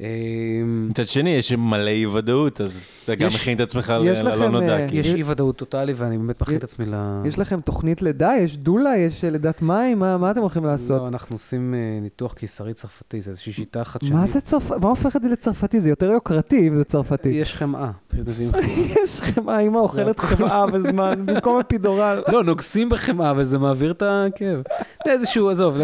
[0.00, 4.52] אמ, מצד שני, יש מלא אי ודאות, אז אתה גם מכין את עצמך ללא לכם,
[4.52, 4.78] נודע.
[4.78, 5.00] אה, כאילו.
[5.00, 6.94] יש אי ודאות טוטאלי, ואני באמת מכין את עצמי ל...
[7.24, 8.32] יש לכם תוכנית לידה?
[8.40, 8.96] יש דולה?
[8.96, 9.98] יש אה, לידת מים?
[9.98, 11.02] מה מה אתם הולכים לעשות?
[11.02, 14.12] לא, אנחנו עושים אה, ניתוח קיסרי צרפתי, זה איזושהי שיטה חדשנית.
[14.12, 14.74] מה זה צרפתי?
[14.80, 15.80] מה הופך את זה לצרפתי?
[15.80, 17.28] זה יותר יוקרתי אם זה צרפתי.
[17.28, 18.64] יש חמאה, פשוט מביאים חמאה.
[19.02, 22.22] יש חמאה, אמא אוכלת חמאה בזמן, במקום אפידורל.
[22.32, 24.62] לא, נוגסים בחמאה וזה מעביר את הכאב.
[25.04, 25.76] זה איזשהו, עזוב,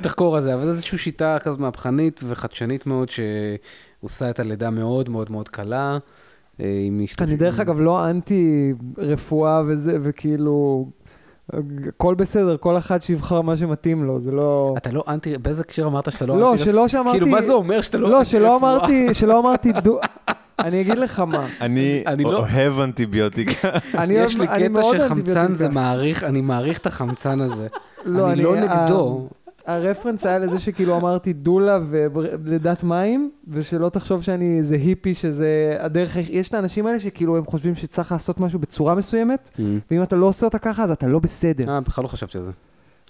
[0.00, 3.10] תחקור על זה, אבל זה איזושהי שיטה כזאת מהפכנית וחדשנית מאוד,
[4.00, 5.98] שעושה את הלידה מאוד מאוד מאוד קלה.
[6.60, 10.86] אה, עם אני דרך אגב לא אנטי רפואה וזה, וכאילו,
[11.88, 14.74] הכל בסדר, כל אחד שיבחר מה שמתאים לו, זה לא...
[14.76, 16.64] אתה לא אנטי, באיזה הקשר אמרת שאתה לא לא, אנטי?
[16.64, 17.10] שלא שאמרתי...
[17.18, 18.76] כאילו, מה זה אומר שאתה לא לא, אנטי שלא רפואה?
[18.76, 20.00] אמרתי, שלא אמרתי, דו-
[20.58, 21.46] אני אגיד לך מה.
[21.60, 23.68] אני אני לא- אוהב אנטיביוטיקה.
[23.94, 25.54] אני יש לי קטע שחמצן.
[25.54, 27.68] זה מעריך, אני מעריך את החמצן הזה.
[28.04, 29.28] לא, אני לא נגדו.
[29.66, 31.78] הרפרנס היה לזה שכאילו אמרתי דולה
[32.44, 37.44] ולידת מים, ושלא תחשוב שאני איזה היפי שזה הדרך, יש את האנשים האלה שכאילו הם
[37.46, 39.50] חושבים שצריך לעשות משהו בצורה מסוימת,
[39.90, 41.68] ואם אתה לא עושה אותה ככה אז אתה לא בסדר.
[41.68, 42.50] אה, בכלל לא חשבתי על זה.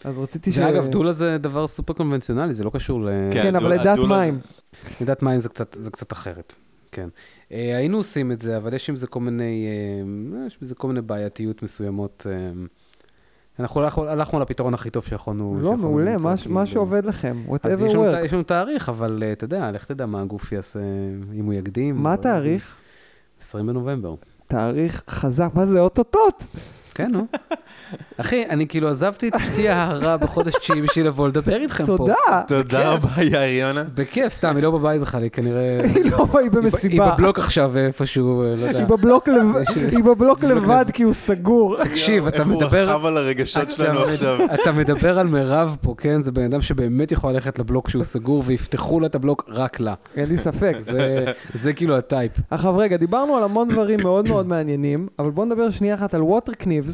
[0.05, 0.59] אז רציתי ש...
[0.59, 3.09] ואגב, דולה זה דבר סופר קונבנציונלי, זה לא קשור ל...
[3.31, 3.43] כן.
[3.43, 4.39] כן, אבל לידת מים.
[5.01, 6.55] לידת מים זה קצת, זה קצת אחרת,
[6.93, 7.09] כן.
[7.53, 9.67] אה, היינו עושים את זה, אבל יש עם זה כל מיני,
[10.41, 12.27] אה, יש בזה כל מיני בעייתיות מסוימות.
[13.61, 15.59] אנחנו הלכנו, הלכנו על הפתרון הכי טוב שיכולנו.
[15.61, 16.55] לא, מעולה, מה- כאילו.
[16.55, 18.25] מה שעובד לכם, אז whatever works.
[18.25, 20.79] יש לנו תאריך, אבל אה, אתה יודע, לך תדע מה הגוף יעשה,
[21.35, 21.97] אם הוא יקדים.
[21.97, 22.75] מה התאריך?
[23.41, 24.15] 20 בנובמבר.
[24.49, 26.45] תאריך חזק, מה זה אוטוטוט?
[27.01, 27.27] כן, נו.
[28.17, 31.97] אחי, אני כאילו עזבתי את אשתי ההרה בחודש תשיעי בשביל לבוא לדבר איתכם פה.
[31.97, 32.15] תודה.
[32.47, 33.85] תודה רבה, יאיר יונה.
[33.95, 35.81] בכיף, סתם, היא לא בבית בכלל, היא כנראה...
[35.95, 37.11] היא לא, היא היא ב- היא במסיבה.
[37.11, 38.79] בבלוק עכשיו איפשהו, אה, לא יודע.
[38.79, 39.29] היא בבלוק
[40.05, 41.77] בבלוק לבד כי הוא סגור.
[41.85, 42.95] תקשיב, אתה איך הוא מדבר...
[42.97, 44.39] רכב על הרגשות אתה שלנו עכשיו.
[44.55, 46.21] אתה מדבר על מירב פה, כן?
[46.23, 49.95] זה בן אדם שבאמת יכול ללכת לבלוק שהוא סגור, ויפתחו לה את הבלוק רק לה.
[50.17, 50.75] אין לי ספק.
[50.79, 51.25] זה-
[51.55, 52.33] זה כאילו הטייפ.
[52.51, 56.23] עכשיו רגע, דיברנו על המון דברים מאוד מאוד מעניינים, אבל בואו נדבר שנייה אחת על
[56.23, 56.90] ווטר קניבס.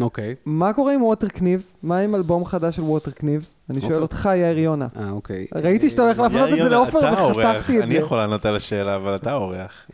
[0.00, 0.34] אוקיי.
[0.44, 1.76] מה קורה עם Water Knives?
[1.82, 3.58] מה עם אלבום חדש של Water Knives?
[3.70, 4.02] אני שואל.
[4.02, 4.86] אותך, יאיר יונה.
[4.96, 5.46] אה, אוקיי.
[5.54, 7.36] ראיתי שאתה הולך להפנות את זה לעופר האורח.
[7.36, 7.95] וחתכתי את זה.
[7.95, 7.98] אני.
[7.98, 9.86] יכול לענות על השאלה, אבל אתה האורח.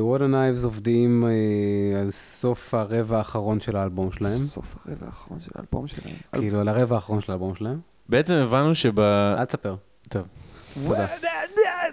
[0.00, 4.38] ווטר נייבס עובדים אה, על סוף הרבע האחרון של האלבום שלהם.
[4.38, 6.14] סוף הרבע האחרון של האלבום שלהם.
[6.32, 7.80] כאילו, על הרבע האחרון של האלבום שלהם.
[8.08, 9.00] בעצם הבנו שב...
[9.00, 9.76] אל תספר.
[10.08, 10.28] טוב.
[10.84, 11.06] תודה.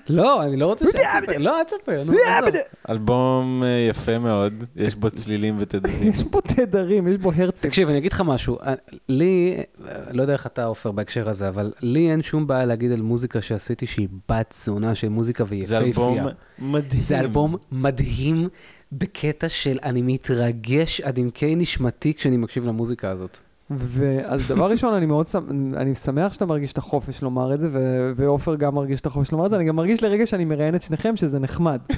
[0.09, 1.37] לא, אני לא רוצה שתספר.
[1.37, 2.03] לא, אל תספר.
[2.03, 2.61] נו, עזוב.
[2.89, 6.03] אלבום אה, יפה מאוד, יש בו צלילים ותדרים.
[6.03, 7.67] יש פה תדרים, יש בו הרצל.
[7.67, 8.57] תקשיב, אני אגיד לך משהו.
[8.59, 8.73] אה,
[9.09, 9.57] לי,
[9.87, 13.01] אה, לא יודע איך אתה עופר בהקשר הזה, אבל לי אין שום בעיה להגיד על
[13.01, 16.33] מוזיקה שעשיתי שהיא בת זונה של מוזיקה זה אלבום ויפהפייה.
[16.59, 17.01] מדהים.
[17.01, 18.49] זה אלבום מדהים
[18.91, 23.39] בקטע של אני מתרגש עד עמקי נשמתי כשאני מקשיב למוזיקה הזאת.
[23.77, 25.37] ואז דבר ראשון, אני מאוד שמ-
[25.77, 29.31] אני שמח שאתה מרגיש את החופש לומר את זה, ו- ועופר גם מרגיש את החופש
[29.31, 31.79] לומר את זה, אני גם מרגיש לרגע שאני מראיין את שניכם, שזה נחמד.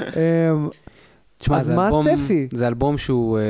[0.00, 0.68] אמ,
[1.38, 2.48] תשמע, אז זה מה אלבום, הצפי?
[2.52, 3.38] זה אלבום שהוא...
[3.38, 3.42] אה,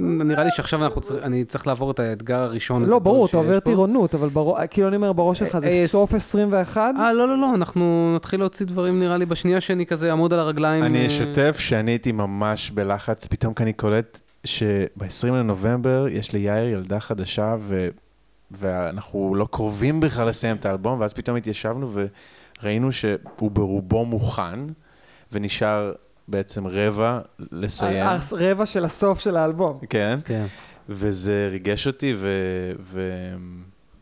[0.00, 2.84] נראה לי שעכשיו אנחנו צריכים, אני צריך לעבור את האתגר הראשון.
[2.84, 3.60] לא, ברור, אתה עובר.
[3.60, 6.94] טירונות, אבל ברור- כאילו אני אומר, בראש שלך זה אה, סוף ס- 21?
[6.98, 10.38] אה, לא, לא, לא, אנחנו נתחיל להוציא דברים, נראה לי, בשנייה שאני כזה אעמוד על
[10.38, 10.82] הרגליים.
[10.84, 16.68] אני אה, אשתף שאני הייתי ממש בלחץ, פתאום כי אני קולט שב-20 לנובמבר יש ליאיר
[16.68, 17.88] ילדה חדשה, ו...
[18.50, 21.92] ואנחנו לא קרובים בכלל לסיים את האלבום, ואז פתאום התיישבנו
[22.62, 24.58] וראינו שהוא ברובו מוכן,
[25.32, 25.92] ונשאר
[26.28, 28.06] בעצם רבע לסיים.
[28.06, 29.78] ה- הרבע של הסוף של האלבום.
[29.90, 30.46] כן, כן.
[30.88, 32.28] וזה ריגש אותי, ו...
[32.80, 33.10] ו...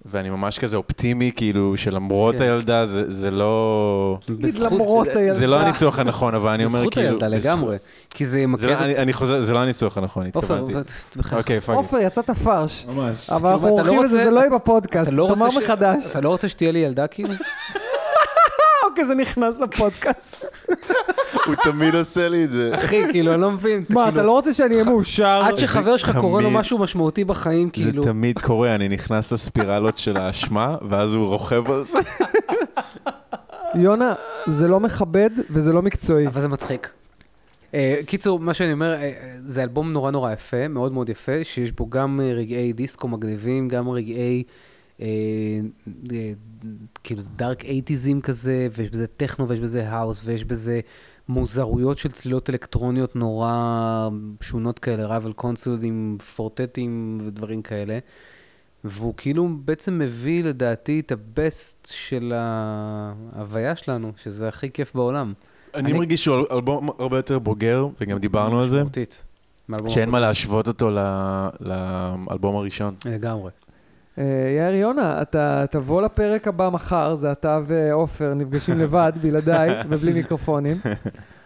[0.06, 2.42] ואני ממש כזה אופטימי, כאילו, שלמרות כן.
[2.42, 4.18] הילדה, זה, זה לא...
[4.26, 5.34] תגיד למרות זה, הילדה.
[5.38, 7.08] זה לא הניסוח הנכון, אבל אני אומר בזכות כאילו...
[7.08, 7.76] הילדה בזכות- לגמרי.
[8.10, 8.96] כי זה זה ימכר לא, אני.
[8.96, 10.72] אני חוזר, זה לא הניסוח הנכון, התכוונתי.
[11.32, 11.76] אוקיי, fuck.
[11.76, 12.86] עופר, יצאת פרש.
[12.88, 13.30] ממש.
[13.30, 15.10] אבל אנחנו אתה לא עורכים את זה, זה לא יהיה בפודקאסט.
[15.12, 16.04] לא תאמר ש- מחדש.
[16.10, 17.30] אתה לא רוצה שתהיה לי ילדה כאילו?
[18.94, 20.44] אוקיי, זה נכנס לפודקאסט.
[21.46, 22.74] הוא תמיד עושה לי את זה.
[22.74, 23.84] אחי, כאילו, אני לא מבין.
[23.88, 25.40] מה, כאילו, אתה לא רוצה שאני אהיה מאושר?
[25.44, 28.02] עד שחבר שלך קורה לו משהו משמעותי בחיים, זה כאילו...
[28.02, 31.98] תמיד קורה, אני נכנס לספירלות של האשמה, ואז הוא רוכב על זה.
[33.84, 34.14] יונה,
[34.46, 36.26] זה לא מכבד וזה לא מקצועי.
[36.26, 36.90] אבל זה מצחיק.
[37.74, 39.12] אה, קיצור, מה שאני אומר, אה,
[39.46, 43.68] זה אלבום נורא נורא יפה, מאוד מאוד יפה, שיש בו גם אה, רגעי דיסקו מגניבים,
[43.68, 44.42] גם רגעי,
[45.00, 45.06] אה,
[47.04, 50.80] כאילו dark אייטיזים כזה, ויש בזה טכנו ויש בזה האוס, ויש בזה
[51.28, 54.08] מוזרויות של צלילות אלקטרוניות נורא
[54.40, 57.98] שונות כאלה, Rival Consoles עם Four Tetים ודברים כאלה.
[58.84, 65.32] והוא כאילו בעצם מביא לדעתי את ה best של ההוויה שלנו, שזה הכי כיף בעולם.
[65.74, 69.22] אני אני- מרגיש שהוא אלבום הרבה יותר בוגר, וגם דיברנו על זה, משמעותית.
[69.88, 70.20] שאין מה.
[70.20, 70.90] להשוות אותו
[71.60, 72.94] לאלבום הראשון.
[73.06, 73.50] לגמרי.
[74.18, 74.24] אה,
[74.58, 80.76] יאיר יונה, אתה תבוא לפרק הבא מחר, זה אתה ועופר נפגשים לבד, בלעדיי ובלי מיקרופונים,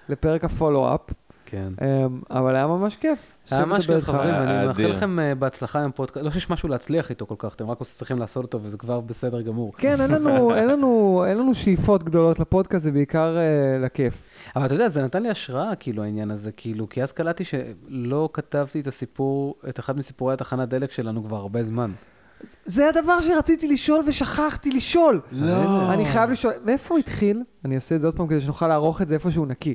[0.09, 1.01] לפרק הפולו-אפ,
[1.47, 1.73] כן.
[1.83, 3.19] אמ, אבל היה ממש כיף.
[3.51, 4.05] היה ממש כיף.
[4.05, 4.87] חברים, אני מאחל.
[4.87, 8.19] לכם אה, בהצלחה עם פודקאסט, לא שיש משהו להצליח איתו כל כך, אתם רק צריכים
[8.19, 9.73] לעשות אותו וזה כבר בסדר גמור.
[9.79, 10.11] כן, אין
[10.69, 13.37] לנו, שאיפות גדולות לפודקאסט, זה בעיקר
[13.81, 14.15] לכיף.
[14.57, 18.29] אבל אתה יודע, זה נתן לי השראה, כאילו, העניין הזה, כאילו, כי אז קלטתי שלא
[18.33, 21.91] כתבתי את הסיפור, את אחד מסיפורי התחנת דלק שלנו כבר הרבה זמן.
[22.65, 25.21] זה הדבר שרציתי לשאול ושכחתי לשאול.
[25.33, 25.93] לא.
[25.93, 27.43] אני חייב לשאול, מאיפה הוא התחיל?
[27.65, 29.75] אני אעשה את זה עוד פעם כדי שנוכל לערוך את זה איפשהו נקי.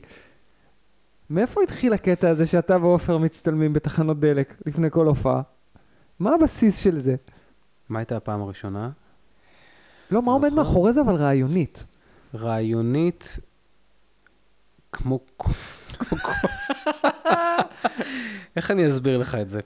[1.30, 5.42] מאיפה התחיל הקטע הזה שאתה ועופר מצטלמים בתחנות דלק לפני כל הופעה?
[6.20, 7.16] מה הבסיס של זה?
[7.90, 8.90] מה הייתה הפעם הראשונה?
[10.12, 10.54] לא, מה עומד?
[10.54, 11.86] מאחורי זה אבל רעיונית?
[12.36, 13.40] רעיונית,
[14.92, 15.20] כמו...
[18.56, 19.60] איך אני אסביר לך את זה?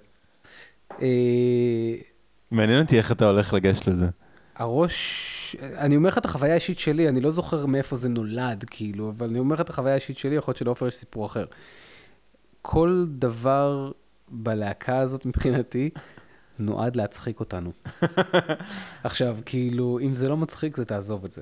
[2.52, 4.08] מעניין אותי איך אתה הולך לגשת לזה.
[4.56, 9.10] הראש, אני אומר לך את החוויה האישית שלי, אני לא זוכר מאיפה זה נולד, כאילו,
[9.10, 11.46] אבל אני אומר לך את החוויה האישית שלי, יכול להיות שלעופר יש סיפור אחר.
[12.62, 13.92] כל דבר
[14.30, 15.90] בלהקה הזאת מבחינתי
[16.60, 17.72] נועד להצחיק אותנו.
[19.04, 21.42] עכשיו, כאילו, אם זה לא מצחיק, זה תעזוב את זה.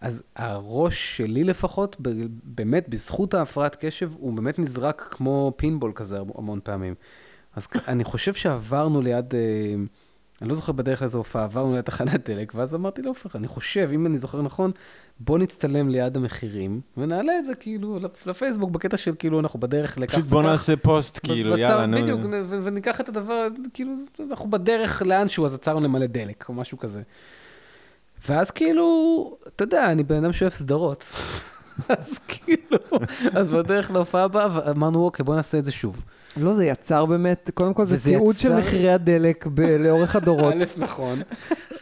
[0.00, 1.96] אז הראש שלי לפחות,
[2.44, 6.94] באמת, בזכות ההפרעת קשב, הוא באמת נזרק כמו פינבול כזה המון פעמים.
[7.56, 9.74] אז אני חושב שעברנו ליד, אה,
[10.44, 13.90] אני לא זוכר בדרך לאיזו הופעה, עברנו ליד תחנת דלק, ואז אמרתי לעופר, אני חושב,
[13.94, 14.70] אם אני זוכר נכון,
[15.20, 19.98] בוא נצטלם ליד המחירים, ונעלה את זה כאילו לפ- לפייסבוק, בקטע של כאילו אנחנו בדרך
[19.98, 20.48] לכך פשוט בוא וכך.
[20.48, 21.96] נעשה פוסט, כאילו, ועצר- יאללה, נו.
[21.96, 22.20] בדיוק,
[22.64, 23.92] וניקח את הדבר, כאילו,
[24.30, 27.02] אנחנו בדרך לאנשהו, אז עצרנו למלא דלק, או משהו כזה.
[28.28, 28.86] ואז כאילו,
[29.48, 31.10] אתה יודע, אני בן אדם שאוהב סדרות.
[31.88, 32.78] אז כאילו,
[33.32, 36.02] אז בדרך להופעה הבאה, אמרנו, אוקיי, בוא נעשה את זה שוב.
[36.36, 40.54] לא, זה יצר באמת, קודם כל זה תיעוד של יצר- מחירי הדלק ב- לאורך הדורות.
[40.60, 41.18] א', נכון.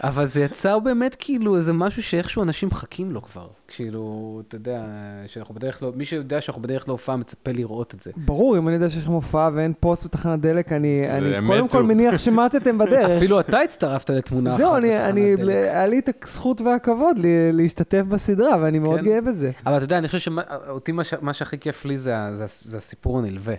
[0.02, 3.46] אבל זה יצר באמת כאילו איזה משהו שאיכשהו אנשים מחכים לו כבר.
[3.68, 4.02] כאילו,
[4.48, 4.84] אתה יודע,
[5.26, 8.10] שאנחנו בדרך לא, מי שיודע שאנחנו בדרך להופעה מצפה לראות את זה.
[8.16, 11.68] ברור, אם אני יודע שיש לכם הופעה ואין פוסט בתחנת דלק, אני, אני קודם.
[11.68, 13.10] כל מניח שמטתם בדרך.
[13.16, 14.58] אפילו אתה הצטרפת לתמונה אחת.
[14.58, 15.54] זהו, אני, בתחנת אני, דלק.
[15.54, 19.04] היה לי את הזכות והכבוד לי- להשתתף בסדרה, ואני מאוד כן.
[19.06, 19.50] גאה בזה.
[19.66, 20.30] אבל אתה יודע, אני חושב
[20.66, 23.54] שאותי מה, ש- מה שהכי כיף לי זה, זה, ה- זה הסיפור הנלווה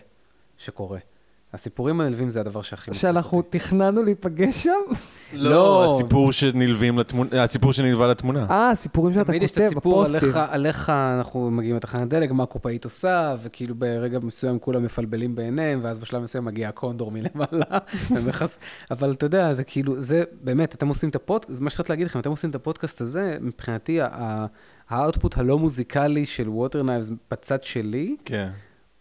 [0.65, 0.99] שקורה.
[1.53, 3.59] הסיפורים הנלווים זה הדבר שהכי מצחיק שאנחנו אותי.
[3.59, 4.71] תכננו להיפגש שם,
[5.33, 8.45] לא, הסיפור שנלווים לתמונה, הסיפור שנלווה לתמונה.
[8.49, 10.05] אה, הסיפורים שאתה תמיד יש את כותב הסיפור.
[10.05, 15.79] עליך, עליך אנחנו מגיעים לתחנת דלק, מה הקופאית עושה, וכאילו ברגע מסוים כולם מפלבלים בעיניהם,
[15.83, 17.77] ואז בשלב מסוים מגיע הקונדור מלמעלה,
[18.15, 18.59] ומכס...
[18.91, 22.07] אבל אתה יודע, זה כאילו, זה באמת, אתם עושים את הפודקאסט, זה מה שצריך להגיד
[22.07, 24.45] לכם, אתם עושים את הפודקאסט הזה, מבחינתי, ה-
[24.89, 28.49] האוטפוט הלא מוזיקלי של Water Knives בצד שלי, כן.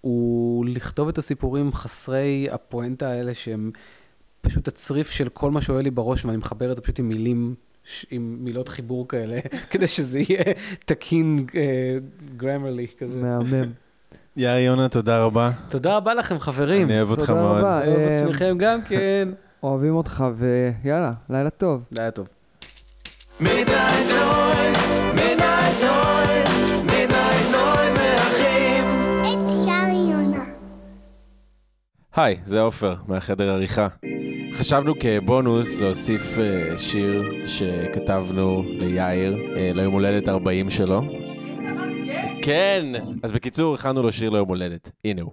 [0.03, 3.71] הוא לכתוב את הסיפורים חסרי הפואנטה האלה שהם
[4.41, 7.55] פשוט הצריף של כל מה שעולה לי בראש, ואני מחבר את זה פשוט עם מילים,
[8.11, 10.45] עם מילות חיבור כאלה, כדי שזה יהיה
[10.85, 11.47] תקין
[12.37, 13.21] grammarly כזה.
[13.21, 13.73] מהמם.
[14.37, 15.51] יאיר יונה, תודה רבה.
[15.69, 16.87] תודה רבה לכם, חברים.
[16.87, 17.57] אני אוהב אותך תודה מאוד.
[17.57, 17.87] רבה.
[17.87, 19.29] אוהב אה, את שניכם גם כן.
[19.63, 21.83] אוהבים אותך, ויאללה, לילה טוב.
[21.99, 22.29] היה טוב.
[32.17, 33.89] היי, זה עופר, מהחדר עריכה.
[34.53, 41.03] חשבנו כבונוס להוסיף אה, שיר שכתבנו ליאיר אה, ליום הולדת 40 שלו.
[42.43, 42.85] כן!
[43.23, 44.93] אז בקיצור, הכנו לו שיר ליום הולדת.
[45.05, 45.33] הנה הוא.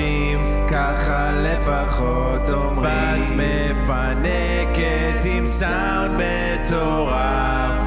[0.00, 2.90] מינים נשים, ככה לפחות אומרים.
[3.16, 6.20] בס מפנקת עם סאונד
[6.62, 7.80] מטורף,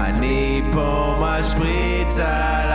[0.00, 2.70] אני פה משפריץ על